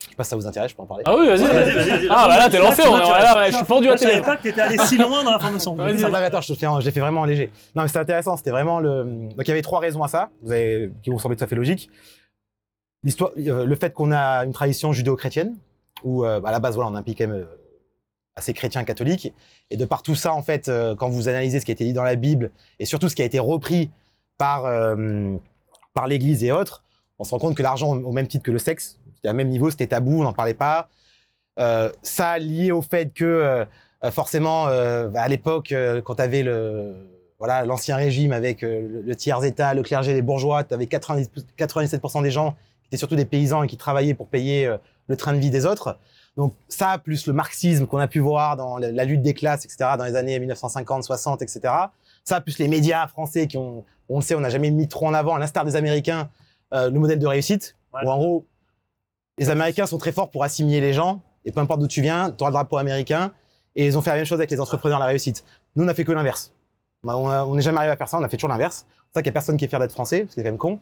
Je 0.00 0.10
sais 0.10 0.14
pas 0.16 0.22
si 0.24 0.30
ça 0.30 0.36
vous 0.36 0.46
intéresse, 0.46 0.70
je 0.70 0.76
peux 0.76 0.82
en 0.82 0.86
parler. 0.86 1.02
Ah 1.06 1.16
oui, 1.18 1.26
vas-y. 1.26 1.42
Vas-y. 1.44 2.06
Ah, 2.08 2.26
bah 2.28 2.38
là, 2.38 2.48
t'es 2.48 2.58
lancé. 2.58 2.82
on 2.86 2.96
est- 2.96 3.00
là, 3.00 3.50
je 3.50 3.56
suis 3.56 3.64
pendu 3.64 3.88
à 3.88 3.96
Je 3.96 4.00
savais 4.02 4.20
pas 4.20 4.36
que 4.36 4.42
t'étais 4.42 4.60
allé 4.60 4.78
si 4.78 4.96
loin 4.98 5.24
dans 5.24 5.32
l'information. 5.32 5.76
Attends, 5.78 6.40
je 6.40 6.54
j'ai 6.80 6.90
fait 6.92 7.00
vraiment 7.00 7.22
en 7.22 7.24
léger. 7.24 7.50
Non, 7.74 7.82
mais 7.82 7.88
c'était 7.88 7.98
intéressant. 8.00 8.36
C'était 8.36 8.52
vraiment 8.52 8.78
le. 8.78 9.04
Donc, 9.04 9.40
il 9.40 9.48
y 9.48 9.50
avait 9.50 9.62
trois 9.62 9.80
raisons 9.80 10.02
à 10.04 10.08
ça, 10.08 10.30
vous 10.42 10.52
avez... 10.52 10.90
qui 11.02 11.10
vous 11.10 11.18
sembler 11.18 11.36
tout 11.36 11.44
à 11.44 11.46
fait 11.48 11.56
logiques. 11.56 11.90
L'histoire, 13.02 13.30
euh, 13.38 13.64
le 13.64 13.76
fait 13.76 13.92
qu'on 13.92 14.12
a 14.12 14.44
une 14.44 14.52
tradition 14.52 14.92
judéo-chrétienne, 14.92 15.56
où 16.04 16.24
euh, 16.24 16.40
bah, 16.40 16.48
à 16.50 16.52
la 16.52 16.58
base, 16.60 16.74
voilà, 16.76 16.90
on 16.90 16.94
implique 16.94 17.18
quand 17.18 17.26
même 17.28 17.36
euh, 17.36 17.44
assez 18.36 18.52
chrétien 18.52 18.84
catholique, 18.84 19.32
et 19.70 19.76
de 19.76 19.84
par 19.84 20.02
tout 20.02 20.14
ça, 20.14 20.32
en 20.32 20.42
fait, 20.42 20.68
euh, 20.68 20.94
quand 20.96 21.08
vous 21.08 21.28
analysez 21.28 21.60
ce 21.60 21.64
qui 21.64 21.70
a 21.72 21.74
été 21.74 21.84
dit 21.84 21.92
dans 21.92 22.02
la 22.04 22.16
Bible 22.16 22.50
et 22.78 22.86
surtout 22.86 23.08
ce 23.08 23.14
qui 23.16 23.22
a 23.22 23.24
été 23.24 23.38
repris 23.40 23.90
par 24.36 24.64
euh, 24.66 25.36
par 25.94 26.06
l'Église 26.06 26.42
et 26.44 26.52
autres, 26.52 26.82
on 27.18 27.24
se 27.24 27.30
rend 27.30 27.38
compte 27.38 27.56
que 27.56 27.62
l'argent, 27.62 27.96
au 27.96 28.12
même 28.12 28.26
titre 28.28 28.44
que 28.44 28.50
le 28.52 28.58
sexe, 28.58 28.98
c'était 29.18 29.28
à 29.28 29.32
même 29.32 29.48
niveau, 29.48 29.70
c'était 29.70 29.88
tabou, 29.88 30.20
on 30.20 30.24
n'en 30.24 30.32
parlait 30.32 30.54
pas. 30.54 30.88
Euh, 31.58 31.90
ça 32.02 32.38
lié 32.38 32.70
au 32.70 32.82
fait 32.82 33.12
que 33.12 33.24
euh, 33.24 33.64
euh, 34.04 34.10
forcément, 34.12 34.66
bah, 34.66 35.22
à 35.22 35.28
l'époque, 35.28 35.74
quand 36.04 36.14
tu 36.14 36.22
avais 36.22 36.42
le, 36.44 36.94
voilà, 37.38 37.64
l'ancien 37.64 37.96
régime 37.96 38.32
avec 38.32 38.62
le, 38.62 39.02
le 39.02 39.16
tiers 39.16 39.42
état, 39.44 39.74
le 39.74 39.82
clergé, 39.82 40.14
les 40.14 40.22
bourgeois, 40.22 40.62
tu 40.64 40.72
avais 40.74 40.86
90, 40.86 41.30
97% 41.58 42.22
des 42.22 42.30
gens 42.30 42.52
qui 42.82 42.88
étaient 42.88 42.96
surtout 42.96 43.16
des 43.16 43.24
paysans 43.24 43.64
et 43.64 43.66
qui 43.66 43.76
travaillaient 43.76 44.14
pour 44.14 44.28
payer 44.28 44.72
le 45.08 45.16
train 45.16 45.32
de 45.32 45.38
vie 45.38 45.50
des 45.50 45.66
autres. 45.66 45.98
Donc 46.36 46.54
ça, 46.68 46.98
plus 46.98 47.26
le 47.26 47.32
marxisme 47.32 47.86
qu'on 47.86 47.98
a 47.98 48.06
pu 48.06 48.20
voir 48.20 48.56
dans 48.56 48.78
la, 48.78 48.92
la 48.92 49.04
lutte 49.04 49.22
des 49.22 49.34
classes, 49.34 49.64
etc., 49.64 49.90
dans 49.98 50.04
les 50.04 50.14
années 50.14 50.38
1950, 50.38 51.02
60, 51.02 51.42
etc. 51.42 51.60
Ça, 52.22 52.40
plus 52.40 52.58
les 52.60 52.68
médias 52.68 53.08
français 53.08 53.48
qui 53.48 53.56
ont, 53.56 53.84
on 54.08 54.16
le 54.18 54.22
sait, 54.22 54.36
on 54.36 54.40
n'a 54.40 54.50
jamais 54.50 54.70
mis 54.70 54.86
trop 54.86 55.08
en 55.08 55.14
avant, 55.14 55.34
à 55.34 55.40
l'instar 55.40 55.64
des 55.64 55.74
Américains, 55.74 56.30
euh, 56.72 56.88
le 56.90 57.00
modèle 57.00 57.18
de 57.18 57.26
réussite, 57.26 57.74
Ouais. 57.92 58.02
où 58.04 58.10
en 58.10 58.18
gros, 58.18 58.46
les 59.38 59.50
Américains 59.50 59.86
sont 59.86 59.98
très 59.98 60.12
forts 60.12 60.30
pour 60.30 60.44
assimiler 60.44 60.80
les 60.80 60.92
gens, 60.92 61.20
et 61.44 61.52
peu 61.52 61.60
importe 61.60 61.80
d'où 61.80 61.86
tu 61.86 62.02
viens, 62.02 62.30
tu 62.30 62.42
auras 62.42 62.50
le 62.50 62.54
drapeau 62.54 62.76
américain, 62.76 63.32
et 63.76 63.86
ils 63.86 63.96
ont 63.96 64.02
fait 64.02 64.10
la 64.10 64.16
même 64.16 64.24
chose 64.24 64.38
avec 64.38 64.50
les 64.50 64.60
entrepreneurs, 64.60 64.98
la 64.98 65.06
réussite. 65.06 65.44
Nous, 65.76 65.84
on 65.84 65.88
a 65.88 65.94
fait 65.94 66.04
que 66.04 66.12
l'inverse. 66.12 66.52
Bah, 67.04 67.16
On 67.16 67.54
n'est 67.54 67.62
jamais 67.62 67.78
arrivé 67.78 67.92
à 67.92 67.96
faire 67.96 68.08
ça, 68.08 68.18
on 68.18 68.22
a 68.22 68.28
fait 68.28 68.36
toujours 68.36 68.50
l'inverse. 68.50 68.86
C'est 68.88 68.94
pour 68.94 69.14
ça 69.14 69.22
qu'il 69.22 69.30
n'y 69.30 69.32
a 69.32 69.34
personne 69.34 69.56
qui 69.56 69.64
est 69.64 69.68
fier 69.68 69.78
d'être 69.78 69.92
français, 69.92 70.20
parce 70.20 70.34
que 70.34 70.40
c'est 70.40 70.42
quand 70.42 70.50
même 70.50 70.58
con, 70.58 70.80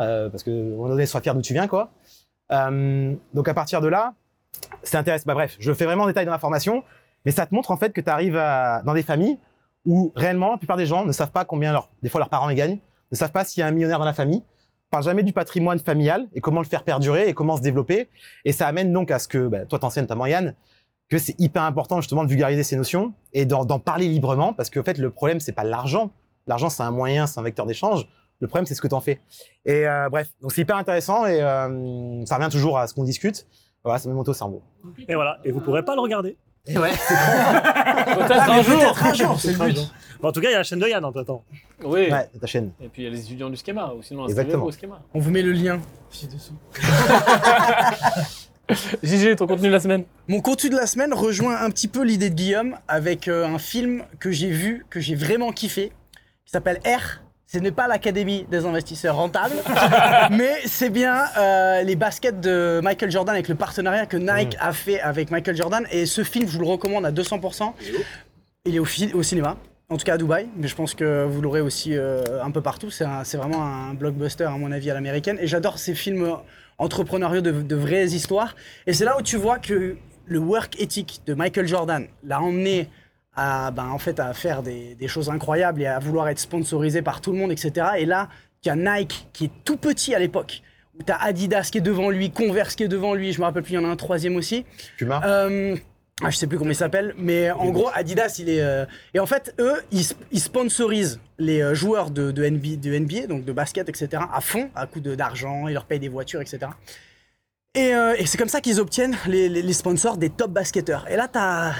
euh, 0.00 0.28
parce 0.30 0.46
à 0.46 0.50
moment 0.50 0.88
donné, 0.88 1.06
sois 1.06 1.20
fier 1.20 1.34
d'où 1.34 1.42
tu 1.42 1.52
viens, 1.52 1.68
quoi. 1.68 1.90
Euh, 2.50 3.14
donc 3.34 3.48
à 3.48 3.54
partir 3.54 3.80
de 3.80 3.88
là, 3.88 4.14
c'est 4.82 4.96
intéressant. 4.96 5.24
Bah, 5.26 5.34
bref, 5.34 5.56
je 5.58 5.72
fais 5.72 5.84
vraiment 5.84 6.04
en 6.04 6.06
détail 6.06 6.24
dans 6.24 6.32
l'information, 6.32 6.82
mais 7.24 7.32
ça 7.32 7.46
te 7.46 7.54
montre 7.54 7.70
en 7.70 7.76
fait 7.76 7.92
que 7.92 8.00
tu 8.00 8.08
arrives 8.08 8.36
à, 8.36 8.82
dans 8.82 8.94
des 8.94 9.02
familles 9.02 9.38
où 9.84 10.12
réellement, 10.16 10.52
la 10.52 10.58
plupart 10.58 10.76
des 10.76 10.86
gens 10.86 11.04
ne 11.04 11.12
savent 11.12 11.30
pas 11.30 11.44
combien 11.44 11.72
leur, 11.72 11.88
des 12.02 12.08
fois 12.08 12.18
leurs 12.20 12.28
parents 12.28 12.50
y 12.50 12.54
gagnent, 12.54 12.78
ne 13.10 13.16
savent 13.16 13.32
pas 13.32 13.44
s'il 13.44 13.60
y 13.60 13.64
a 13.64 13.66
un 13.66 13.70
millionnaire 13.70 13.98
dans 13.98 14.04
la 14.04 14.12
famille, 14.12 14.42
parlent 14.90 15.04
jamais 15.04 15.22
du 15.22 15.32
patrimoine 15.32 15.78
familial 15.78 16.28
et 16.34 16.40
comment 16.40 16.60
le 16.60 16.66
faire 16.66 16.82
perdurer 16.82 17.28
et 17.28 17.34
comment 17.34 17.56
se 17.56 17.62
développer. 17.62 18.08
Et 18.44 18.52
ça 18.52 18.66
amène 18.66 18.92
donc 18.92 19.10
à 19.10 19.18
ce 19.18 19.28
que, 19.28 19.46
bah, 19.48 19.64
toi 19.66 19.78
t'enseignes 19.78 20.04
notamment 20.04 20.26
Yann, 20.26 20.54
que 21.08 21.18
c'est 21.18 21.38
hyper 21.38 21.62
important 21.62 22.00
justement 22.00 22.24
de 22.24 22.28
vulgariser 22.28 22.62
ces 22.62 22.76
notions 22.76 23.14
et 23.32 23.46
d'en 23.46 23.64
d'en 23.64 23.78
parler 23.78 24.08
librement 24.08 24.52
parce 24.52 24.70
qu'en 24.70 24.82
fait 24.82 24.98
le 24.98 25.10
problème 25.10 25.40
c'est 25.40 25.52
pas 25.52 25.64
l'argent. 25.64 26.10
L'argent 26.46 26.68
c'est 26.68 26.82
un 26.82 26.90
moyen, 26.90 27.26
c'est 27.26 27.40
un 27.40 27.42
vecteur 27.42 27.66
d'échange. 27.66 28.06
Le 28.40 28.46
problème 28.46 28.66
c'est 28.66 28.74
ce 28.74 28.80
que 28.80 28.88
t'en 28.88 29.00
fais. 29.00 29.20
Et 29.64 29.86
euh, 29.86 30.08
bref, 30.10 30.30
donc 30.40 30.52
c'est 30.52 30.62
hyper 30.62 30.76
intéressant 30.76 31.26
et 31.26 31.42
euh, 31.42 32.24
ça 32.26 32.36
revient 32.36 32.50
toujours 32.50 32.78
à 32.78 32.86
ce 32.86 32.94
qu'on 32.94 33.04
discute. 33.04 33.46
Voilà, 33.84 33.98
ça 33.98 34.08
me 34.08 34.14
monte 34.14 34.28
au 34.28 34.34
cerveau. 34.34 34.62
Et 35.08 35.14
voilà. 35.14 35.38
Et 35.44 35.52
vous 35.52 35.60
pourrez 35.60 35.84
pas 35.84 35.94
le 35.94 36.00
regarder. 36.00 36.36
Et 36.66 36.76
ouais, 36.78 36.90
Peut-être 37.08 38.50
un 38.50 38.62
jour. 38.62 38.78
Peut-être 38.80 39.04
un 39.06 39.14
jour, 39.14 39.40
c'est 39.40 39.52
le 39.52 39.58
but. 39.58 39.92
Bon, 40.20 40.28
en 40.28 40.32
tout 40.32 40.40
cas, 40.40 40.48
il 40.48 40.52
y 40.52 40.54
a 40.54 40.58
la 40.58 40.64
chaîne 40.64 40.80
de 40.80 40.88
Yann 40.88 41.04
en 41.04 41.12
temps. 41.12 41.44
Oui. 41.84 42.10
ouais, 42.10 42.28
ta 42.40 42.46
chaîne. 42.46 42.72
Et 42.82 42.88
puis 42.88 43.02
il 43.02 43.04
y 43.04 43.08
a 43.08 43.10
les 43.10 43.20
étudiants 43.20 43.48
du 43.50 43.56
schéma, 43.56 43.92
ou 43.96 44.02
sinon 44.02 44.26
Exactement. 44.26 44.66
inscrivez-vous 44.66 44.94
au 44.94 44.98
schéma. 44.98 45.06
On 45.14 45.20
vous 45.20 45.30
met 45.30 45.42
le 45.42 45.52
lien 45.52 45.80
ci-dessous. 46.10 46.54
GG, 49.02 49.36
ton 49.36 49.46
contenu 49.46 49.68
de 49.68 49.72
la 49.72 49.80
semaine. 49.80 50.04
Mon 50.26 50.40
contenu 50.40 50.70
de 50.70 50.76
la 50.76 50.86
semaine 50.86 51.14
rejoint 51.14 51.56
un 51.62 51.70
petit 51.70 51.88
peu 51.88 52.02
l'idée 52.02 52.28
de 52.30 52.34
Guillaume 52.34 52.76
avec 52.86 53.28
euh, 53.28 53.46
un 53.46 53.58
film 53.58 54.04
que 54.18 54.30
j'ai 54.30 54.50
vu, 54.50 54.84
que 54.90 55.00
j'ai 55.00 55.14
vraiment 55.14 55.52
kiffé, 55.52 55.90
qui 56.44 56.52
s'appelle 56.52 56.80
R. 56.84 57.20
Ce 57.50 57.56
n'est 57.56 57.72
pas 57.72 57.88
l'Académie 57.88 58.44
des 58.50 58.66
investisseurs 58.66 59.16
rentables, 59.16 59.54
mais 60.30 60.52
c'est 60.66 60.90
bien 60.90 61.24
euh, 61.38 61.82
les 61.82 61.96
baskets 61.96 62.40
de 62.42 62.80
Michael 62.82 63.10
Jordan 63.10 63.34
avec 63.34 63.48
le 63.48 63.54
partenariat 63.54 64.04
que 64.04 64.18
Nike 64.18 64.54
a 64.60 64.74
fait 64.74 65.00
avec 65.00 65.30
Michael 65.30 65.56
Jordan. 65.56 65.86
Et 65.90 66.04
ce 66.04 66.24
film, 66.24 66.46
je 66.46 66.52
vous 66.52 66.60
le 66.60 66.68
recommande 66.68 67.06
à 67.06 67.10
200%. 67.10 67.72
Il 68.66 68.76
est 68.76 68.78
au, 68.78 69.22
cinéma, 69.22 69.56
en 69.88 69.96
tout 69.96 70.04
cas 70.04 70.14
à 70.14 70.18
Dubaï, 70.18 70.46
mais 70.58 70.68
je 70.68 70.74
pense 70.74 70.92
que 70.92 71.24
vous 71.24 71.40
l'aurez 71.40 71.62
aussi 71.62 71.96
euh, 71.96 72.22
un 72.44 72.50
peu 72.50 72.60
partout. 72.60 72.90
C'est 72.90 73.06
vraiment 73.38 73.64
un 73.64 73.94
blockbuster, 73.94 74.44
à 74.44 74.50
mon 74.50 74.70
avis, 74.70 74.90
à 74.90 74.94
l'américaine. 74.94 75.38
Et 75.40 75.46
j'adore 75.46 75.78
ces 75.78 75.94
films 75.94 76.30
entrepreneuriaux 76.76 77.40
de, 77.40 77.50
de 77.50 77.76
vraies 77.76 78.08
histoires. 78.08 78.56
Et 78.86 78.92
c'est 78.92 79.06
là 79.06 79.16
où 79.18 79.22
tu 79.22 79.38
vois 79.38 79.58
que 79.58 79.96
le 80.26 80.38
work 80.38 80.78
ethic 80.78 81.22
de 81.26 81.32
Michael 81.32 81.66
Jordan 81.66 82.08
l'a 82.24 82.42
emmené 82.42 82.90
à, 83.38 83.70
ben, 83.70 83.86
en 83.88 83.98
fait, 83.98 84.18
à 84.20 84.32
faire 84.34 84.62
des, 84.62 84.94
des 84.94 85.08
choses 85.08 85.30
incroyables 85.30 85.80
et 85.82 85.86
à 85.86 85.98
vouloir 85.98 86.28
être 86.28 86.38
sponsorisé 86.38 87.00
par 87.02 87.20
tout 87.20 87.32
le 87.32 87.38
monde, 87.38 87.52
etc. 87.52 87.86
Et 87.98 88.04
là, 88.06 88.28
il 88.64 88.68
y 88.68 88.70
a 88.70 88.76
Nike 88.76 89.28
qui 89.32 89.44
est 89.46 89.50
tout 89.64 89.76
petit 89.76 90.14
à 90.14 90.18
l'époque, 90.18 90.62
où 90.98 91.02
tu 91.02 91.12
as 91.12 91.22
Adidas 91.22 91.68
qui 91.70 91.78
est 91.78 91.82
devant 91.82 92.10
lui, 92.10 92.30
Converse 92.30 92.74
qui 92.74 92.82
est 92.82 92.88
devant 92.88 93.14
lui, 93.14 93.32
je 93.32 93.38
me 93.40 93.44
rappelle 93.44 93.62
plus, 93.62 93.72
il 93.72 93.76
y 93.76 93.78
en 93.78 93.84
a 93.84 93.88
un 93.92 93.96
troisième 93.96 94.36
aussi. 94.36 94.64
Puma. 94.96 95.20
Euh, 95.24 95.76
ah, 96.24 96.30
je 96.30 96.36
sais 96.36 96.48
plus 96.48 96.58
comment 96.58 96.70
il 96.72 96.74
s'appelle, 96.74 97.14
mais 97.16 97.48
en 97.52 97.70
gros, 97.70 97.88
Adidas, 97.94 98.36
il 98.40 98.48
est. 98.48 98.60
euh, 98.60 98.84
Et 99.14 99.20
en 99.20 99.26
fait, 99.26 99.54
eux, 99.60 99.74
ils, 99.92 100.00
sp- 100.02 100.16
ils 100.32 100.40
sponsorisent 100.40 101.20
les 101.38 101.60
euh, 101.62 101.74
joueurs 101.74 102.10
de, 102.10 102.32
de, 102.32 102.44
NBA, 102.44 102.74
de 102.82 102.98
NBA, 102.98 103.26
donc 103.28 103.44
de 103.44 103.52
basket, 103.52 103.88
etc., 103.88 104.24
à 104.34 104.40
fond, 104.40 104.68
à 104.74 104.86
coup 104.88 104.98
d'argent, 104.98 105.68
ils 105.68 105.74
leur 105.74 105.84
payent 105.84 106.00
des 106.00 106.08
voitures, 106.08 106.40
etc. 106.40 106.58
Et, 107.76 107.94
euh, 107.94 108.16
et 108.18 108.26
c'est 108.26 108.36
comme 108.38 108.48
ça 108.48 108.60
qu'ils 108.60 108.80
obtiennent 108.80 109.16
les, 109.28 109.48
les- 109.48 109.62
les 109.62 109.72
sponsors 109.72 110.16
des 110.16 110.30
top 110.30 110.50
basketteurs. 110.50 111.06
Et 111.08 111.14
là, 111.14 111.28
t'as 111.28 111.68
as 111.70 111.74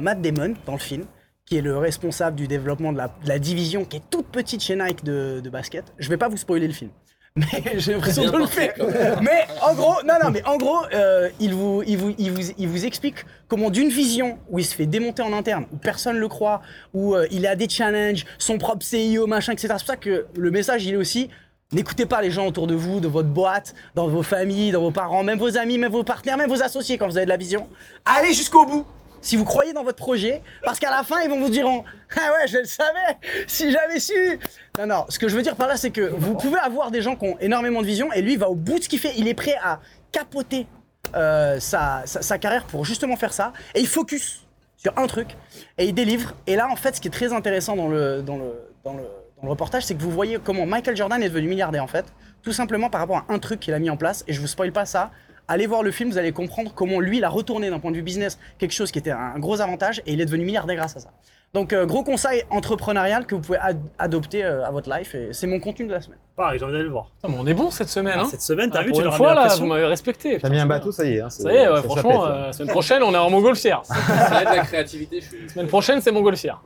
Matt 0.00 0.20
Damon 0.20 0.54
dans 0.66 0.72
le 0.72 0.78
film, 0.78 1.04
qui 1.46 1.56
est 1.56 1.62
le 1.62 1.76
responsable 1.76 2.36
du 2.36 2.46
développement 2.46 2.92
de 2.92 2.98
la, 2.98 3.08
de 3.08 3.28
la 3.28 3.38
division 3.38 3.84
qui 3.84 3.98
est 3.98 4.02
toute 4.10 4.26
petite 4.26 4.62
chez 4.62 4.76
Nike 4.76 5.04
de, 5.04 5.40
de 5.42 5.50
basket. 5.50 5.84
Je 5.98 6.08
vais 6.08 6.16
pas 6.16 6.28
vous 6.28 6.36
spoiler 6.36 6.66
le 6.66 6.72
film. 6.72 6.90
Mais 7.36 7.46
j'ai 7.78 7.94
l'impression 7.94 8.30
de 8.30 8.36
le 8.36 8.46
faire. 8.46 8.74
Mais 9.22 9.46
en 9.62 9.74
gros, 9.74 9.94
non, 10.04 10.14
non, 10.22 10.30
mais 10.30 10.44
en 10.44 10.58
gros, 10.58 10.84
euh, 10.92 11.30
il, 11.40 11.54
vous, 11.54 11.82
il, 11.86 11.96
vous, 11.96 12.14
il, 12.18 12.30
vous, 12.30 12.50
il 12.58 12.68
vous 12.68 12.84
explique 12.84 13.24
comment 13.48 13.70
d'une 13.70 13.88
vision 13.88 14.38
où 14.50 14.58
il 14.58 14.66
se 14.66 14.74
fait 14.74 14.84
démonter 14.84 15.22
en 15.22 15.32
interne, 15.32 15.64
où 15.72 15.78
personne 15.78 16.18
le 16.18 16.28
croit, 16.28 16.60
où 16.92 17.14
euh, 17.14 17.26
il 17.30 17.46
a 17.46 17.56
des 17.56 17.70
challenges, 17.70 18.26
son 18.36 18.58
propre 18.58 18.84
CIO, 18.84 19.26
machin, 19.26 19.52
etc. 19.52 19.68
C'est 19.68 19.76
pour 19.78 19.86
ça 19.86 19.96
que 19.96 20.26
le 20.36 20.50
message, 20.50 20.84
il 20.84 20.92
est 20.92 20.98
aussi 20.98 21.30
N'écoutez 21.72 22.04
pas 22.04 22.20
les 22.20 22.30
gens 22.30 22.46
autour 22.46 22.66
de 22.66 22.74
vous, 22.74 23.00
de 23.00 23.08
votre 23.08 23.30
boîte, 23.30 23.74
dans 23.94 24.06
vos 24.06 24.22
familles, 24.22 24.72
dans 24.72 24.82
vos 24.82 24.90
parents, 24.90 25.24
même 25.24 25.38
vos 25.38 25.56
amis, 25.56 25.78
même 25.78 25.90
vos 25.90 26.04
partenaires, 26.04 26.36
même 26.36 26.50
vos 26.50 26.62
associés 26.62 26.98
quand 26.98 27.08
vous 27.08 27.16
avez 27.16 27.24
de 27.24 27.30
la 27.30 27.38
vision. 27.38 27.66
Allez 28.04 28.34
jusqu'au 28.34 28.66
bout 28.66 28.84
si 29.22 29.36
vous 29.36 29.44
croyez 29.44 29.72
dans 29.72 29.84
votre 29.84 29.96
projet, 29.96 30.42
parce 30.64 30.78
qu'à 30.78 30.90
la 30.90 31.02
fin, 31.02 31.20
ils 31.22 31.30
vont 31.30 31.40
vous 31.40 31.48
dire 31.48 31.66
Ah 32.16 32.32
ouais, 32.32 32.46
je 32.48 32.58
le 32.58 32.64
savais, 32.64 33.16
si 33.46 33.72
j'avais 33.72 33.98
su 34.00 34.38
Non, 34.78 34.86
non, 34.86 35.04
ce 35.08 35.18
que 35.18 35.28
je 35.28 35.36
veux 35.36 35.42
dire 35.42 35.56
par 35.56 35.68
là, 35.68 35.76
c'est 35.78 35.90
que 35.90 36.02
vous 36.02 36.34
pouvez 36.34 36.58
avoir 36.58 36.90
des 36.90 37.00
gens 37.00 37.16
qui 37.16 37.24
ont 37.26 37.38
énormément 37.40 37.80
de 37.80 37.86
vision, 37.86 38.12
et 38.12 38.20
lui, 38.20 38.34
il 38.34 38.38
va 38.38 38.50
au 38.50 38.54
bout 38.54 38.78
de 38.78 38.84
ce 38.84 38.88
qu'il 38.88 38.98
fait, 38.98 39.12
il 39.16 39.26
est 39.28 39.34
prêt 39.34 39.56
à 39.62 39.80
capoter 40.10 40.66
euh, 41.14 41.58
sa, 41.60 42.02
sa- 42.04 42.38
carrière 42.38 42.64
pour 42.66 42.84
justement 42.84 43.16
faire 43.16 43.32
ça, 43.32 43.52
et 43.74 43.80
il 43.80 43.86
focus 43.88 44.46
sur 44.76 44.92
un 44.98 45.06
truc, 45.06 45.36
et 45.78 45.86
il 45.86 45.94
délivre. 45.94 46.34
Et 46.46 46.56
là, 46.56 46.68
en 46.68 46.76
fait, 46.76 46.96
ce 46.96 47.00
qui 47.00 47.08
est 47.08 47.12
très 47.12 47.32
intéressant 47.32 47.76
dans 47.76 47.88
le, 47.88 48.22
dans 48.22 48.36
le, 48.36 48.52
dans 48.84 48.94
le, 48.94 49.02
dans 49.02 49.44
le 49.44 49.50
reportage, 49.50 49.84
c'est 49.84 49.94
que 49.94 50.02
vous 50.02 50.10
voyez 50.10 50.38
comment 50.42 50.66
Michael 50.66 50.96
Jordan 50.96 51.22
est 51.22 51.28
devenu 51.28 51.48
milliardaire, 51.48 51.84
en 51.84 51.88
fait, 51.88 52.06
tout 52.42 52.52
simplement 52.52 52.90
par 52.90 53.00
rapport 53.00 53.18
à 53.18 53.24
un 53.28 53.38
truc 53.38 53.60
qu'il 53.60 53.74
a 53.74 53.78
mis 53.78 53.90
en 53.90 53.96
place, 53.96 54.24
et 54.26 54.32
je 54.32 54.40
vous 54.40 54.46
spoil 54.48 54.72
pas 54.72 54.84
ça. 54.84 55.10
Allez 55.48 55.66
voir 55.66 55.82
le 55.82 55.90
film, 55.90 56.10
vous 56.10 56.18
allez 56.18 56.32
comprendre 56.32 56.72
comment 56.74 57.00
lui, 57.00 57.18
il 57.18 57.24
a 57.24 57.28
retourné 57.28 57.68
d'un 57.70 57.78
point 57.78 57.90
de 57.90 57.96
vue 57.96 58.02
business 58.02 58.38
quelque 58.58 58.72
chose 58.72 58.90
qui 58.90 58.98
était 58.98 59.10
un 59.10 59.38
gros 59.38 59.60
avantage, 59.60 60.00
et 60.06 60.12
il 60.12 60.20
est 60.20 60.24
devenu 60.24 60.44
milliardaire 60.44 60.76
grâce 60.76 60.96
à 60.96 61.00
ça. 61.00 61.10
Donc, 61.52 61.74
euh, 61.74 61.84
gros 61.84 62.02
conseil 62.02 62.44
entrepreneurial 62.48 63.26
que 63.26 63.34
vous 63.34 63.42
pouvez 63.42 63.58
ad- 63.58 63.82
adopter 63.98 64.42
euh, 64.42 64.64
à 64.64 64.70
votre 64.70 64.88
life, 64.90 65.14
et 65.14 65.34
c'est 65.34 65.46
mon 65.46 65.60
contenu 65.60 65.86
de 65.86 65.92
la 65.92 66.00
semaine. 66.00 66.18
Pareil, 66.34 66.58
j'ai 66.58 66.64
envie 66.64 66.72
d'aller 66.72 66.84
le 66.84 66.90
voir. 66.90 67.10
Putain, 67.20 67.28
mais 67.34 67.38
on 67.38 67.46
est 67.46 67.52
bon 67.52 67.70
cette 67.70 67.90
semaine, 67.90 68.18
hein 68.20 68.24
Cette 68.30 68.40
semaine, 68.40 68.70
t'as 68.70 68.78
Ah, 68.78 68.82
vu, 68.84 68.88
Pour 68.88 68.98
tu 68.98 69.02
une 69.02 69.08
leur 69.08 69.16
fois, 69.18 69.30
mis 69.32 69.36
la 69.36 69.46
là, 69.48 69.54
vous 69.56 69.66
m'avez 69.66 69.84
respecté. 69.84 70.38
T'as 70.40 70.48
mis 70.48 70.58
un 70.58 70.64
bateau, 70.66 70.92
ça 70.92 71.04
y 71.04 71.16
est. 71.16 71.20
hein, 71.20 71.28
Ça 71.28 71.52
y 71.52 71.56
est, 71.56 71.68
ouais, 71.68 71.76
ça 71.76 71.82
franchement, 71.82 72.24
là. 72.24 72.30
euh, 72.48 72.52
semaine 72.52 72.70
prochaine, 72.70 73.02
on 73.02 73.12
est 73.12 73.18
en 73.18 73.28
montgolfière. 73.28 73.82
Ça 73.84 74.40
aide 74.42 74.48
la 74.56 74.64
créativité, 74.64 75.20
je 75.20 75.26
suis. 75.26 75.50
semaine 75.50 75.66
prochaine, 75.66 76.00
c'est 76.00 76.12
montgolfière. 76.12 76.62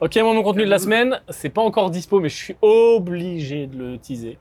Ok, 0.00 0.16
moi, 0.16 0.32
mon 0.32 0.42
contenu 0.42 0.64
de 0.64 0.70
la 0.70 0.78
semaine, 0.78 1.20
c'est 1.28 1.50
pas 1.50 1.60
encore 1.62 1.90
dispo, 1.90 2.18
mais 2.18 2.30
je 2.30 2.36
suis 2.36 2.56
obligé 2.62 3.66
de 3.66 3.76
le 3.76 3.98
teaser. 3.98 4.38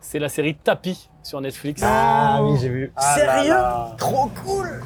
C'est 0.00 0.18
la 0.18 0.28
série 0.28 0.54
Tapis 0.54 1.08
sur 1.22 1.40
Netflix. 1.40 1.82
Ah 1.84 2.40
oui, 2.42 2.58
j'ai 2.60 2.68
vu. 2.68 2.92
Ah 2.96 3.14
Sérieux 3.14 3.50
là. 3.50 3.92
Trop 3.98 4.30
cool 4.44 4.82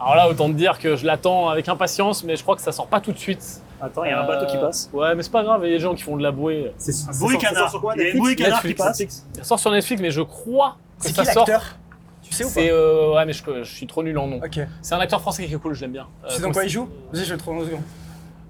Alors 0.00 0.14
là, 0.16 0.28
autant 0.28 0.48
te 0.48 0.54
dire 0.54 0.78
que 0.78 0.96
je 0.96 1.06
l'attends 1.06 1.48
avec 1.48 1.68
impatience, 1.68 2.24
mais 2.24 2.36
je 2.36 2.42
crois 2.42 2.56
que 2.56 2.62
ça 2.62 2.72
sort 2.72 2.86
pas 2.88 3.00
tout 3.00 3.12
de 3.12 3.18
suite. 3.18 3.62
Attends, 3.80 4.04
il 4.04 4.10
y 4.10 4.12
a 4.12 4.22
un 4.22 4.26
bateau 4.26 4.46
qui 4.46 4.56
Euh, 4.56 4.60
passe. 4.60 4.90
Ouais, 4.92 5.14
mais 5.14 5.22
c'est 5.22 5.30
pas 5.32 5.42
grave, 5.44 5.60
il 5.64 5.68
y 5.68 5.74
a 5.74 5.76
des 5.76 5.80
gens 5.82 5.94
qui 5.94 6.02
font 6.02 6.16
de 6.16 6.22
la 6.22 6.30
bouée. 6.32 6.72
C'est 6.78 6.92
Un 7.08 7.18
bruit 7.18 7.38
canard. 7.38 7.70
Il 7.96 8.02
y 8.02 8.06
a 8.10 8.14
un 8.14 8.18
bruit 8.18 8.36
canard 8.36 8.62
qui 8.62 8.74
passe. 8.74 9.02
Ça 9.36 9.44
sort 9.44 9.58
sur 9.60 9.70
Netflix, 9.70 10.00
mais 10.02 10.10
je 10.10 10.22
crois 10.22 10.76
que 10.98 11.06
C'est 11.06 11.14
ça 11.14 11.24
qui 11.24 11.32
sort. 11.32 11.46
l'acteur 11.48 11.76
Tu 12.22 12.32
sais 12.32 12.44
ou 12.44 12.48
pas 12.48 12.52
C'est 12.54 12.70
euh, 12.70 13.14
ouais, 13.14 13.24
mais 13.26 13.32
je, 13.34 13.42
je 13.62 13.72
suis 13.74 13.86
trop 13.86 14.02
nul 14.02 14.16
en 14.18 14.26
nom. 14.26 14.36
Ok. 14.44 14.58
C'est 14.82 14.94
un 14.94 14.98
acteur 15.00 15.20
français 15.20 15.46
qui 15.46 15.54
est 15.54 15.58
cool, 15.58 15.74
je 15.74 15.82
l'aime 15.82 15.92
bien. 15.92 16.06
Euh, 16.24 16.28
Tu 16.28 16.36
sais 16.36 16.42
dans 16.42 16.52
quoi 16.52 16.64
il 16.64 16.70
joue 16.70 16.88
Vas-y, 17.12 17.22
je 17.24 17.28
vais 17.28 17.34
le 17.34 17.38
trouver 17.40 17.64
secondes. 17.66 17.80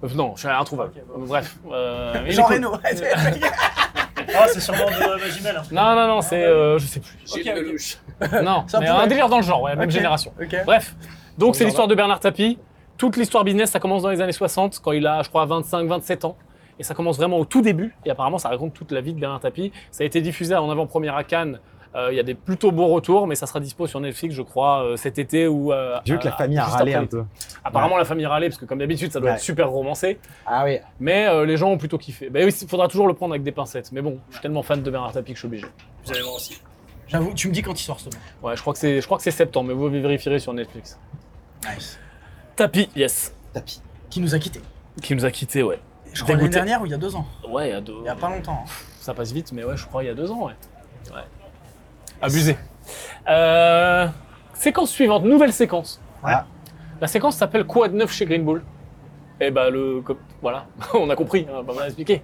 Euh, 0.04 0.08
Non, 0.14 0.32
je 0.36 0.40
suis 0.40 0.48
introuvable. 0.48 0.92
Bref. 1.16 1.56
euh, 1.72 2.14
il 2.22 2.28
est 2.28 2.32
Jean. 2.32 2.44
Reno. 2.46 2.72
Ah, 4.38 4.46
c'est 4.48 4.60
sûrement 4.60 4.84
de 4.86 5.20
Magimel. 5.20 5.56
Hein. 5.56 5.62
Non, 5.72 5.94
non, 5.94 6.06
non, 6.08 6.20
c'est. 6.22 6.44
euh, 6.44 6.78
je 6.78 6.86
sais 6.86 7.00
plus. 7.00 7.16
Gilles 7.26 7.48
ok. 7.50 7.56
Lelouch. 7.58 7.98
Non, 8.42 8.64
mais 8.80 8.86
pourrait. 8.86 8.88
un 8.88 9.06
délire 9.06 9.28
dans 9.28 9.38
le 9.38 9.42
genre, 9.42 9.62
ouais, 9.62 9.74
même 9.76 9.88
Ok. 9.88 9.90
génération. 9.94 10.32
Ok. 10.40 10.56
Bref, 10.64 10.94
donc 11.38 11.56
c'est 11.56 11.64
l'histoire 11.64 11.88
de 11.88 11.94
Bernard 11.94 12.20
Tapie. 12.20 12.58
Toute 12.98 13.16
l'histoire 13.16 13.44
business, 13.44 13.70
ça 13.70 13.78
commence 13.80 14.02
dans 14.02 14.08
les 14.10 14.20
années 14.22 14.32
60, 14.32 14.80
quand 14.82 14.92
il 14.92 15.06
a, 15.06 15.22
je 15.22 15.28
crois, 15.28 15.44
25-27 15.46 16.24
ans. 16.26 16.36
Et 16.78 16.82
ça 16.82 16.94
commence 16.94 17.16
vraiment 17.18 17.38
au 17.38 17.44
tout 17.44 17.60
début. 17.62 17.94
Et 18.04 18.10
apparemment, 18.10 18.38
ça 18.38 18.48
raconte 18.48 18.72
toute 18.74 18.90
la 18.92 19.00
vie 19.02 19.12
de 19.12 19.20
Bernard 19.20 19.40
Tapie. 19.40 19.72
Ça 19.90 20.02
a 20.02 20.06
été 20.06 20.20
diffusé 20.20 20.54
en 20.54 20.70
avant-première 20.70 21.14
à 21.16 21.24
Cannes. 21.24 21.58
Euh, 21.96 22.12
Il 22.12 22.16
y 22.16 22.20
a 22.20 22.22
des 22.22 22.34
plutôt 22.34 22.70
beaux 22.72 22.88
retours, 22.88 23.26
mais 23.26 23.34
ça 23.34 23.46
sera 23.46 23.58
dispo 23.58 23.86
sur 23.86 23.98
Netflix, 24.00 24.34
je 24.34 24.42
crois, 24.42 24.84
euh, 24.84 24.96
cet 24.96 25.18
été 25.18 25.48
ou. 25.48 25.72
euh, 25.72 25.98
J'ai 26.04 26.12
vu 26.12 26.18
que 26.18 26.26
la 26.26 26.32
famille 26.32 26.58
a 26.58 26.64
râlé 26.64 26.92
après 26.94 27.04
un 27.04 27.06
peu. 27.08 27.24
Apparemment, 27.64 27.96
la 27.96 28.04
famille 28.04 28.26
râlait, 28.26 28.48
parce 28.50 28.60
que 28.60 28.66
comme 28.66 28.78
d'habitude, 28.78 29.10
ça 29.12 29.18
doit 29.20 29.30
Ouais. 29.30 29.36
être 29.36 29.42
super 29.42 29.70
romancé. 29.70 30.18
Ah 30.46 30.64
oui. 30.64 30.78
Mais 31.00 31.26
euh, 31.26 31.46
les 31.46 31.56
gens 31.56 31.70
ont 31.70 31.78
plutôt 31.78 31.96
kiffé. 31.98 32.28
Ben 32.28 32.44
oui, 32.44 32.54
il 32.60 32.68
faudra 32.68 32.86
toujours 32.88 33.08
le 33.08 33.14
prendre 33.14 33.32
avec 33.32 33.42
des 33.42 33.52
pincettes. 33.52 33.92
Mais 33.92 34.02
bon, 34.02 34.18
je 34.28 34.34
suis 34.34 34.42
tellement 34.42 34.62
fan 34.62 34.82
de 34.82 34.90
Bernard 34.90 35.12
Tapie 35.12 35.32
que 35.32 35.36
je 35.36 35.40
suis 35.40 35.46
obligé. 35.48 35.66
Vous 36.04 36.12
allez 36.12 36.20
voir 36.22 36.34
aussi. 36.34 36.60
J'avoue, 37.08 37.32
tu 37.34 37.48
me 37.48 37.52
dis 37.54 37.62
quand 37.62 37.80
il 37.80 37.84
sort 37.84 38.00
ce. 38.00 38.08
Ouais, 38.42 38.56
je 38.56 38.60
crois 38.60 38.72
que 38.72 38.78
c'est, 38.78 39.00
je 39.00 39.06
crois 39.06 39.16
que 39.16 39.22
c'est 39.24 39.30
septembre, 39.30 39.68
mais 39.68 39.74
vous 39.74 39.88
vérifierez 39.88 40.38
sur 40.40 40.52
Netflix. 40.52 40.98
Nice. 41.72 41.98
Tapis, 42.56 42.90
yes. 42.96 43.34
Tapis. 43.52 43.80
Qui 44.10 44.20
nous 44.20 44.34
a 44.34 44.38
quittés. 44.38 44.60
Qui 45.02 45.14
nous 45.14 45.24
a 45.24 45.30
quittés, 45.30 45.62
ouais. 45.62 45.78
Je 46.12 46.22
crois 46.22 46.34
l'année 46.36 46.48
dernière 46.48 46.80
ou 46.82 46.86
il 46.86 46.90
y 46.90 46.94
a 46.94 46.98
deux 46.98 47.14
ans. 47.14 47.26
Ouais, 47.48 47.68
il 47.68 47.72
y 47.72 47.74
a 47.74 47.80
deux. 47.80 47.96
Il 48.00 48.06
y 48.06 48.08
a 48.08 48.14
pas 48.16 48.28
longtemps. 48.28 48.64
hein. 48.66 48.70
Ça 49.00 49.14
passe 49.14 49.32
vite, 49.32 49.52
mais 49.52 49.64
ouais, 49.64 49.76
je 49.76 49.86
crois 49.86 50.02
il 50.02 50.06
y 50.06 50.10
a 50.10 50.14
deux 50.14 50.30
ans, 50.30 50.46
ouais. 50.46 50.54
Ouais. 51.14 51.20
Abusé. 52.22 52.56
Euh, 53.28 54.06
séquence 54.54 54.90
suivante, 54.90 55.24
nouvelle 55.24 55.52
séquence. 55.52 56.00
Ouais. 56.24 56.32
La 57.00 57.06
séquence 57.06 57.36
s'appelle 57.36 57.64
Quoi 57.64 57.88
de 57.88 57.96
neuf 57.96 58.12
chez 58.12 58.24
Green 58.24 58.44
Bull 58.44 58.62
Et 59.40 59.50
bah 59.50 59.68
le, 59.70 60.00
co- 60.00 60.16
voilà, 60.40 60.66
on 60.94 61.10
a 61.10 61.16
compris, 61.16 61.46
hein, 61.50 61.62
on 61.66 61.72
va 61.72 61.86
expliquer. 61.86 62.22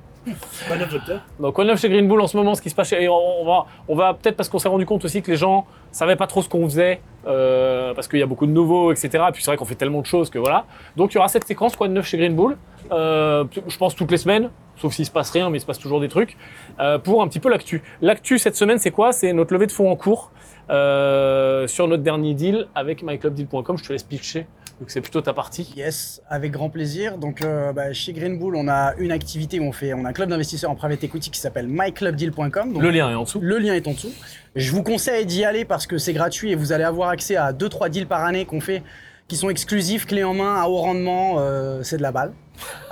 Pas 0.69 0.77
neuf 0.77 0.89
docteur. 0.93 1.21
Donc 1.41 1.55
quoi 1.55 1.65
de 1.65 1.71
neuf 1.71 1.81
chez 1.81 1.89
Green 1.89 2.07
Bull 2.07 2.21
en 2.21 2.29
ce 2.29 2.37
moment, 2.37 2.55
ce 2.55 2.63
qui 2.63 2.71
se 2.71 2.75
passe, 2.77 2.89
chez- 2.91 3.03
et 3.03 3.09
on 3.09 3.45
va, 3.45 3.67
on 3.89 3.97
va 3.97 4.15
peut-être 4.15 4.37
parce 4.37 4.49
qu'on 4.49 4.61
s'est 4.61 4.69
rendu 4.69 4.87
compte 4.87 5.05
aussi 5.05 5.21
que 5.21 5.31
les 5.31 5.37
gens 5.37 5.67
savaient 5.91 6.15
pas 6.17 6.29
trop 6.29 6.41
ce 6.43 6.49
qu'on 6.49 6.65
faisait, 6.69 7.01
euh, 7.27 7.93
parce 7.95 8.07
qu'il 8.09 8.21
y 8.21 8.23
a 8.23 8.27
beaucoup 8.27 8.47
de 8.47 8.53
nouveaux, 8.53 8.93
etc. 8.93 9.25
Et 9.29 9.33
puis 9.33 9.43
c'est 9.43 9.51
vrai 9.51 9.57
qu'on 9.57 9.65
fait 9.65 9.75
tellement 9.75 10.01
de 10.01 10.07
choses 10.07 10.31
que 10.31 10.39
voilà. 10.39 10.65
Donc 10.97 11.13
il 11.13 11.17
y 11.17 11.19
aura 11.19 11.29
cette 11.29 11.45
séquence 11.47 11.75
Quoi 11.77 11.89
de 11.89 11.93
neuf 11.93 12.07
chez 12.07 12.17
Green 12.19 12.35
Bull, 12.37 12.57
euh, 12.93 13.45
je 13.67 13.77
pense 13.77 13.97
toutes 13.97 14.13
les 14.13 14.17
semaines, 14.17 14.49
sauf 14.83 14.95
s'il 14.95 15.07
se 15.07 15.11
passe 15.11 15.31
rien, 15.31 15.49
mais 15.49 15.59
il 15.59 15.61
se 15.61 15.67
passe 15.67 15.79
toujours 15.79 16.01
des 16.01 16.09
trucs, 16.09 16.37
euh, 16.81 16.99
pour 16.99 17.23
un 17.23 17.29
petit 17.29 17.39
peu 17.39 17.49
l'actu. 17.49 17.83
L'actu 18.01 18.39
cette 18.39 18.57
semaine, 18.57 18.79
c'est 18.79 18.91
quoi? 18.91 19.13
C'est 19.13 19.33
notre 19.33 19.55
levée 19.55 19.67
de 19.67 19.73
fonds 19.73 19.91
en 19.91 19.97
cours 19.97 20.33
euh, 20.71 21.67
sur 21.69 21.87
notre 21.87 22.03
dernier 22.03 22.35
deal 22.35 22.67
avec 22.75 23.03
myclubdeal.com. 23.03 23.79
Je 23.79 23.85
te 23.85 23.93
laisse 23.93 24.03
pitcher, 24.03 24.47
donc 24.81 24.91
c'est 24.91 25.01
plutôt 25.01 25.21
ta 25.21 25.33
partie. 25.33 25.73
Yes, 25.77 26.21
avec 26.29 26.51
grand 26.51 26.69
plaisir. 26.69 27.17
Donc, 27.17 27.43
euh, 27.43 27.73
bah, 27.73 27.93
chez 27.93 28.13
Green 28.13 28.39
Bull, 28.39 28.57
on 28.57 28.67
a 28.67 28.95
une 28.99 29.13
activité 29.13 29.61
où 29.61 29.65
on 29.65 29.73
fait, 29.73 29.95
on 29.95 30.05
a 30.05 30.09
un 30.09 30.13
club 30.13 30.29
d'investisseurs 30.29 30.71
en 30.71 30.75
private 30.75 31.05
equity 31.05 31.31
qui 31.31 31.39
s'appelle 31.39 31.69
myclubdeal.com. 31.69 32.81
Le 32.81 32.91
lien 32.91 33.09
est 33.09 33.15
en 33.15 33.23
dessous. 33.23 33.41
Le 33.41 33.59
lien 33.59 33.75
est 33.75 33.87
en 33.87 33.93
dessous. 33.93 34.13
Je 34.57 34.73
vous 34.73 34.83
conseille 34.83 35.27
d'y 35.27 35.45
aller 35.45 35.65
parce 35.65 35.87
que 35.87 35.97
c'est 35.97 36.13
gratuit 36.13 36.51
et 36.51 36.55
vous 36.57 36.73
allez 36.73 36.85
avoir 36.85 37.09
accès 37.11 37.37
à 37.37 37.53
2-3 37.53 37.89
deals 37.89 38.07
par 38.09 38.25
année 38.25 38.45
qu'on 38.47 38.61
fait 38.61 38.83
qui 39.29 39.37
sont 39.37 39.51
exclusifs, 39.51 40.07
clés 40.07 40.25
en 40.25 40.35
main, 40.35 40.61
à 40.61 40.69
haut 40.69 40.79
rendement, 40.79 41.37
euh, 41.39 41.83
c'est 41.83 41.97
de 41.97 42.03
la 42.03 42.13
balle. 42.13 42.33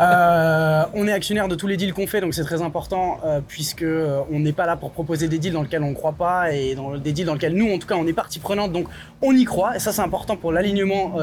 Euh, 0.01 0.85
on 0.95 1.07
est 1.07 1.13
actionnaire 1.13 1.49
de 1.49 1.55
tous 1.55 1.67
les 1.67 1.77
deals 1.77 1.93
qu'on 1.93 2.07
fait, 2.07 2.21
donc 2.21 2.35
c'est 2.35 2.45
très 2.45 2.63
important 2.63 3.19
euh, 3.25 3.41
puisque 3.47 3.83
euh, 3.83 4.23
on 4.31 4.41
n'est 4.41 4.53
pas 4.53 4.67
là 4.67 4.77
pour 4.77 4.91
proposer 4.93 5.29
des 5.29 5.39
deals 5.39 5.53
dans 5.53 5.63
lesquels 5.63 5.83
on 5.83 5.91
ne 5.91 5.95
croit 5.95 6.15
pas 6.15 6.53
et 6.53 6.75
dans 6.75 6.97
des 6.97 7.13
deals 7.13 7.27
dans 7.27 7.35
lesquels 7.35 7.55
nous, 7.55 7.73
en 7.73 7.79
tout 7.79 7.87
cas, 7.87 7.97
on 7.97 8.07
est 8.07 8.13
partie 8.13 8.39
prenante, 8.39 8.73
donc 8.73 8.89
on 9.23 9.33
y 9.33 9.45
croit 9.45 9.77
et 9.77 9.79
ça 9.79 9.93
c'est 9.93 10.03
important 10.03 10.37
pour 10.37 10.53
l'alignement 10.53 11.17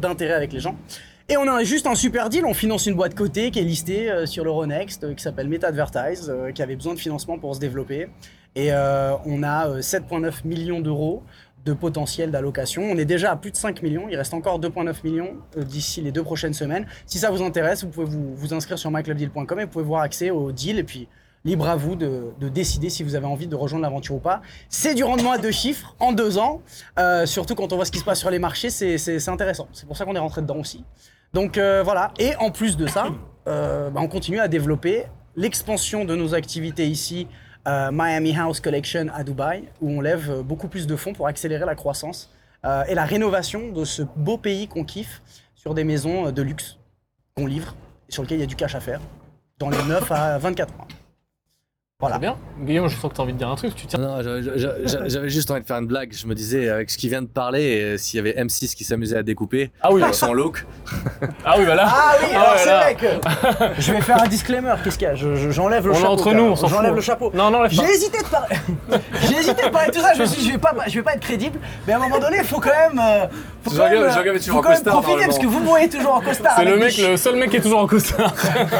d'intérêt 0.00 0.34
avec 0.34 0.52
les 0.52 0.60
gens. 0.60 0.76
Et 1.28 1.38
on 1.38 1.48
a 1.48 1.64
juste 1.64 1.86
un 1.86 1.94
super 1.94 2.28
deal, 2.28 2.44
on 2.44 2.54
finance 2.54 2.86
une 2.86 2.94
boîte 2.94 3.14
cotée 3.14 3.50
qui 3.50 3.58
est 3.58 3.62
listée 3.62 4.26
sur 4.26 4.44
l'Euronext, 4.44 5.14
qui 5.14 5.22
s'appelle 5.22 5.48
MetaAdvertise, 5.48 6.32
qui 6.54 6.62
avait 6.62 6.76
besoin 6.76 6.94
de 6.94 6.98
financement 6.98 7.38
pour 7.38 7.54
se 7.54 7.60
développer. 7.60 8.08
Et 8.56 8.70
on 8.72 9.42
a 9.42 9.68
euh, 9.68 9.80
7,9 9.80 10.46
millions 10.46 10.80
d'euros 10.80 11.22
de 11.64 11.72
potentiel 11.72 12.30
d'allocation. 12.30 12.82
On 12.82 12.96
est 12.98 13.04
déjà 13.04 13.32
à 13.32 13.36
plus 13.36 13.50
de 13.50 13.56
5 13.56 13.82
millions, 13.82 14.06
il 14.10 14.16
reste 14.16 14.34
encore 14.34 14.60
2,9 14.60 14.94
millions 15.04 15.34
euh, 15.56 15.62
d'ici 15.62 16.00
les 16.02 16.12
deux 16.12 16.22
prochaines 16.22 16.52
semaines. 16.54 16.86
Si 17.06 17.18
ça 17.18 17.30
vous 17.30 17.42
intéresse, 17.42 17.84
vous 17.84 17.90
pouvez 17.90 18.06
vous, 18.06 18.34
vous 18.34 18.54
inscrire 18.54 18.78
sur 18.78 18.90
myclubdeal.com 18.90 19.60
et 19.60 19.64
vous 19.64 19.70
pouvez 19.70 19.84
voir 19.84 20.02
accès 20.02 20.30
au 20.30 20.52
deal. 20.52 20.78
Et 20.78 20.84
puis, 20.84 21.08
libre 21.44 21.68
à 21.68 21.76
vous 21.76 21.94
de, 21.96 22.24
de 22.40 22.48
décider 22.48 22.88
si 22.90 23.02
vous 23.02 23.14
avez 23.14 23.26
envie 23.26 23.46
de 23.46 23.54
rejoindre 23.54 23.82
l'aventure 23.82 24.14
ou 24.16 24.20
pas. 24.20 24.42
C'est 24.68 24.94
du 24.94 25.04
rendement 25.04 25.32
à 25.32 25.38
deux 25.38 25.50
chiffres 25.50 25.94
en 26.00 26.12
deux 26.12 26.38
ans. 26.38 26.62
Euh, 26.98 27.26
surtout 27.26 27.54
quand 27.54 27.72
on 27.72 27.76
voit 27.76 27.84
ce 27.84 27.92
qui 27.92 27.98
se 27.98 28.04
passe 28.04 28.18
sur 28.20 28.30
les 28.30 28.38
marchés, 28.38 28.70
c'est- 28.70 29.28
intéressant. 29.28 29.68
C'est 29.72 29.86
pour 29.86 29.96
ça 29.96 30.04
qu'on 30.04 30.14
est 30.16 30.18
rentré 30.20 30.42
dedans 30.42 30.56
aussi. 30.58 30.84
Donc 31.32 31.58
euh, 31.58 31.82
voilà, 31.82 32.12
et 32.18 32.34
en 32.36 32.50
plus 32.50 32.76
de 32.76 32.86
ça, 32.86 33.08
bah, 33.46 33.90
on 33.96 34.08
continue 34.08 34.38
à 34.38 34.48
développer 34.48 35.04
l'expansion 35.36 36.04
de 36.04 36.14
nos 36.14 36.34
activités 36.34 36.86
ici, 36.86 37.26
euh, 37.66 37.90
Miami 37.90 38.36
House 38.36 38.60
Collection 38.60 39.06
à 39.14 39.24
Dubaï, 39.24 39.64
où 39.80 39.90
on 39.90 40.00
lève 40.00 40.30
euh, 40.30 40.42
beaucoup 40.42 40.68
plus 40.68 40.86
de 40.86 40.96
fonds 40.96 41.12
pour 41.12 41.26
accélérer 41.26 41.64
la 41.64 41.74
croissance 41.74 42.30
euh, 42.64 42.84
et 42.84 42.94
la 42.94 43.04
rénovation 43.04 43.72
de 43.72 43.84
ce 43.84 44.02
beau 44.16 44.36
pays 44.36 44.68
qu'on 44.68 44.84
kiffe 44.84 45.22
sur 45.54 45.74
des 45.74 45.84
maisons 45.84 46.30
de 46.30 46.42
luxe 46.42 46.78
qu'on 47.36 47.46
livre, 47.46 47.74
et 48.08 48.12
sur 48.12 48.22
lesquelles 48.22 48.38
il 48.38 48.42
y 48.42 48.44
a 48.44 48.48
du 48.48 48.56
cash 48.56 48.74
à 48.74 48.80
faire, 48.80 49.00
dans 49.58 49.70
les 49.70 49.82
9 49.82 50.12
à 50.12 50.38
24 50.38 50.76
mois. 50.76 50.88
Voilà. 52.04 52.18
Bien. 52.18 52.36
Guillaume, 52.60 52.88
je 52.88 52.96
sens 52.96 53.10
que 53.10 53.16
tu 53.16 53.20
as 53.20 53.24
envie 53.24 53.32
de 53.32 53.38
dire 53.38 53.48
un 53.48 53.56
truc. 53.56 53.74
Tu 53.74 53.86
tiens. 53.86 53.98
Non, 53.98 54.22
je- 54.22 54.42
je- 54.42 54.58
je- 54.58 55.08
j'avais 55.08 55.28
juste 55.28 55.50
envie 55.50 55.60
de 55.62 55.66
faire 55.66 55.78
une 55.78 55.86
blague. 55.86 56.12
Je 56.12 56.26
me 56.26 56.34
disais, 56.34 56.68
avec 56.68 56.90
ce 56.90 56.98
qu'il 56.98 57.10
vient 57.10 57.22
de 57.22 57.26
parler, 57.26 57.80
euh, 57.82 57.96
s'il 57.98 58.16
y 58.16 58.20
avait 58.20 58.34
M6 58.36 58.74
qui 58.74 58.84
s'amusait 58.84 59.16
à 59.16 59.22
découper, 59.22 59.70
Ah 59.82 59.92
oui, 59.92 60.02
sans 60.12 60.32
look, 60.32 60.64
ah 61.44 61.54
oui, 61.58 61.64
bah 61.66 61.74
là. 61.74 61.84
Ah 61.88 62.14
oui, 62.20 62.28
Ah 62.34 62.40
alors 62.40 62.54
c'est 62.58 62.66
là. 62.66 62.80
vrai 62.82 62.94
que 62.94 63.06
je 63.82 63.92
vais 63.92 64.00
faire 64.00 64.22
un 64.22 64.26
disclaimer. 64.28 64.74
Qu'est-ce 64.84 64.98
qu'il 64.98 65.08
y 65.08 65.10
a? 65.10 65.14
Je- 65.14 65.34
je- 65.36 65.50
J'enlève 65.50 65.86
le 65.86 65.92
On 65.92 65.96
chapeau. 65.96 66.12
entre 66.12 66.32
nous, 66.32 66.42
on 66.44 66.56
s'en 66.56 66.68
fout. 66.68 66.76
J'enlève 66.76 66.94
le 66.94 67.00
chapeau. 67.00 67.30
Non, 67.34 67.50
non. 67.50 67.66
J'ai 67.68 67.82
hésité 67.82 68.18
de 68.18 68.24
parler. 68.28 68.56
J'ai 69.28 69.36
hésité 69.38 69.62
de 69.64 69.68
parler 69.70 69.88
de 69.88 69.94
tout 69.94 70.00
ça. 70.00 70.12
Je 70.14 70.20
me 70.20 70.26
suis 70.26 70.40
dit, 70.42 70.46
je 70.48 70.52
vais 70.52 70.58
pas, 70.58 70.74
je 70.86 70.94
vais 70.94 71.02
pas 71.02 71.14
être 71.14 71.20
crédible. 71.20 71.58
Mais 71.86 71.92
à 71.94 71.96
un 71.96 72.00
moment 72.00 72.18
donné, 72.18 72.36
il 72.38 72.44
faut 72.44 72.60
quand 72.60 72.70
même, 72.70 73.00
euh, 73.02 73.26
faut 73.62 73.70
quand 73.70 73.88
même, 73.88 74.02
euh, 74.02 74.08
est 74.08 74.38
toujours 74.38 74.54
faut 74.54 74.58
en 74.58 74.62
quand 74.62 74.68
même 74.68 74.78
costard, 74.78 75.00
profiter 75.02 75.26
parce 75.26 75.38
que 75.38 75.46
vous 75.46 75.60
me 75.60 75.66
voyez 75.66 75.88
toujours 75.88 76.14
en 76.14 76.20
costard. 76.20 76.52
C'est 76.56 76.64
le 76.64 76.76
mec, 76.76 76.96
le 76.98 77.16
seul 77.16 77.36
mec 77.36 77.50
qui 77.50 77.56
est 77.56 77.60
toujours 77.60 77.80
en 77.80 77.86
costard. 77.86 78.34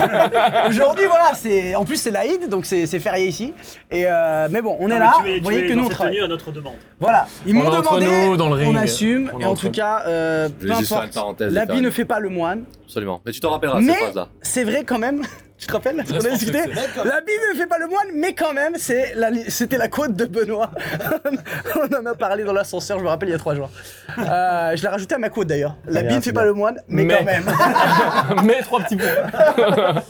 Aujourd'hui, 0.68 1.06
voilà, 1.06 1.32
c'est, 1.34 1.74
en 1.74 1.84
plus 1.84 1.96
c'est 1.96 2.10
l'Aïd, 2.10 2.48
donc 2.48 2.66
c'est 2.66 2.86
c'est 2.86 2.98
férié 3.14 3.28
ici. 3.28 3.54
Et 3.90 4.04
euh, 4.06 4.48
mais 4.50 4.62
bon, 4.62 4.76
on 4.80 4.90
est 4.90 4.98
là. 4.98 5.12
Vous 5.22 5.42
voyez 5.42 5.66
que 5.66 5.72
nous 5.72 5.86
on 5.86 5.88
travaille. 5.88 6.20
à 6.20 6.28
notre 6.28 6.52
demande. 6.52 6.74
Voilà, 7.00 7.26
ils 7.46 7.56
On 7.56 7.62
m'ont 7.62 7.70
demandé, 7.70 8.06
nous, 8.06 8.36
dans 8.36 8.48
le 8.48 8.54
ring. 8.54 8.72
on 8.72 8.76
assume. 8.76 9.30
Et 9.40 9.44
en 9.44 9.54
tout 9.54 9.70
cas, 9.70 10.02
euh, 10.06 10.48
peu 10.48 10.70
importe, 10.72 11.40
l'habit 11.40 11.80
ne 11.80 11.90
fait 11.90 12.04
pas 12.04 12.20
le 12.20 12.28
moine. 12.28 12.64
Absolument. 12.84 13.20
Mais 13.24 13.32
tu 13.32 13.40
t'en 13.40 13.50
rappelleras 13.50 13.80
Mais 13.80 13.92
cette 13.92 14.02
phrase-là. 14.02 14.28
c'est 14.42 14.64
vrai 14.64 14.84
quand 14.84 14.98
même. 14.98 15.22
Tu 15.64 15.68
te 15.68 15.72
rappelles? 15.72 15.96
On 16.12 16.24
a 16.26 16.28
discuté 16.28 16.58
L'habit 17.04 17.32
ne 17.54 17.58
fait 17.58 17.66
pas 17.66 17.78
le 17.78 17.86
moine, 17.86 18.08
mais 18.14 18.34
quand 18.34 18.52
même, 18.52 18.74
c'est 18.76 19.14
la- 19.14 19.30
c'était 19.48 19.78
la 19.78 19.88
quote 19.88 20.14
de 20.14 20.26
Benoît. 20.26 20.70
On 21.74 21.94
en 21.96 22.04
a 22.04 22.14
parlé 22.14 22.44
dans 22.44 22.52
l'ascenseur, 22.52 22.98
je 22.98 23.04
me 23.04 23.08
rappelle, 23.08 23.30
il 23.30 23.32
y 23.32 23.34
a 23.34 23.38
trois 23.38 23.54
jours. 23.54 23.70
Euh, 24.18 24.76
je 24.76 24.82
l'ai 24.82 24.88
rajouté 24.88 25.14
à 25.14 25.18
ma 25.18 25.30
quote 25.30 25.46
d'ailleurs. 25.46 25.74
L'habit 25.86 26.08
bien, 26.08 26.16
ne 26.18 26.22
fait 26.22 26.34
pas 26.34 26.44
le 26.44 26.52
moine, 26.52 26.82
mais, 26.86 27.04
Mais- 27.04 27.16
quand 27.16 27.24
même. 27.24 27.44
Mais 28.44 28.60
trois 28.60 28.80
petits 28.80 28.96
points. 28.96 30.02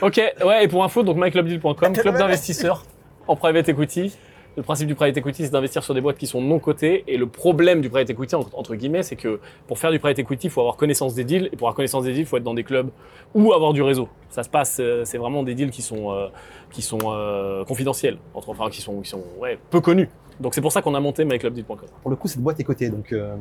ok, 0.02 0.20
ouais, 0.44 0.64
et 0.64 0.68
pour 0.68 0.84
info, 0.84 1.02
donc 1.02 1.16
myclubdeal.com, 1.16 1.92
club 1.94 2.16
d'investisseurs 2.16 2.84
en 3.26 3.34
private 3.34 3.68
equity. 3.68 4.16
Le 4.56 4.62
principe 4.62 4.86
du 4.86 4.94
private 4.94 5.16
equity, 5.16 5.44
c'est 5.44 5.50
d'investir 5.50 5.82
sur 5.82 5.94
des 5.94 6.00
boîtes 6.00 6.16
qui 6.16 6.26
sont 6.28 6.40
non 6.40 6.60
cotées. 6.60 7.02
Et 7.08 7.16
le 7.16 7.26
problème 7.26 7.80
du 7.80 7.90
private 7.90 8.10
equity, 8.10 8.36
entre, 8.36 8.74
guillemets, 8.76 9.02
c'est 9.02 9.16
que 9.16 9.40
pour 9.66 9.78
faire 9.78 9.90
du 9.90 9.98
private 9.98 10.20
equity, 10.20 10.46
il 10.46 10.50
faut 10.50 10.60
avoir 10.60 10.76
connaissance 10.76 11.14
des 11.14 11.24
deals. 11.24 11.46
Et 11.46 11.56
pour 11.56 11.66
avoir 11.66 11.74
connaissance 11.74 12.04
des 12.04 12.12
deals, 12.12 12.20
il 12.20 12.26
faut 12.26 12.36
être 12.36 12.44
dans 12.44 12.54
des 12.54 12.62
clubs 12.62 12.88
ou 13.34 13.52
avoir 13.52 13.72
du 13.72 13.82
réseau. 13.82 14.08
Ça 14.30 14.44
se 14.44 14.48
passe, 14.48 14.78
euh, 14.80 15.04
c'est 15.04 15.18
vraiment 15.18 15.42
des 15.42 15.54
deals 15.54 15.70
qui 15.70 15.82
sont, 15.82 16.12
euh, 16.12 16.28
qui 16.70 16.82
sont 16.82 16.98
euh, 17.06 17.64
confidentiels, 17.64 18.18
entre, 18.34 18.50
enfin, 18.50 18.70
qui 18.70 18.80
sont, 18.80 19.00
qui 19.00 19.10
sont 19.10 19.24
ouais, 19.38 19.58
peu 19.70 19.80
connus. 19.80 20.08
Donc 20.40 20.54
c'est 20.54 20.60
pour 20.60 20.72
ça 20.72 20.82
qu'on 20.82 20.94
a 20.94 21.00
monté 21.00 21.24
myclubdeal.com. 21.24 21.78
Pour 22.02 22.10
le 22.10 22.16
coup, 22.16 22.28
cette 22.28 22.40
boîte 22.40 22.58
est 22.58 22.64
cotée, 22.64 22.90
donc 22.90 23.12
euh, 23.12 23.36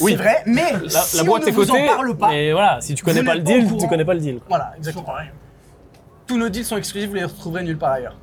Oui. 0.00 0.12
C'est 0.12 0.18
vrai, 0.22 0.42
mais 0.46 0.72
La, 0.84 0.88
si 0.88 1.16
la 1.18 1.24
boîte 1.24 1.42
on 1.42 1.44
ne 1.44 1.48
est 1.50 1.52
vous 1.52 1.66
cotée, 1.66 1.82
en 1.82 1.86
parle 1.86 2.16
pas, 2.16 2.28
mais 2.30 2.52
voilà, 2.52 2.80
si 2.80 2.94
tu 2.94 3.04
connais 3.04 3.22
pas 3.22 3.34
le 3.34 3.40
deal, 3.42 3.64
tu 3.66 3.72
courant. 3.74 3.88
connais 3.88 4.04
pas 4.04 4.14
le 4.14 4.20
deal. 4.20 4.40
voilà, 4.48 4.72
exactement. 4.76 5.04
pareil. 5.04 5.28
Tous 6.26 6.38
nos 6.38 6.48
deals 6.48 6.64
sont 6.64 6.76
exclusifs, 6.76 7.08
vous 7.08 7.16
les 7.16 7.24
retrouverez 7.24 7.62
nulle 7.62 7.76
part 7.78 7.92
ailleurs. 7.92 8.16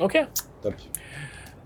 Ok. 0.00 0.18
top. 0.62 0.74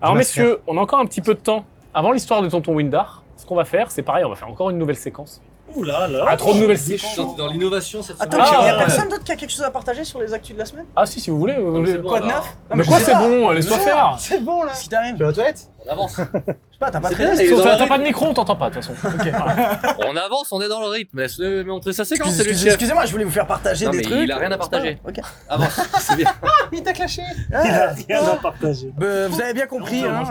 Alors 0.03 0.17
messieurs, 0.17 0.59
on 0.67 0.77
a 0.77 0.81
encore 0.81 0.99
un 0.99 1.05
petit 1.05 1.21
peu 1.21 1.33
de 1.33 1.39
temps 1.39 1.63
avant 1.93 2.11
l'histoire 2.11 2.41
de 2.41 2.49
Tonton 2.49 2.73
Windar. 2.73 3.23
Ce 3.37 3.45
qu'on 3.45 3.55
va 3.55 3.63
faire, 3.63 3.89
c'est 3.89 4.01
pareil, 4.01 4.25
on 4.25 4.29
va 4.29 4.35
faire 4.35 4.49
encore 4.49 4.69
une 4.69 4.77
nouvelle 4.77 4.97
séquence. 4.97 5.41
Ouh 5.75 5.83
là 5.83 6.07
là. 6.07 6.25
Ah, 6.27 6.37
trop 6.37 6.53
de 6.53 6.59
nouvelles 6.59 6.77
séquences. 6.77 7.35
dans 7.35 7.47
l'innovation 7.47 8.01
cette 8.03 8.21
Attends, 8.21 8.37
Ah, 8.41 8.57
il 8.61 8.65
y 8.67 8.69
a 8.69 8.73
ouais. 8.77 8.85
personne 8.85 9.09
d'autre 9.09 9.23
qui 9.23 9.31
a 9.31 9.35
quelque 9.35 9.49
chose 9.51 9.63
à 9.63 9.71
partager 9.71 10.03
sur 10.03 10.19
les 10.21 10.33
actus 10.33 10.53
de 10.55 10.59
la 10.59 10.65
semaine? 10.65 10.85
Ah 10.95 11.05
si, 11.05 11.19
si 11.19 11.29
vous 11.29 11.37
voulez. 11.39 11.55
vous 11.55 11.71
voulez-. 11.71 11.99
Quoi 12.01 12.19
de 12.21 12.25
neuf? 12.27 12.35
Non, 12.69 12.75
Mais 12.75 12.83
je 12.83 12.89
quoi, 12.89 12.99
c'est 12.99 13.15
bon, 13.15 13.49
laisse-toi 13.51 13.77
faire. 13.79 14.15
C'est 14.19 14.39
bon 14.43 14.63
là. 14.63 14.73
Si 14.73 14.89
t'arrives. 14.89 15.15
Tu 15.15 15.23
vas 15.23 15.29
aux 15.29 15.33
toilettes 15.33 15.67
On 15.85 15.91
avance. 15.91 16.15
Je 16.17 16.23
sais 16.23 16.55
pas, 16.79 16.91
t'as 16.91 16.99
pas 16.99 17.09
C'est 17.09 17.15
très 17.15 17.25
bien, 17.25 17.35
bien. 17.35 17.55
les 17.57 17.63
T'as 17.77 17.87
pas 17.87 17.97
de 17.97 18.03
micro, 18.03 18.25
on 18.27 18.33
t'entend 18.33 18.55
pas 18.55 18.69
de 18.69 18.75
toute 18.75 18.83
façon. 18.85 19.07
On 20.07 20.15
avance, 20.15 20.51
on 20.51 20.61
est 20.61 20.67
dans 20.69 20.79
le 20.81 20.87
rythme. 20.87 21.19
Laisse-le 21.19 21.63
montrer 21.63 21.93
sa 21.93 22.05
séquence, 22.05 22.27
Excuse- 22.29 22.43
c'est 22.45 22.51
le 22.51 22.57
chef. 22.57 22.67
Excusez-moi, 22.73 23.05
je 23.05 23.11
voulais 23.11 23.23
vous 23.23 23.31
faire 23.31 23.47
partager 23.47 23.85
Non, 23.85 23.91
des 23.91 23.97
mais 23.97 24.03
trucs. 24.03 24.19
il 24.23 24.31
a 24.31 24.37
rien 24.37 24.51
à 24.51 24.57
partager. 24.57 24.99
Ok. 25.07 25.19
Avance, 25.49 25.79
c'est 25.99 26.15
bien. 26.17 26.31
Il 26.71 26.83
t'a 26.83 26.93
clashé. 26.93 27.21
Il 27.49 27.55
a 27.55 27.93
rien 28.07 28.23
à 28.27 28.35
partager. 28.35 28.91
Bah, 28.97 29.27
vous 29.27 29.41
avez 29.41 29.53
bien 29.53 29.67
compris, 29.67 30.03
hein. 30.05 30.23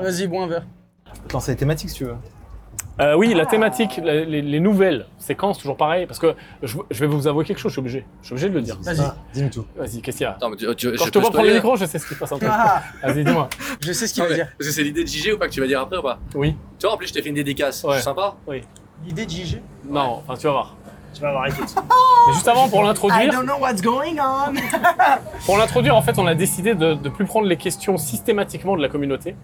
Vas-y, 0.00 0.26
bois 0.26 0.44
un 0.44 0.48
verre. 0.48 0.66
Attends, 1.26 1.40
c'est 1.40 1.52
les 1.52 1.56
thématiques 1.58 1.90
si 1.90 1.96
tu 1.96 2.04
veux. 2.04 2.16
Euh, 3.00 3.14
oui, 3.14 3.32
la 3.34 3.46
thématique, 3.46 4.00
la- 4.02 4.24
les, 4.24 4.42
les 4.42 4.60
nouvelles 4.60 5.06
séquences, 5.18 5.58
toujours 5.58 5.76
pareil, 5.76 6.06
parce 6.06 6.18
que 6.18 6.34
je, 6.62 6.76
je 6.90 7.00
vais 7.00 7.06
vous 7.06 7.28
avouer 7.28 7.44
quelque 7.44 7.58
chose, 7.58 7.70
je 7.70 7.74
suis 7.74 7.80
obligé. 7.80 8.04
Je 8.22 8.26
suis 8.26 8.32
obligé 8.34 8.48
de 8.48 8.54
le 8.54 8.60
dire. 8.62 8.76
Vas-y. 8.82 9.00
Ah, 9.00 9.14
Dis-nous 9.32 9.50
tout. 9.50 9.64
Vas-y, 9.76 10.00
qu'est-ce 10.02 10.16
qu'il 10.18 10.24
y 10.24 10.26
a 10.26 10.32
Attends, 10.32 10.50
mais 10.50 10.56
tu, 10.56 10.66
tu- 10.74 10.90
Quand 10.96 11.04
je 11.04 11.10
te 11.10 11.12
peux 11.12 11.20
vois 11.20 11.30
prendre 11.30 11.46
le 11.48 11.54
micro, 11.54 11.76
je 11.76 11.84
sais 11.84 11.98
ce 11.98 12.08
qui 12.08 12.14
se 12.14 12.18
passe 12.18 12.32
en 12.32 12.38
tête. 12.38 12.48
Ah, 12.52 12.82
Vas-y, 13.04 13.22
dis-moi. 13.24 13.48
je 13.80 13.92
sais 13.92 14.06
ce 14.08 14.14
qu'il 14.14 14.22
Ah, 14.22 14.26
veut 14.26 14.30
mais- 14.32 14.36
dire. 14.36 14.48
Parce 14.58 14.68
que 14.68 14.74
c'est 14.74 14.82
l'idée 14.82 15.04
de 15.04 15.08
JG 15.08 15.32
ou 15.34 15.38
pas 15.38 15.46
que 15.46 15.52
tu 15.52 15.60
vas 15.60 15.66
dire 15.68 15.80
après 15.80 15.98
ou 15.98 16.02
pas? 16.02 16.18
Oui. 16.34 16.56
Tu 16.78 16.86
vois, 16.86 16.94
en 16.94 16.98
plus, 16.98 17.06
je 17.06 17.12
t'ai 17.12 17.22
fait 17.22 17.28
une 17.28 17.36
dédicace. 17.36 17.84
Ouais. 17.84 17.96
C'est 17.96 18.02
sympa 18.02 18.34
L'idée 19.06 19.26
de 19.26 19.30
JG. 19.30 19.62
Non, 19.88 20.22
enfin, 20.26 20.34
tu 20.36 20.46
vas 20.46 20.52
voir. 20.52 20.76
Tu 21.14 21.22
vas 21.22 21.30
voir, 21.30 21.46
écoute. 21.46 21.72
Mais 22.26 22.34
juste 22.34 22.48
avant, 22.48 22.68
pour 22.68 22.80
I 22.82 22.86
l'introduire, 22.86 23.32
don't 23.32 23.44
know 23.46 23.58
what's 23.60 23.80
going 23.80 24.16
on. 24.20 24.54
pour 25.46 25.56
l'introduire, 25.56 25.94
en 25.96 26.02
fait, 26.02 26.18
on 26.18 26.26
a 26.26 26.34
décidé 26.34 26.74
de 26.74 26.94
ne 26.94 27.08
plus 27.08 27.24
prendre 27.24 27.46
les 27.46 27.56
questions 27.56 27.96
systématiquement 27.96 28.76
de 28.76 28.82
la 28.82 28.88
communauté, 28.88 29.36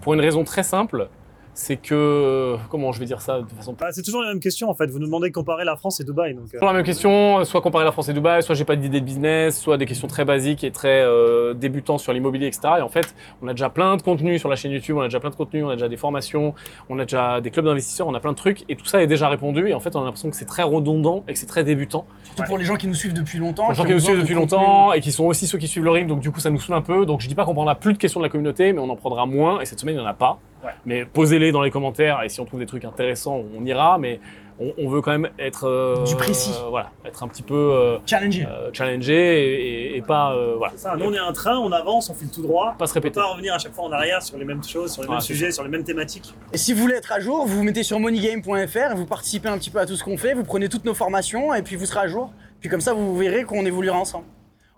pour 0.00 0.12
une 0.14 0.20
raison 0.20 0.42
très 0.44 0.62
simple, 0.64 1.08
c'est 1.56 1.78
que... 1.78 2.56
Comment 2.68 2.92
je 2.92 3.00
vais 3.00 3.06
dire 3.06 3.22
ça 3.22 3.40
de 3.40 3.48
façon 3.48 3.74
Bah, 3.80 3.88
c'est 3.90 4.02
toujours 4.02 4.20
la 4.20 4.28
même 4.28 4.40
question 4.40 4.68
en 4.68 4.74
fait. 4.74 4.88
Vous 4.88 4.98
nous 4.98 5.06
demandez 5.06 5.30
de 5.30 5.34
comparer 5.34 5.64
la 5.64 5.74
France 5.74 6.00
et 6.00 6.04
Dubaï. 6.04 6.34
Donc, 6.34 6.44
euh, 6.44 6.58
Toujours 6.58 6.66
la 6.66 6.74
même 6.74 6.84
question, 6.84 7.42
soit 7.46 7.62
comparer 7.62 7.86
la 7.86 7.92
France 7.92 8.10
et 8.10 8.12
Dubaï, 8.12 8.42
soit 8.42 8.54
j'ai 8.54 8.66
pas 8.66 8.76
d'idée 8.76 9.00
de 9.00 9.04
business, 9.04 9.58
soit 9.58 9.78
des 9.78 9.86
questions 9.86 10.06
très 10.06 10.26
basiques 10.26 10.64
et 10.64 10.70
très 10.70 11.00
euh, 11.00 11.54
débutantes 11.54 12.00
sur 12.00 12.12
l'immobilier, 12.12 12.46
etc. 12.46 12.74
Et 12.78 12.82
en 12.82 12.90
fait, 12.90 13.14
on 13.40 13.48
a 13.48 13.52
déjà 13.52 13.70
plein 13.70 13.96
de 13.96 14.02
contenus 14.02 14.38
sur 14.38 14.50
la 14.50 14.56
chaîne 14.56 14.70
YouTube, 14.70 14.96
on 14.98 15.00
a 15.00 15.04
déjà 15.04 15.18
plein 15.18 15.30
de 15.30 15.34
contenus, 15.34 15.64
on 15.64 15.70
a 15.70 15.76
déjà 15.76 15.88
des 15.88 15.96
formations, 15.96 16.54
on 16.90 16.98
a 16.98 17.04
déjà 17.04 17.40
des 17.40 17.50
clubs 17.50 17.64
d'investisseurs, 17.64 18.06
on 18.06 18.14
a 18.14 18.20
plein 18.20 18.32
de 18.32 18.36
trucs, 18.36 18.66
et 18.68 18.76
tout 18.76 18.84
ça 18.84 19.02
est 19.02 19.06
déjà 19.06 19.30
répondu. 19.30 19.68
Et 19.70 19.74
en 19.74 19.80
fait, 19.80 19.96
on 19.96 20.02
a 20.02 20.04
l'impression 20.04 20.28
que 20.28 20.36
c'est 20.36 20.44
très 20.44 20.62
redondant 20.62 21.24
et 21.26 21.32
que 21.32 21.38
c'est 21.38 21.46
très 21.46 21.64
débutant. 21.64 22.06
Surtout 22.24 22.42
pour 22.42 22.58
les 22.58 22.66
gens 22.66 22.76
qui 22.76 22.86
nous 22.86 22.94
suivent 22.94 23.14
depuis 23.14 23.38
longtemps. 23.38 23.62
Pour 23.62 23.70
les 23.70 23.76
gens 23.76 23.84
qui 23.86 23.92
nous 23.92 24.00
suivent 24.00 24.16
de 24.16 24.20
depuis 24.20 24.34
contenu. 24.34 24.58
longtemps 24.58 24.92
et 24.92 25.00
qui 25.00 25.10
sont 25.10 25.24
aussi 25.24 25.46
ceux 25.46 25.56
qui 25.56 25.68
suivent 25.68 25.84
le 25.84 25.90
rythme, 25.90 26.08
donc 26.08 26.20
du 26.20 26.30
coup, 26.30 26.40
ça 26.40 26.50
nous 26.50 26.60
saoule 26.60 26.76
un 26.76 26.82
peu. 26.82 27.06
Donc 27.06 27.22
je 27.22 27.28
dis 27.28 27.34
pas 27.34 27.46
qu'on 27.46 27.54
prendra 27.54 27.76
plus 27.76 27.94
de 27.94 27.98
questions 27.98 28.20
de 28.20 28.26
la 28.26 28.30
communauté, 28.30 28.74
mais 28.74 28.80
on 28.80 28.90
en 28.90 28.96
prendra 28.96 29.24
moins. 29.24 29.60
Et 29.60 29.64
cette 29.64 29.80
semaine, 29.80 29.94
il 29.94 30.00
n'y 30.00 30.04
en 30.04 30.08
a 30.08 30.12
pas. 30.12 30.38
Ouais. 30.64 30.72
Mais 30.84 31.04
posez-les 31.04 31.52
dans 31.52 31.62
les 31.62 31.70
commentaires 31.70 32.22
et 32.24 32.28
si 32.28 32.40
on 32.40 32.44
trouve 32.44 32.60
des 32.60 32.66
trucs 32.66 32.84
intéressants, 32.84 33.40
on 33.56 33.64
ira. 33.64 33.98
Mais 33.98 34.20
on, 34.58 34.72
on 34.78 34.88
veut 34.88 35.02
quand 35.02 35.10
même 35.12 35.28
être 35.38 35.64
euh, 35.68 36.02
Du 36.04 36.16
précis. 36.16 36.54
voilà, 36.70 36.90
être 37.04 37.22
un 37.22 37.28
petit 37.28 37.42
peu 37.42 37.54
euh, 37.54 37.98
Challenger. 38.06 38.46
euh, 38.50 38.70
challengé 38.72 39.14
et, 39.14 39.92
et- 39.92 39.96
et 39.98 40.02
pas 40.02 40.32
euh, 40.32 40.54
voilà, 40.56 40.72
c'est 40.76 40.84
ça. 40.84 40.96
Nous, 40.96 41.04
on 41.04 41.12
est 41.12 41.18
un 41.18 41.32
train, 41.32 41.58
on 41.58 41.70
avance, 41.72 42.08
on 42.08 42.14
file 42.14 42.30
tout 42.30 42.40
droit. 42.42 42.74
pas 42.78 42.86
se 42.86 42.92
On 42.92 42.94
peut 42.94 43.00
répéter. 43.00 43.20
pas 43.20 43.26
revenir 43.26 43.52
à 43.54 43.58
chaque 43.58 43.74
fois 43.74 43.84
en 43.84 43.92
arrière 43.92 44.22
sur 44.22 44.38
les 44.38 44.46
mêmes 44.46 44.64
choses, 44.64 44.92
sur 44.94 45.02
les 45.02 45.08
Ah, 45.10 45.12
mêmes 45.12 45.20
sujets, 45.20 45.50
sur 45.50 45.62
les 45.62 45.68
mêmes 45.68 45.84
thématiques. 45.84 46.34
Et 46.54 46.56
si 46.56 46.72
vous 46.72 46.80
voulez 46.80 46.94
être 46.94 47.12
à 47.12 47.20
jour, 47.20 47.46
vous 47.46 47.58
vous 47.58 47.64
mettez 47.64 47.82
sur 47.82 48.00
moneygame.fr 48.00 48.92
et 48.92 48.94
vous 48.94 49.06
participez 49.06 49.48
un 49.50 49.58
petit 49.58 49.70
peu 49.70 49.78
à 49.78 49.84
tout 49.86 49.94
ce 49.94 50.02
qu'on 50.02 50.16
fait, 50.16 50.32
vous 50.32 50.44
prenez 50.44 50.70
toutes 50.70 50.86
nos 50.86 50.94
formations 50.94 51.52
et 51.52 51.60
puis 51.62 51.76
vous 51.76 51.84
serez 51.84 52.00
à 52.00 52.06
jour. 52.08 52.32
Puis 52.60 52.70
comme 52.70 52.80
ça, 52.80 52.94
vous 52.94 53.14
verrez 53.16 53.44
qu'on 53.44 53.66
évoluera 53.66 53.98
ensemble. 53.98 54.24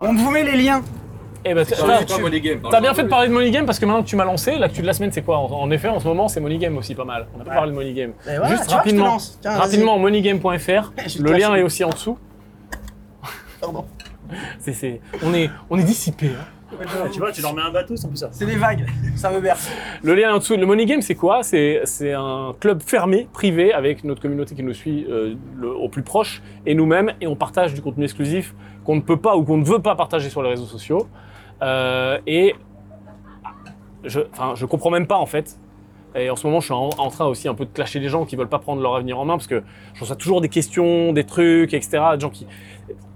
On 0.01 0.13
vous 0.13 0.31
met 0.33 0.43
les 0.43 0.57
liens. 0.61 0.83
Eh 1.45 1.55
ben, 1.55 1.65
Money 2.21 2.41
Game. 2.41 2.61
T'as 2.71 2.81
bien 2.81 2.95
fait 2.95 3.05
de 3.05 3.09
parler 3.09 3.29
de 3.29 3.33
Money 3.33 3.51
Game 3.51 3.65
parce 3.67 3.79
que 3.79 3.87
maintenant 3.87 4.03
que 4.03 4.09
tu 4.09 4.17
m'as 4.17 4.25
lancé, 4.25 4.59
l'actu 4.59 4.83
de 4.83 4.87
la 4.87 4.93
semaine 4.93 5.13
c'est 5.13 5.23
quoi 5.23 5.39
en, 5.39 5.47
en 5.53 5.71
effet, 5.71 5.89
en 5.89 6.01
ce 6.01 6.07
moment 6.09 6.29
c'est 6.29 6.41
Money 6.41 6.59
Game 6.59 6.77
aussi 6.77 6.95
pas 6.95 7.05
mal. 7.05 7.27
On 7.35 7.39
n'a 7.39 7.45
pas 7.45 7.51
Ouais. 7.51 7.57
parlé 7.57 7.71
de 7.73 7.77
Money 7.77 7.93
Game. 7.93 8.13
Voilà, 8.25 8.49
Juste 8.49 8.51
tu 8.51 8.53
vois, 8.55 8.63
je 8.65 8.69
te 8.69 8.75
rapidement, 8.75 9.05
lance. 9.07 9.39
Tiens, 9.41 9.51
vas-y. 9.53 9.61
rapidement 9.61 9.99
moneygame.fr. 9.99 10.93
Je 11.07 11.23
Le 11.23 11.33
lien 11.33 11.55
est 11.55 11.63
aussi 11.63 11.85
en 11.85 11.91
dessous. 11.91 12.19
Pardon. 13.61 13.85
C'est, 14.59 14.73
c'est- 14.75 15.01
on 15.25 15.33
est, 15.33 15.49
on 15.71 15.79
est 15.79 15.85
dissipé. 15.85 16.27
hein. 16.29 16.45
Tu 17.11 17.19
vois, 17.19 17.33
tu 17.33 17.41
leur 17.41 17.55
mets 17.55 17.63
un 17.63 17.71
bateau, 17.73 17.97
c'est 17.97 18.09
peu 18.11 18.15
ça. 18.15 18.29
C'est 18.31 18.45
des 18.45 18.57
vagues. 18.57 18.85
Ça 19.17 19.31
me 19.31 19.41
berce. 19.41 19.71
Le 20.03 20.15
lien 20.15 20.35
en 20.35 20.37
dessous, 20.39 20.55
le 20.55 20.67
Money 20.67 20.85
Game, 20.85 21.01
c'est 21.01 21.15
quoi? 21.15 21.43
C'est, 21.43 21.81
c'est 21.85 22.13
un 22.13 22.55
club 22.61 22.83
fermé, 22.83 23.27
privé, 23.33 23.73
avec 23.73 24.05
notre 24.05 24.21
communauté 24.21 24.55
qui 24.55 24.63
nous 24.63 24.75
suit 24.75 25.07
euh, 25.09 25.35
le- 25.57 25.75
au 25.75 25.89
plus 25.89 26.03
proche 26.03 26.43
et 26.67 26.75
nous-mêmes, 26.75 27.13
et 27.23 27.27
on 27.27 27.37
partage 27.37 27.73
du 27.73 27.81
contenu 27.81 28.05
exclusif 28.05 28.55
qu'on 28.89 28.97
ne 28.97 29.03
peut 29.03 29.19
pas 29.19 29.37
ou 29.37 29.45
qu'on 29.45 29.59
ne 29.59 29.65
veut 29.65 29.81
pas 29.81 29.95
partager 29.95 30.31
sur 30.31 30.43
les 30.43 30.49
réseaux 30.49 30.65
sociaux. 30.65 31.09
Euh, 31.61 32.19
et 32.27 32.55
je, 34.03 34.65
comprends 34.65 34.89
même 34.89 35.07
pas 35.07 35.19
en 35.19 35.27
fait. 35.27 35.59
Et 36.15 36.31
en 36.31 36.37
ce 36.37 36.47
moment, 36.47 36.61
je 36.61 36.65
suis 36.65 36.75
en, 36.75 36.89
en 36.97 37.11
train 37.11 37.27
aussi 37.27 37.49
un 37.49 37.55
peu 37.55 37.67
de 37.67 37.71
clasher 37.71 38.01
les 38.01 38.09
gens 38.09 38.25
qui 38.25 38.35
veulent 38.35 38.49
pas 38.49 38.59
prendre 38.59 38.81
leur 38.81 38.95
avenir 38.95 39.19
en 39.19 39.27
main 39.27 39.35
parce 39.35 39.47
que 39.47 39.63
je 39.93 40.01
reçois 40.01 40.17
toujours 40.17 40.41
des 40.41 40.49
questions, 40.49 41.13
des 41.13 41.25
trucs, 41.25 41.75
etc. 41.75 42.03
Des 42.15 42.21
gens 42.21 42.31
qui. 42.31 42.47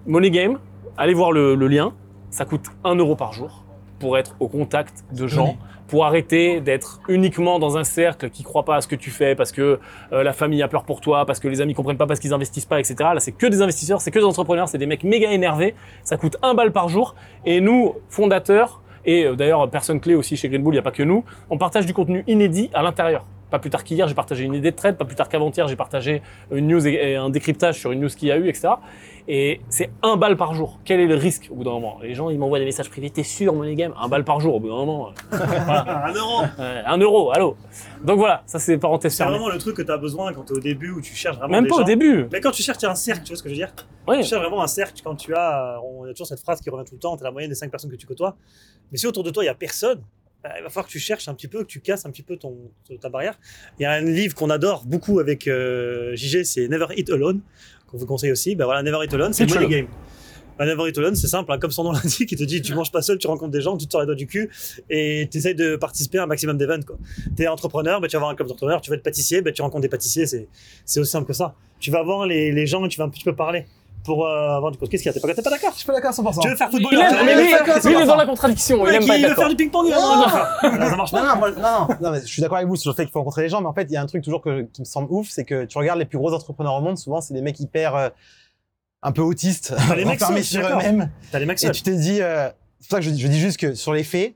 Money 0.07 0.31
Game, 0.31 0.59
allez 0.99 1.15
voir 1.15 1.33
le, 1.33 1.55
le 1.55 1.69
lien. 1.69 1.95
Ça 2.29 2.45
coûte 2.45 2.67
1 2.85 2.97
euro 2.97 3.17
par 3.17 3.33
jour 3.33 3.65
pour 4.03 4.19
être 4.19 4.35
au 4.41 4.49
contact 4.49 5.05
de 5.13 5.29
gens, 5.29 5.57
pour 5.87 6.05
arrêter 6.05 6.61
d'être 6.61 7.01
uniquement 7.09 7.61
dans 7.61 7.77
un 7.77 7.85
cercle 7.85 8.31
qui 8.31 8.43
croit 8.43 8.65
pas 8.65 8.75
à 8.75 8.81
ce 8.81 8.89
que 8.89 8.97
tu 8.97 9.13
fais 9.13 9.37
parce 9.37 9.53
que 9.53 9.79
euh, 10.13 10.25
la 10.25 10.33
famille 10.33 10.61
a 10.61 10.67
peur 10.67 10.83
pour 10.83 11.01
toi, 11.01 11.25
parce 11.25 11.39
que 11.39 11.47
les 11.47 11.61
amis 11.61 11.73
comprennent 11.73 11.97
pas 11.97 12.09
parce 12.09 12.19
qu'ils 12.19 12.35
investissent 12.35 12.67
pas, 12.67 12.81
etc. 12.81 12.97
Là, 12.99 13.21
c'est 13.21 13.31
que 13.31 13.47
des 13.47 13.63
investisseurs, 13.63 14.01
c'est 14.01 14.11
que 14.11 14.19
des 14.19 14.25
entrepreneurs, 14.25 14.69
c'est 14.69 14.79
des 14.79 14.87
mecs 14.87 15.05
méga 15.05 15.31
énervés. 15.31 15.77
Ça 16.03 16.17
coûte 16.17 16.37
un 16.43 16.55
balle 16.55 16.73
par 16.73 16.89
jour. 16.89 17.15
Et 17.47 17.61
nous, 17.61 17.95
fondateurs, 18.09 18.83
et 19.05 19.25
euh, 19.25 19.37
d'ailleurs 19.37 19.71
personne 19.71 20.01
clé 20.01 20.17
aussi 20.17 20.37
chez 20.37 20.49
Green 20.49 20.65
Bull, 20.65 20.75
il 20.75 20.79
n'y 20.79 20.81
a 20.81 20.83
pas 20.83 20.91
que 20.91 21.05
nous, 21.05 21.25
on 21.49 21.59
partage 21.59 21.87
du 21.87 21.95
contenu 21.95 22.25
inédit 22.27 22.71
à 22.75 22.83
l'intérieur. 22.83 23.25
Pas 23.53 23.61
plus 23.61 23.71
tard 23.71 23.85
qu'hier, 23.85 24.09
j'ai 24.09 24.15
partagé 24.15 24.43
une 24.43 24.55
idée 24.55 24.73
de 24.73 24.77
trade, 24.77 24.97
pas 24.97 25.05
plus 25.05 25.15
tard 25.15 25.29
qu'avant-hier, 25.29 25.69
j'ai 25.69 25.77
partagé 25.77 26.23
une 26.51 26.67
news 26.67 26.89
et, 26.89 26.95
et 26.95 27.15
un 27.15 27.31
décryptage 27.31 27.79
sur 27.79 27.93
une 27.93 28.01
news 28.01 28.09
qu'il 28.09 28.27
y 28.29 28.33
a 28.33 28.37
eu, 28.37 28.49
etc. 28.49 28.71
Et 29.29 29.61
c'est 29.69 29.91
un 30.03 30.17
balle 30.17 30.37
par 30.37 30.55
jour. 30.55 30.81
Quel 30.85 31.01
est 31.01 31.07
le 31.07 31.15
risque 31.15 31.49
au 31.51 31.55
bout 31.55 31.65
d'un 31.65 31.71
moment? 31.71 31.99
Les 32.03 32.15
gens, 32.15 32.31
ils 32.31 32.39
m'envoient 32.39 32.59
des 32.59 32.65
messages 32.65 32.91
privés, 32.91 33.11
t'es 33.11 33.23
sûr, 33.23 33.55
mon 33.55 33.71
game 33.73 33.95
Un 33.99 34.09
balle 34.09 34.25
par 34.25 34.41
jour, 34.41 34.57
au 34.57 34.61
bout 34.61 34.69
d'un 34.69 34.75
moment. 34.75 35.11
euh, 35.33 35.37
un 35.39 36.13
euro 36.13 36.43
euh, 36.59 36.83
un 36.85 36.99
euro, 36.99 37.33
allô 37.33 37.57
Donc 38.05 38.19
voilà, 38.19 38.43
ça 38.47 38.59
c'est 38.59 38.77
parenthèse 38.79 39.15
C'est 39.15 39.25
vraiment 39.25 39.49
le 39.49 39.59
truc 39.59 39.77
que 39.77 39.83
tu 39.83 39.93
as 39.93 39.97
besoin 39.97 40.33
quand 40.33 40.45
tu 40.45 40.53
es 40.55 40.57
au 40.57 40.61
début 40.61 40.91
où 40.91 41.01
tu 41.01 41.15
cherches 41.15 41.37
vraiment 41.37 41.53
Même 41.53 41.65
des 41.65 41.71
pas 41.71 41.77
au 41.77 41.85
début. 41.85 42.27
Mais 42.33 42.41
quand 42.41 42.51
tu 42.51 42.63
cherches 42.63 42.83
un 42.85 42.95
cercle, 42.95 43.23
tu 43.23 43.29
vois 43.29 43.37
ce 43.37 43.43
que 43.43 43.49
je 43.49 43.55
veux 43.55 43.59
dire? 43.59 43.73
Oui. 44.09 44.17
Tu 44.23 44.29
cherches 44.29 44.43
vraiment 44.43 44.63
un 44.63 44.67
cercle 44.67 45.01
quand 45.05 45.15
tu 45.15 45.35
as. 45.35 45.81
On 45.85 46.05
a 46.05 46.11
toujours 46.11 46.27
cette 46.27 46.41
phrase 46.41 46.61
qui 46.61 46.69
revient 46.71 46.85
tout 46.85 46.95
le 46.95 47.01
temps 47.01 47.17
tu 47.17 47.23
la 47.23 47.31
moyenne 47.31 47.51
des 47.51 47.57
5 47.57 47.71
personnes 47.71 47.91
que 47.91 47.97
tu 47.97 48.07
côtoies. 48.07 48.37
Mais 48.91 48.99
si 48.99 49.07
autour 49.07 49.23
de 49.23 49.31
toi, 49.31 49.45
il 49.45 49.47
n'y 49.47 49.51
a 49.51 49.55
personne, 49.55 50.03
bah, 50.43 50.51
il 50.59 50.63
va 50.65 50.69
falloir 50.71 50.87
que 50.87 50.91
tu 50.91 50.99
cherches 50.99 51.29
un 51.29 51.35
petit 51.35 51.47
peu, 51.47 51.61
que 51.61 51.69
tu 51.69 51.81
casses 51.81 52.05
un 52.05 52.11
petit 52.11 52.23
peu 52.25 52.37
ton, 52.37 52.57
ta 53.01 53.09
barrière. 53.09 53.39
Il 53.79 53.83
y 53.83 53.87
a 53.87 53.93
un 53.93 54.01
livre 54.01 54.35
qu'on 54.35 54.51
adore 54.51 54.85
beaucoup 54.85 55.21
avec 55.21 55.47
euh, 55.47 56.17
JG, 56.17 56.43
c'est 56.43 56.67
Never 56.67 56.87
Eat 56.97 57.11
Alone, 57.11 57.41
qu'on 57.93 57.99
vous 57.99 58.07
conseille 58.07 58.33
aussi. 58.33 58.57
Bah 58.57 58.65
voilà, 58.65 58.83
Never 58.83 59.05
Eat 59.05 59.15
Alone, 59.15 59.33
c'est 59.33 59.47
money 59.47 59.69
game. 59.69 59.87
Bah, 60.59 60.67
Never 60.67 60.89
Eat 60.89 60.99
Alone, 60.99 61.15
c'est 61.15 61.29
simple, 61.29 61.53
hein, 61.53 61.59
comme 61.59 61.71
son 61.71 61.85
nom 61.85 61.93
l'indique, 61.93 62.33
il 62.33 62.39
te 62.39 62.45
dit 62.45 62.61
tu 62.61 62.75
manges 62.75 62.91
pas 62.91 63.03
seul, 63.03 63.19
tu 63.19 63.27
rencontres 63.27 63.53
des 63.53 63.61
gens, 63.61 63.77
tu 63.77 63.87
te 63.87 63.93
sors 63.93 64.01
les 64.01 64.07
doigts 64.07 64.17
du 64.17 64.27
cul 64.27 64.51
et 64.91 65.29
tu 65.31 65.39
essayes 65.39 65.55
de 65.55 65.77
participer 65.77 66.19
à 66.19 66.25
un 66.25 66.27
maximum 66.27 66.57
d'événements. 66.59 66.87
Tu 67.37 67.43
es 67.43 67.47
entrepreneur, 67.47 68.01
bah, 68.01 68.09
tu 68.09 68.17
vas 68.17 68.19
avoir 68.19 68.31
un 68.31 68.35
club 68.35 68.49
d'entrepreneurs, 68.49 68.81
tu 68.81 68.91
vas 68.91 68.97
être 68.97 69.03
pâtissier, 69.03 69.43
bah, 69.43 69.53
tu 69.53 69.63
rencontres 69.63 69.83
des 69.83 69.89
pâtissiers, 69.89 70.27
c'est 70.27 71.01
aussi 71.01 71.11
simple 71.11 71.27
que 71.27 71.35
ça. 71.35 71.55
Tu 71.79 71.91
vas 71.91 72.03
voir 72.03 72.27
les, 72.27 72.53
les 72.53 72.67
gens 72.67 72.85
et 72.85 72.89
tu 72.89 72.99
vas 72.99 73.05
un 73.05 73.09
petit 73.09 73.25
peu 73.25 73.35
parler 73.35 73.67
pour 74.05 74.27
euh, 74.27 74.57
avoir 74.57 74.71
du 74.73 74.79
Qu'est-ce 74.79 75.03
qu'il 75.03 75.07
y 75.07 75.09
a 75.09 75.13
T'es 75.13 75.21
pas, 75.21 75.33
t'es 75.35 75.43
pas 75.43 75.51
d'accord? 75.51 75.71
Je 75.73 75.79
suis 75.79 75.87
pas 75.87 75.93
d'accord 75.93 76.11
à 76.11 76.13
100%. 76.15 76.41
Tu 76.43 76.49
veux 76.49 76.57
faire 76.57 76.69
Il 76.73 76.99
aime, 76.99 77.17
tu 77.19 77.25
mais 77.25 77.35
lui, 77.35 77.43
lui, 77.53 77.95
il 77.97 78.01
est 78.03 78.07
dans 78.07 78.17
la 78.17 78.27
contradiction. 78.27 78.87
Il 78.87 78.95
aime 78.95 79.03
qui 79.03 79.09
pas 79.09 79.19
être 79.19 79.29
veut 79.29 79.35
faire 79.35 79.49
du 79.49 79.57
ping-pong 79.57 79.87
il 79.89 79.93
va 79.95 80.29
faire. 80.29 80.89
Ça 80.91 80.97
marche 80.97 81.13
Non, 81.13 81.21
pas. 81.21 81.35
non, 81.35 81.39
moi, 81.39 81.51
non, 81.51 81.61
non, 81.63 81.97
non, 82.01 82.11
mais 82.11 82.21
je 82.21 82.27
suis 82.27 82.43
d'accord 82.43 82.57
avec 82.59 82.69
vous 82.69 82.77
sur 82.77 82.91
le 82.91 82.97
fait 82.97 83.05
qu'il 83.05 83.13
faut 83.13 83.21
rencontrer 83.21 83.43
les 83.43 83.49
gens, 83.49 83.61
mais 83.61 83.69
en 83.69 83.75
fait, 83.75 83.85
il 83.85 83.93
y 83.93 83.97
a 83.97 84.03
un 84.03 84.07
truc 84.07 84.23
toujours 84.25 84.43
que- 84.43 84.63
qui 84.63 84.81
me 84.81 84.85
semble 84.87 85.09
ouf, 85.11 85.29
c'est 85.31 85.45
que 85.45 85.65
tu 85.65 85.79
regardes 85.79 85.99
les 85.99 86.05
plus 86.07 86.19
gros 86.19 86.33
entrepreneurs 86.33 86.75
au 86.75 86.81
monde, 86.81 86.99
souvent, 86.99 87.21
c'est 87.21 87.35
des 87.35 87.43
mecs 87.43 87.59
hyper 87.61 87.95
euh, 87.97 88.09
un 89.03 89.13
peu 89.13 89.23
autistes, 89.23 89.75
les 89.97 90.05
mecs 90.05 90.21
enfermés 90.23 90.43
sur 90.43 90.67
eux-mêmes. 90.67 91.11
T'as 91.31 91.39
les 91.39 91.47
mecs 91.47 91.63
Et 91.63 91.71
tu 91.71 91.83
te 91.83 91.91
dis, 91.91 92.21
euh, 92.21 92.49
c'est 92.81 92.89
pour 92.89 92.97
ça 92.97 92.99
que 92.99 93.05
je 93.05 93.11
dis 93.11 93.39
juste 93.41 93.59
que 93.59 93.75
sur 93.75 93.93
les 93.93 94.05
faits, 94.05 94.35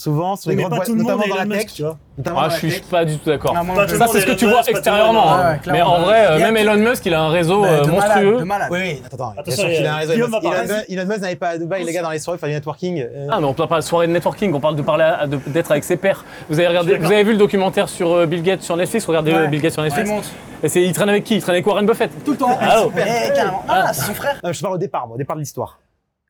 souvent, 0.00 0.34
sur 0.36 0.50
les 0.50 0.56
grandes 0.56 0.70
pas 0.70 0.76
boîtes, 0.76 0.86
tout 0.88 0.94
le 0.94 1.02
monde 1.02 1.12
notamment 1.12 1.28
dans 1.28 1.34
la 1.36 1.42
Elon 1.42 1.50
tech, 1.54 1.62
Musk, 1.64 1.74
tu 1.76 1.82
vois. 1.82 1.98
Ah, 2.36 2.48
je 2.48 2.56
suis 2.68 2.80
pas 2.80 3.04
du 3.04 3.18
tout 3.18 3.28
d'accord. 3.28 3.54
Ça, 3.88 4.06
c'est 4.08 4.20
ce 4.20 4.26
que 4.26 4.32
tu 4.32 4.46
vois 4.46 4.62
extérieurement. 4.66 5.34
hein. 5.34 5.58
Mais 5.66 5.82
en 5.82 6.00
vrai, 6.00 6.26
euh, 6.26 6.38
Il 6.38 6.42
même 6.44 6.56
Elon 6.56 6.76
Musk, 6.76 7.04
il 7.06 7.14
a 7.14 7.20
un 7.22 7.28
réseau 7.28 7.64
euh, 7.64 7.82
de 7.82 7.90
monstrueux. 7.90 8.38
de 8.38 8.44
malade. 8.44 8.68
Oui, 8.70 8.78
oui, 8.82 9.02
attends, 9.04 9.34
Attention, 9.36 9.68
qu'il 9.68 9.86
a 9.86 9.94
un 9.94 9.98
réseau. 9.98 10.12
Elon. 10.14 10.28
Musk- 10.28 11.20
n'allait 11.20 11.36
pas 11.36 11.48
à 11.50 11.58
Dubaï, 11.58 11.84
les 11.84 11.92
gars, 11.92 12.02
dans 12.02 12.10
les 12.10 12.18
soirées, 12.18 12.38
faire 12.38 12.48
du 12.48 12.54
networking. 12.54 13.00
euh, 13.02 13.28
Ah, 13.30 13.40
mais 13.40 13.46
on 13.46 13.52
parle 13.54 13.68
pas 13.68 13.76
de 13.76 13.84
soirée 13.84 14.06
de 14.06 14.12
networking, 14.12 14.54
on 14.54 14.60
parle 14.60 14.76
de 14.76 14.82
parler, 14.82 15.12
d'être 15.48 15.70
avec 15.70 15.84
ses 15.84 15.96
pairs. 15.96 16.24
Vous 16.48 16.58
avez 16.58 16.68
regardé, 16.68 16.96
vous 16.96 17.12
avez 17.12 17.22
vu 17.24 17.32
le 17.32 17.38
documentaire 17.38 17.88
sur 17.88 18.26
Bill 18.26 18.42
Gates 18.42 18.62
sur 18.62 18.76
Netflix? 18.76 19.04
Regardez. 19.06 19.48
Bill 19.48 19.60
Gates 19.60 19.72
sur 19.74 19.84
Il 19.86 19.92
Netflix. 19.92 20.32
Et 20.62 20.68
c'est, 20.68 20.82
il 20.82 20.92
traîne 20.92 21.08
avec 21.08 21.24
qui? 21.24 21.36
Il 21.36 21.42
traîne 21.42 21.54
avec 21.54 21.66
Warren 21.66 21.86
Buffett. 21.86 22.10
Tout 22.24 22.32
le 22.32 22.36
temps. 22.38 22.58
Ah, 22.60 22.82
oh. 22.84 22.92
Eh, 22.96 23.32
carrément. 23.34 23.62
Ah, 23.68 23.92
c'est 23.92 24.04
son 24.06 24.14
frère. 24.14 24.38
Je 24.50 24.60
parle 24.60 24.74
au 24.74 24.78
départ, 24.78 25.06
moi, 25.06 25.14
au 25.14 25.18
départ 25.18 25.36
de 25.36 25.40
l'histoire. 25.40 25.78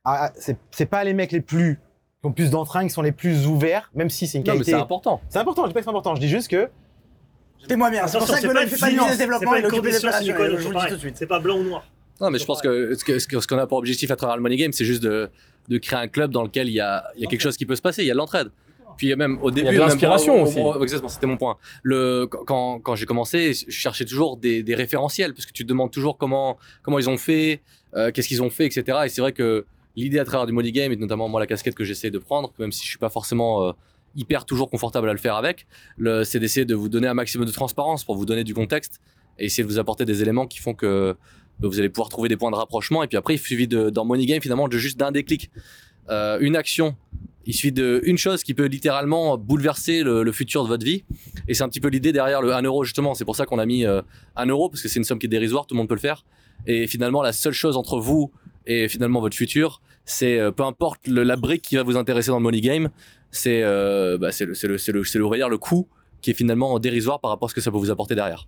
Ah, 0.04 0.28
ah, 0.28 0.30
c'est 0.70 0.86
pas 0.86 1.04
les 1.04 1.14
mecs 1.14 1.32
les 1.32 1.40
plus 1.40 1.78
qui 2.20 2.26
ont 2.26 2.32
plus 2.32 2.50
d'entrain, 2.50 2.84
qui 2.84 2.90
sont 2.90 3.02
les 3.02 3.12
plus 3.12 3.46
ouverts, 3.46 3.90
même 3.94 4.10
si 4.10 4.26
c'est 4.26 4.38
une 4.38 4.44
Non, 4.44 4.52
mais 4.52 4.58
qualité. 4.58 4.72
c'est 4.72 4.76
important. 4.78 5.20
C'est 5.28 5.38
important, 5.38 5.62
je 5.62 5.68
dis 5.68 5.74
pas 5.74 5.80
que 5.80 5.84
c'est 5.84 5.90
important, 5.90 6.14
je 6.14 6.20
dis 6.20 6.28
juste 6.28 6.48
que 6.48 6.68
T'es-moi 7.68 7.90
bien. 7.90 8.06
C'est 8.06 8.16
pour 8.18 8.26
ça 8.26 8.34
que 8.36 8.40
c'est 8.40 8.46
Benoît 8.48 8.60
pas 8.62 8.66
ne 8.66 8.70
fait 8.70 8.80
pas 8.80 8.90
du 8.90 8.96
c'est 9.10 9.16
développement, 9.18 9.54
il 9.54 9.60
une 9.60 9.66
occupe 9.66 9.82
des 9.84 9.92
Je 9.92 10.62
vous 10.62 10.70
le 10.72 10.80
dis 10.80 10.86
tout 10.88 10.94
de 10.94 10.98
suite. 10.98 11.16
C'est 11.18 11.26
pas 11.26 11.38
blanc 11.40 11.58
ou 11.58 11.62
noir. 11.62 11.84
Non, 12.20 12.30
mais 12.30 12.38
je 12.38 12.44
pense 12.46 12.60
que 12.62 12.94
ce 12.94 13.46
qu'on 13.46 13.58
a 13.58 13.66
pour 13.66 13.78
objectif 13.78 14.10
à 14.10 14.16
travers 14.16 14.36
le 14.36 14.42
Money 14.42 14.56
Game, 14.56 14.72
c'est 14.72 14.84
juste 14.86 15.02
de, 15.02 15.28
de 15.68 15.78
créer 15.78 15.98
un 15.98 16.08
club 16.08 16.30
dans 16.30 16.42
lequel 16.42 16.68
il 16.68 16.74
y 16.74 16.80
a, 16.80 17.04
il 17.16 17.22
y 17.22 17.26
a 17.26 17.28
quelque 17.30 17.40
chose 17.42 17.56
qui 17.58 17.66
peut 17.66 17.76
se 17.76 17.82
passer, 17.82 18.02
il 18.02 18.06
y 18.06 18.10
a 18.10 18.14
de 18.14 18.18
l'entraide. 18.18 18.50
Puis 18.96 19.14
même 19.14 19.38
au 19.42 19.50
début, 19.50 19.66
de 19.68 19.72
même 19.72 19.80
l'inspiration 19.80 20.34
au- 20.34 20.38
au- 20.40 20.48
aussi. 20.48 20.58
au- 20.58 20.82
Exactement, 20.82 21.08
c'était 21.10 21.26
mon 21.26 21.36
point. 21.38 21.56
Le, 21.82 22.26
quand, 22.26 22.80
quand 22.80 22.94
j'ai 22.96 23.06
commencé, 23.06 23.52
je 23.54 23.70
cherchais 23.70 24.04
toujours 24.06 24.36
des, 24.38 24.62
des 24.62 24.74
référentiels, 24.74 25.32
parce 25.34 25.44
que 25.46 25.52
tu 25.52 25.62
te 25.64 25.68
demandes 25.68 25.90
toujours 25.90 26.16
comment, 26.18 26.56
comment 26.82 26.98
ils 26.98 27.08
ont 27.10 27.16
fait, 27.18 27.60
euh, 27.94 28.10
qu'est-ce 28.10 28.28
qu'ils 28.28 28.42
ont 28.42 28.50
fait, 28.50 28.66
etc. 28.66 28.98
Et 29.04 29.08
c'est 29.08 29.20
vrai 29.22 29.32
que 29.32 29.64
l'idée 29.96 30.18
à 30.18 30.24
travers 30.24 30.46
du 30.46 30.52
Money 30.52 30.72
Game, 30.72 30.92
et 30.92 30.96
notamment 30.96 31.28
moi 31.28 31.40
la 31.40 31.46
casquette 31.46 31.74
que 31.74 31.84
j'essaie 31.84 32.10
de 32.10 32.18
prendre, 32.18 32.52
même 32.58 32.72
si 32.72 32.84
je 32.84 32.88
suis 32.88 32.98
pas 32.98 33.10
forcément 33.10 33.68
euh, 33.68 33.72
hyper 34.16 34.44
toujours 34.44 34.70
confortable 34.70 35.08
à 35.08 35.12
le 35.12 35.18
faire 35.18 35.36
avec, 35.36 35.66
c'est 36.24 36.38
d'essayer 36.38 36.64
de 36.64 36.74
vous 36.74 36.88
donner 36.88 37.08
un 37.08 37.14
maximum 37.14 37.46
de 37.46 37.52
transparence 37.52 38.04
pour 38.04 38.16
vous 38.16 38.26
donner 38.26 38.44
du 38.44 38.54
contexte 38.54 39.00
et 39.38 39.46
essayer 39.46 39.62
de 39.62 39.68
vous 39.68 39.78
apporter 39.78 40.04
des 40.04 40.22
éléments 40.22 40.46
qui 40.46 40.58
font 40.58 40.74
que 40.74 41.16
bah, 41.60 41.68
vous 41.68 41.78
allez 41.78 41.88
pouvoir 41.88 42.08
trouver 42.08 42.28
des 42.28 42.36
points 42.36 42.50
de 42.50 42.56
rapprochement. 42.56 43.02
Et 43.02 43.06
puis 43.06 43.16
après, 43.16 43.34
il 43.34 43.38
suffit 43.38 43.68
de, 43.68 43.90
dans 43.90 44.04
Money 44.04 44.26
Game 44.26 44.40
finalement 44.40 44.68
de 44.68 44.78
juste 44.78 44.98
d'un 44.98 45.12
déclic. 45.12 45.50
Euh, 46.08 46.38
une 46.40 46.56
action, 46.56 46.96
Il 47.46 47.54
suffit 47.54 47.72
de 47.72 48.00
une 48.04 48.18
chose 48.18 48.42
qui 48.42 48.54
peut 48.54 48.66
littéralement 48.66 49.38
bouleverser 49.38 50.02
le, 50.02 50.22
le 50.22 50.32
futur 50.32 50.64
de 50.64 50.68
votre 50.68 50.84
vie. 50.84 51.04
Et 51.46 51.54
c'est 51.54 51.62
un 51.62 51.68
petit 51.68 51.80
peu 51.80 51.88
l'idée 51.88 52.12
derrière 52.12 52.42
le 52.42 52.52
1 52.52 52.62
euro 52.62 52.84
justement. 52.84 53.14
C'est 53.14 53.24
pour 53.24 53.36
ça 53.36 53.46
qu'on 53.46 53.58
a 53.58 53.66
mis 53.66 53.84
euh, 53.84 54.02
1 54.36 54.46
euro 54.46 54.68
parce 54.68 54.82
que 54.82 54.88
c'est 54.88 54.98
une 54.98 55.04
somme 55.04 55.18
qui 55.18 55.26
est 55.26 55.30
dérisoire, 55.30 55.66
tout 55.66 55.74
le 55.74 55.78
monde 55.78 55.88
peut 55.88 55.94
le 55.94 56.00
faire. 56.00 56.24
Et 56.66 56.86
finalement, 56.86 57.22
la 57.22 57.32
seule 57.32 57.52
chose 57.52 57.76
entre 57.76 57.98
vous 57.98 58.32
et 58.70 58.88
finalement 58.88 59.20
votre 59.20 59.36
futur, 59.36 59.80
c'est 60.04 60.38
euh, 60.38 60.50
peu 60.52 60.62
importe 60.64 61.06
le- 61.06 61.22
la 61.24 61.36
brique 61.36 61.62
qui 61.62 61.76
va 61.76 61.82
vous 61.82 61.96
intéresser 61.96 62.28
dans 62.30 62.36
le 62.38 62.42
money 62.42 62.60
game, 62.60 62.88
c'est 63.30 63.62
euh, 63.62 64.16
bah, 64.18 64.32
c'est 64.32 64.44
le, 64.46 64.54
c'est 64.54 64.68
le, 64.68 64.78
c'est 64.78 64.92
le, 64.92 65.04
c'est 65.04 65.18
le, 65.18 65.24
derrière 65.28 65.48
le 65.48 65.58
coût 65.58 65.88
qui 66.20 66.30
est 66.30 66.34
finalement 66.34 66.78
dérisoire 66.78 67.18
par 67.20 67.30
rapport 67.30 67.46
à 67.46 67.50
ce 67.50 67.54
que 67.54 67.60
ça 67.60 67.70
peut 67.70 67.78
vous 67.78 67.90
apporter 67.90 68.14
derrière. 68.14 68.46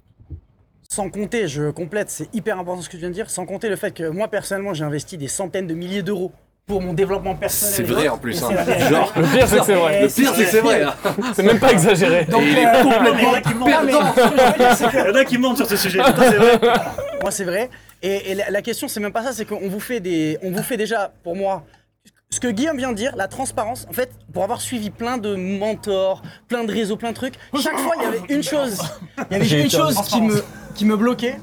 Sans 0.88 1.08
compter, 1.08 1.48
je 1.48 1.70
complète, 1.70 2.10
c'est 2.10 2.28
hyper 2.34 2.58
important 2.58 2.82
ce 2.82 2.88
que 2.88 2.92
tu 2.92 2.98
viens 2.98 3.08
de 3.08 3.14
dire, 3.14 3.30
sans 3.30 3.46
compter 3.46 3.68
le 3.68 3.76
fait 3.76 3.92
que 3.92 4.08
moi 4.10 4.28
personnellement 4.28 4.74
j'ai 4.74 4.84
investi 4.84 5.16
des 5.16 5.28
centaines 5.28 5.66
de 5.66 5.74
milliers 5.74 6.02
d'euros 6.02 6.32
pour 6.66 6.80
mon 6.82 6.92
développement 6.92 7.34
personnel. 7.34 7.74
C'est 7.74 7.82
vrai 7.82 8.08
en 8.08 8.18
plus. 8.18 8.40
hein. 8.42 8.50
Genre, 8.88 9.12
Le 9.16 9.22
pire, 9.32 9.48
c'est 9.48 9.58
que 9.58 9.64
c'est 9.64 9.74
vrai. 9.74 10.02
le 10.02 10.08
pire 10.08 10.32
c'est 10.34 10.44
que 10.44 10.50
c'est 10.50 10.60
vrai. 10.60 10.82
hein. 10.82 10.94
C'est 11.34 11.42
même 11.42 11.58
pas 11.58 11.72
exagéré. 11.72 12.24
Donc, 12.26 12.42
il 12.44 12.56
est 12.56 12.66
euh, 12.66 12.82
complètement 12.84 13.34
Il 13.66 13.70
y 13.70 15.10
en 15.10 15.14
a 15.14 15.24
qui 15.24 15.38
mentent 15.38 15.56
sur 15.56 15.66
ce 15.66 15.76
sujet. 15.76 15.98
Putain, 15.98 16.30
c'est 16.30 16.36
vrai. 16.36 16.60
Moi, 17.20 17.30
c'est 17.32 17.44
vrai. 17.44 17.70
Et, 18.02 18.32
et 18.32 18.34
la, 18.34 18.50
la 18.50 18.62
question, 18.62 18.88
c'est 18.88 19.00
même 19.00 19.12
pas 19.12 19.22
ça, 19.22 19.32
c'est 19.32 19.44
qu'on 19.44 19.68
vous 19.68 19.80
fait 19.80 20.00
des, 20.00 20.38
on 20.42 20.50
vous 20.50 20.62
fait 20.62 20.76
déjà, 20.76 21.12
pour 21.22 21.36
moi, 21.36 21.64
ce 22.30 22.40
que 22.40 22.48
Guillaume 22.48 22.78
vient 22.78 22.90
de 22.90 22.96
dire, 22.96 23.14
la 23.14 23.28
transparence. 23.28 23.86
En 23.88 23.92
fait, 23.92 24.10
pour 24.32 24.42
avoir 24.42 24.60
suivi 24.60 24.90
plein 24.90 25.18
de 25.18 25.34
mentors, 25.34 26.22
plein 26.48 26.64
de 26.64 26.72
réseaux, 26.72 26.96
plein 26.96 27.10
de 27.10 27.16
trucs, 27.16 27.34
chaque 27.60 27.78
fois, 27.78 27.94
il 27.98 28.02
y 28.02 28.06
avait 28.06 28.34
une 28.34 28.42
chose, 28.42 28.78
il 29.30 29.36
y 29.36 29.40
avait 29.40 29.62
une 29.62 29.70
chose 29.70 30.00
qui 30.08 30.20
me, 30.20 30.42
qui 30.74 30.84
me 30.84 30.96
bloquait. 30.96 31.38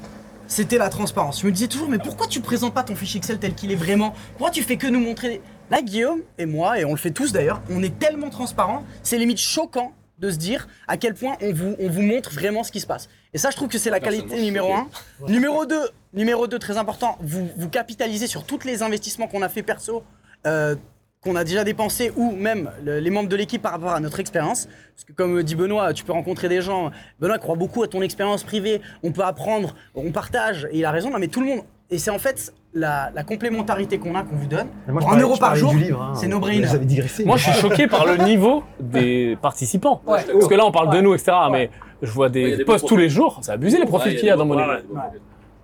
C'était 0.48 0.78
la 0.78 0.88
transparence. 0.88 1.42
Je 1.42 1.46
me 1.46 1.52
disais 1.52 1.68
toujours, 1.68 1.88
mais 1.88 1.98
pourquoi 1.98 2.26
tu 2.26 2.40
présentes 2.40 2.74
pas 2.74 2.82
ton 2.82 2.96
fichier 2.96 3.18
Excel 3.18 3.38
tel 3.38 3.54
qu'il 3.54 3.70
est 3.70 3.76
vraiment? 3.76 4.14
Pourquoi 4.36 4.50
tu 4.50 4.64
fais 4.64 4.76
que 4.76 4.88
nous 4.88 4.98
montrer? 4.98 5.40
Là, 5.70 5.80
Guillaume 5.80 6.22
et 6.38 6.46
moi, 6.46 6.80
et 6.80 6.84
on 6.84 6.90
le 6.90 6.96
fait 6.96 7.12
tous 7.12 7.30
d'ailleurs, 7.30 7.62
on 7.70 7.84
est 7.84 7.96
tellement 8.00 8.30
transparent, 8.30 8.82
c'est 9.04 9.16
limite 9.16 9.38
choquant 9.38 9.92
de 10.20 10.30
se 10.30 10.36
dire 10.36 10.68
à 10.86 10.96
quel 10.96 11.14
point 11.14 11.36
on 11.40 11.52
vous, 11.52 11.74
on 11.78 11.88
vous 11.88 12.02
montre 12.02 12.30
vraiment 12.30 12.62
ce 12.62 12.70
qui 12.70 12.80
se 12.80 12.86
passe. 12.86 13.08
Et 13.32 13.38
ça, 13.38 13.50
je 13.50 13.56
trouve 13.56 13.68
que 13.68 13.78
c'est 13.78 13.90
la 13.90 14.00
qualité 14.00 14.40
numéro 14.42 14.72
un. 14.74 14.88
Numéro 15.26 15.66
2, 15.66 15.80
numéro 16.12 16.46
2, 16.46 16.58
très 16.58 16.76
important, 16.76 17.16
vous, 17.20 17.48
vous 17.56 17.68
capitalisez 17.68 18.26
sur 18.26 18.44
tous 18.44 18.64
les 18.64 18.82
investissements 18.82 19.26
qu'on 19.28 19.42
a 19.42 19.48
fait 19.48 19.62
perso, 19.62 20.02
euh, 20.46 20.76
qu'on 21.22 21.36
a 21.36 21.44
déjà 21.44 21.64
dépensés, 21.64 22.12
ou 22.16 22.30
même 22.32 22.70
le- 22.82 22.98
les 22.98 23.10
membres 23.10 23.28
de 23.28 23.36
l'équipe 23.36 23.60
par 23.62 23.72
rapport 23.72 23.92
à 23.92 24.00
notre 24.00 24.20
expérience. 24.20 24.68
Parce 24.94 25.04
que 25.04 25.12
comme 25.12 25.42
dit 25.42 25.54
Benoît, 25.54 25.92
tu 25.94 26.04
peux 26.04 26.12
rencontrer 26.12 26.48
des 26.48 26.60
gens. 26.62 26.90
Benoît 27.18 27.38
croit 27.38 27.56
beaucoup 27.56 27.82
à 27.82 27.88
ton 27.88 28.00
expérience 28.02 28.42
privée, 28.42 28.80
on 29.02 29.12
peut 29.12 29.24
apprendre, 29.24 29.74
on 29.94 30.12
partage, 30.12 30.66
et 30.70 30.78
il 30.78 30.84
a 30.84 30.90
raison, 30.90 31.10
non 31.10 31.18
mais 31.18 31.28
tout 31.28 31.40
le 31.40 31.46
monde. 31.46 31.62
Et 31.90 31.98
c'est 31.98 32.10
en 32.10 32.18
fait 32.18 32.54
la, 32.72 33.10
la 33.14 33.24
complémentarité 33.24 33.98
qu'on 33.98 34.14
a, 34.14 34.22
qu'on 34.22 34.36
vous 34.36 34.46
donne. 34.46 34.68
Moi, 34.86 35.00
Pour 35.00 35.08
un 35.08 35.10
parlais- 35.12 35.22
euro 35.22 35.36
par 35.36 35.56
jour, 35.56 35.72
hein. 35.74 36.12
c'est 36.14 36.28
no-brainer. 36.28 36.64
Vous 36.66 36.74
avez 36.76 36.84
digressé. 36.84 37.24
Moi, 37.24 37.36
je 37.36 37.50
suis 37.50 37.60
choqué 37.60 37.86
par 37.88 38.06
le 38.06 38.16
niveau 38.24 38.62
des 38.78 39.36
participants. 39.42 40.00
Ouais. 40.06 40.20
Parce 40.32 40.46
que 40.46 40.54
là, 40.54 40.64
on 40.66 40.70
parle 40.72 40.94
de 40.94 41.00
nous, 41.00 41.14
etc. 41.14 41.32
Mais 41.50 41.70
je 42.00 42.10
vois 42.12 42.28
des 42.28 42.54
a 42.54 42.56
des 42.58 42.64
posts 42.64 42.86
tous 42.86 42.96
les 42.96 43.08
jours. 43.08 43.38
C'est 43.42 43.52
abusé 43.52 43.78
les 43.78 43.86
profils 43.86 44.12
Ouais, 44.12 44.18
qu'il 44.18 44.28
y 44.28 44.30
a 44.30 44.36
dans 44.36 44.46
mon. 44.46 44.56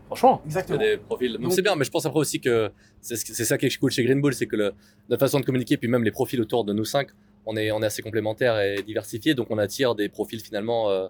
Franchement. 0.06 0.40
Il 0.46 0.52
y 0.52 0.56
a 0.56 0.60
Exactement. 0.60 0.78
des 0.78 0.96
profils. 0.98 1.38
C'est 1.50 1.62
bien, 1.62 1.74
mais 1.76 1.84
je 1.84 1.90
pense 1.90 2.06
après 2.06 2.18
aussi 2.20 2.40
que 2.40 2.70
c'est 3.00 3.16
ce- 3.16 3.32
c'est 3.34 3.44
ça 3.44 3.58
qui 3.58 3.66
est 3.66 3.76
cool 3.78 3.90
chez 3.90 4.04
Green 4.04 4.20
Bull, 4.20 4.34
c'est 4.34 4.46
que 4.46 4.56
le- 4.56 4.72
notre 5.08 5.20
façon 5.20 5.40
de 5.40 5.44
communiquer, 5.44 5.76
puis 5.76 5.88
même 5.88 6.04
les 6.04 6.12
profils 6.12 6.40
autour 6.40 6.64
de 6.64 6.72
nous 6.72 6.84
cinq, 6.84 7.08
on 7.44 7.56
est, 7.56 7.70
on 7.72 7.82
est 7.82 7.86
assez 7.86 8.02
complémentaires 8.02 8.58
et 8.60 8.82
diversifiés, 8.86 9.34
donc 9.34 9.48
on 9.50 9.58
attire 9.58 9.94
des 9.96 10.08
profils 10.08 10.40
finalement 10.40 10.90
euh, 10.90 11.06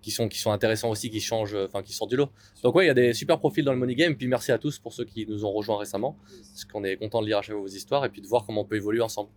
qui, 0.00 0.10
sont, 0.10 0.28
qui 0.28 0.38
sont 0.38 0.52
intéressants 0.52 0.90
aussi, 0.90 1.10
qui 1.10 1.20
changent, 1.20 1.54
euh, 1.54 1.66
enfin 1.66 1.82
qui 1.82 1.92
sortent 1.92 2.10
du 2.10 2.16
lot. 2.16 2.28
Donc 2.62 2.74
ouais, 2.74 2.84
il 2.84 2.88
y 2.88 2.90
a 2.90 2.94
des 2.94 3.12
super 3.12 3.38
profils 3.38 3.64
dans 3.64 3.72
le 3.72 3.78
money 3.78 3.94
game, 3.94 4.14
puis 4.16 4.28
merci 4.28 4.52
à 4.52 4.58
tous 4.58 4.78
pour 4.78 4.92
ceux 4.92 5.04
qui 5.04 5.26
nous 5.26 5.44
ont 5.44 5.52
rejoints 5.52 5.78
récemment, 5.78 6.16
parce 6.52 6.64
qu'on 6.64 6.84
est 6.84 6.96
content 6.96 7.20
de 7.20 7.26
lire 7.26 7.38
à 7.38 7.42
chaque 7.42 7.54
fois 7.54 7.62
vos 7.62 7.68
histoires 7.68 8.04
et 8.04 8.08
puis 8.08 8.20
de 8.20 8.26
voir 8.26 8.44
comment 8.46 8.62
on 8.62 8.64
peut 8.64 8.76
évoluer 8.76 9.02
ensemble. 9.02 9.30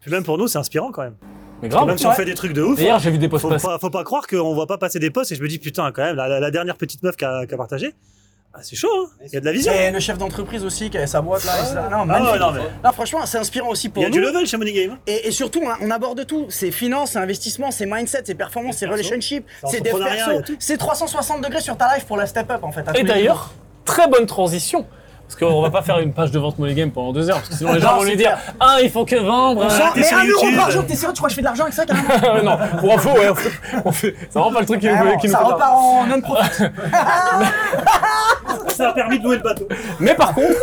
Puis 0.00 0.10
même 0.10 0.24
pour 0.24 0.38
nous, 0.38 0.46
c'est 0.46 0.58
inspirant 0.58 0.92
quand 0.92 1.02
même. 1.02 1.16
Mais 1.60 1.68
Même 1.68 1.70
grave. 1.70 1.96
si 1.96 2.06
on 2.06 2.12
fait 2.12 2.24
des 2.24 2.34
trucs 2.34 2.52
de 2.52 2.62
ouf. 2.62 2.78
D'ailleurs, 2.78 3.00
j'ai 3.00 3.10
vu 3.10 3.18
des 3.18 3.28
posts 3.28 3.42
Faut 3.42 3.68
pas, 3.68 3.78
faut 3.80 3.90
pas 3.90 4.04
croire 4.04 4.28
qu'on 4.28 4.54
voit 4.54 4.68
pas 4.68 4.78
passer 4.78 5.00
des 5.00 5.10
posts 5.10 5.32
et 5.32 5.34
je 5.34 5.42
me 5.42 5.48
dis 5.48 5.58
putain 5.58 5.90
quand 5.90 6.04
même 6.04 6.14
la, 6.14 6.50
dernière 6.52 6.76
petite 6.76 7.02
meuf 7.02 7.16
qui 7.16 7.24
a, 7.24 7.46
qui 7.46 7.54
a 7.54 7.56
partagé 7.56 7.94
ah, 8.58 8.62
c'est 8.62 8.76
chaud 8.76 8.88
hein 9.02 9.08
il 9.26 9.32
y 9.32 9.36
a 9.36 9.40
de 9.40 9.44
la 9.44 9.52
vision 9.52 9.72
Et 9.72 9.90
le 9.90 10.00
chef 10.00 10.18
d'entreprise 10.18 10.64
aussi 10.64 10.90
qui 10.90 10.98
avait 10.98 11.06
sa 11.06 11.20
boîte 11.20 11.44
là. 11.44 11.52
et 11.62 11.64
ça. 11.64 11.74
Non, 11.90 11.98
ah 12.02 12.04
magnifique. 12.04 12.32
ouais, 12.34 12.38
non 12.40 12.52
mais 12.52 12.60
Non, 12.84 12.92
franchement, 12.92 13.20
c'est 13.24 13.38
inspirant 13.38 13.68
aussi 13.68 13.86
il 13.86 13.90
pour 13.90 14.02
y 14.02 14.06
a 14.06 14.08
nous. 14.08 14.14
du 14.14 14.20
level 14.20 14.46
chez 14.46 14.56
Money 14.56 14.72
Game 14.72 14.90
hein. 14.92 14.98
Et, 15.06 15.28
et 15.28 15.30
surtout, 15.30 15.60
on, 15.62 15.86
on 15.86 15.90
aborde 15.90 16.26
tout. 16.26 16.46
C'est 16.48 16.70
finance, 16.70 17.12
c'est 17.12 17.18
investissement, 17.18 17.70
c'est 17.70 17.86
mindset, 17.86 18.22
c'est 18.24 18.34
performance, 18.34 18.76
c'est 18.78 18.86
relationship, 18.86 19.46
c'est 19.66 19.80
dev 19.80 19.98
perso. 20.02 20.42
il. 20.48 20.56
C'est 20.58 20.76
360 20.76 21.42
degrés 21.42 21.60
sur 21.60 21.76
ta 21.76 21.94
life 21.94 22.04
pour 22.06 22.16
la 22.16 22.26
step 22.26 22.50
up 22.50 22.62
en 22.64 22.72
fait. 22.72 22.84
Et 22.96 23.02
d'ailleurs, 23.04 23.50
très 23.84 24.08
bonne 24.08 24.26
transition. 24.26 24.86
Parce 25.30 25.38
qu'on 25.40 25.60
va 25.60 25.68
pas 25.68 25.82
faire 25.82 25.98
une 25.98 26.14
page 26.14 26.30
de 26.30 26.38
vente 26.38 26.58
Money 26.58 26.72
Game 26.72 26.90
pendant 26.90 27.12
deux 27.12 27.28
heures, 27.28 27.36
parce 27.36 27.50
que 27.50 27.54
sinon 27.54 27.74
les 27.74 27.80
gens 27.80 27.90
Non, 27.90 27.96
vont 27.98 28.04
lui 28.04 28.16
dire 28.16 28.30
clair. 28.30 28.54
Ah, 28.60 28.78
il 28.82 28.88
faut 28.90 29.04
que 29.04 29.16
vendre. 29.16 29.62
hein. 29.62 29.90
Mais 29.94 30.10
un 30.10 30.24
euro 30.24 30.46
par 30.56 30.70
jour, 30.70 30.86
t'es 30.86 30.94
sérieux, 30.94 31.12
tu 31.12 31.18
crois 31.18 31.28
que 31.28 31.32
je 31.32 31.34
fais 31.34 31.42
de 31.42 31.46
l'argent 31.46 31.64
avec 31.64 31.74
ça 31.74 31.84
carrément 31.84 32.08
Ah, 32.22 32.40
non, 32.72 32.78
pour 32.80 32.94
info, 32.94 33.10
ouais, 33.10 33.28
on 33.28 33.34
fait, 33.34 33.50
on 33.84 33.92
fait- 33.92 34.14
c'est 34.30 34.38
vraiment 34.38 34.52
pas 34.54 34.60
le 34.60 34.66
truc 34.66 34.80
qui 34.80 34.88
nous, 34.88 35.18
qui 35.18 35.26
nous 35.26 35.32
Ça 35.34 35.38
fait 35.40 35.44
peur. 35.44 35.52
repart 35.52 35.72
en 35.74 36.06
non-profit. 36.06 36.62
ça 38.78 38.90
a 38.90 38.92
permis 38.92 39.18
de 39.18 39.24
louer 39.24 39.36
le 39.36 39.42
bateau 39.42 39.68
Mais 40.00 40.14
par 40.14 40.34
contre, 40.34 40.54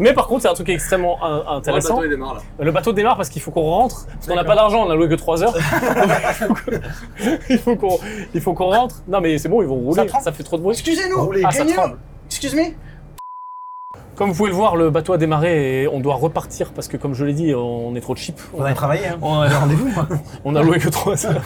mais 0.00 0.12
par 0.12 0.26
contre, 0.26 0.42
c'est 0.42 0.48
un 0.48 0.54
truc 0.54 0.68
extrêmement 0.68 1.18
euh, 1.24 1.56
intéressant. 1.56 2.02
il 2.02 2.10
démarre 2.10 2.34
là. 2.34 2.40
Le 2.58 2.70
bateau 2.72 2.92
démarre 2.92 3.16
parce 3.16 3.28
qu'il 3.28 3.42
faut 3.42 3.50
qu'on 3.50 3.62
rentre, 3.62 4.06
parce 4.06 4.26
qu'on 4.26 4.34
n'a 4.34 4.44
pas 4.44 4.54
d'argent, 4.54 4.86
on 4.86 4.90
a 4.90 4.94
loué 4.94 5.08
que 5.08 5.14
3 5.14 5.42
heures. 5.44 5.54
il 7.50 7.58
faut 7.58 7.76
qu'on 7.76 7.98
il 8.34 8.40
faut 8.40 8.54
qu'on 8.54 8.70
rentre. 8.70 8.96
Non 9.08 9.20
mais 9.20 9.38
c'est 9.38 9.48
bon, 9.48 9.62
ils 9.62 9.68
vont 9.68 9.76
rouler, 9.76 10.06
Ça 10.22 10.32
fait 10.32 10.42
trop 10.42 10.56
de 10.56 10.62
bruit. 10.62 10.74
Excusez-nous. 10.74 11.32
Ah, 11.44 11.50
ça 11.50 11.64
tremble. 11.64 11.96
Excuse 12.26 12.54
me. 12.54 12.62
Comme 14.14 14.28
vous 14.30 14.36
pouvez 14.36 14.50
le 14.50 14.56
voir, 14.56 14.76
le 14.76 14.90
bateau 14.90 15.14
a 15.14 15.18
démarré 15.18 15.82
et 15.82 15.88
on 15.88 15.98
doit 15.98 16.16
repartir 16.16 16.72
parce 16.74 16.86
que 16.86 16.98
comme 16.98 17.14
je 17.14 17.24
l'ai 17.24 17.32
dit, 17.32 17.54
on 17.54 17.94
est 17.96 18.00
trop 18.00 18.14
cheap. 18.14 18.38
On 18.52 18.62
a 18.62 18.74
travaillé, 18.74 19.06
hein. 19.06 19.18
On 19.22 19.40
a, 19.40 19.48
Rendez-vous. 19.48 19.90
on 20.44 20.54
a 20.54 20.62
loué 20.62 20.78
que 20.78 20.90
3 20.90 21.26
heures. 21.26 21.42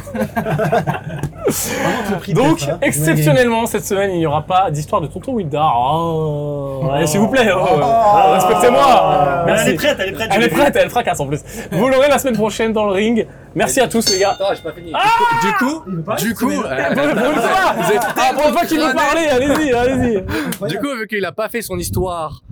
Donc, 2.34 2.64
hein. 2.68 2.78
exceptionnellement, 2.82 3.66
cette 3.66 3.84
semaine, 3.84 4.10
il 4.10 4.18
n'y 4.18 4.26
aura 4.26 4.42
pas 4.42 4.72
d'histoire 4.72 5.00
de 5.00 5.06
tonton 5.06 5.34
Wildar. 5.34 5.74
Oh. 5.76 6.88
Allez, 6.92 7.06
s'il 7.06 7.20
vous 7.20 7.28
plaît, 7.28 7.50
oh. 7.54 7.60
Oh. 7.60 8.32
respectez-moi. 8.32 9.44
Mais 9.46 9.52
elle 9.52 9.68
est 9.68 9.74
prête 9.74 9.96
elle 10.00 10.08
est 10.08 10.12
prête 10.12 10.30
Elle 10.34 10.42
est 10.42 10.48
prête, 10.48 10.76
elle 10.76 10.90
fracasse 10.90 11.20
en 11.20 11.26
plus. 11.26 11.44
Vous 11.70 11.88
l'aurez 11.88 12.08
la 12.08 12.18
semaine 12.18 12.36
prochaine 12.36 12.72
dans 12.72 12.86
le 12.86 12.92
ring. 12.92 13.26
Merci 13.56 13.80
à 13.80 13.88
tous 13.88 14.06
les 14.10 14.18
gars. 14.18 14.32
Attends, 14.32 14.54
j'ai 14.54 14.60
pas 14.60 14.72
fini. 14.72 14.92
du 14.92 15.52
coup, 15.54 15.82
du 16.18 16.34
coup, 16.34 16.50
Pour, 16.50 16.66
euh, 16.66 16.94
pour 16.94 17.04
une 17.04 17.40
fois, 17.40 17.74
vous 17.78 17.92
êtes 17.92 18.02
ah, 18.14 18.34
pour 18.34 18.48
une 18.48 18.52
fois 18.52 18.66
qu'il 18.66 18.78
parler, 18.78 19.28
allez-y, 19.28 19.72
allez-y. 19.72 20.68
Du 20.68 20.78
coup, 20.78 20.94
vu 20.94 21.06
qu'il 21.08 21.24
a 21.24 21.32
pas 21.32 21.48
fait 21.48 21.62
son 21.62 21.78
histoire 21.78 22.42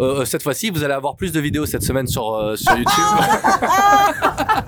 euh, 0.00 0.24
cette 0.24 0.42
fois-ci, 0.42 0.70
vous 0.70 0.82
allez 0.82 0.94
avoir 0.94 1.14
plus 1.14 1.30
de 1.30 1.38
vidéos 1.38 1.64
cette 1.64 1.82
semaine 1.82 2.08
sur, 2.08 2.34
euh, 2.34 2.56
sur 2.56 2.76
YouTube. 2.76 2.90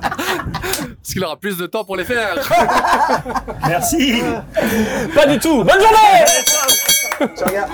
Parce 0.05 1.13
qu'il 1.13 1.25
aura 1.25 1.37
plus 1.37 1.57
de 1.57 1.67
temps 1.67 1.85
pour 1.85 1.97
les 1.97 2.05
faire. 2.05 2.37
merci 3.67 4.23
Pas 5.15 5.27
du 5.27 5.41
tout. 5.41 5.65
Bonne 5.65 5.81
journée 5.81 6.25
Ciao, 7.35 7.53
gars. 7.53 7.67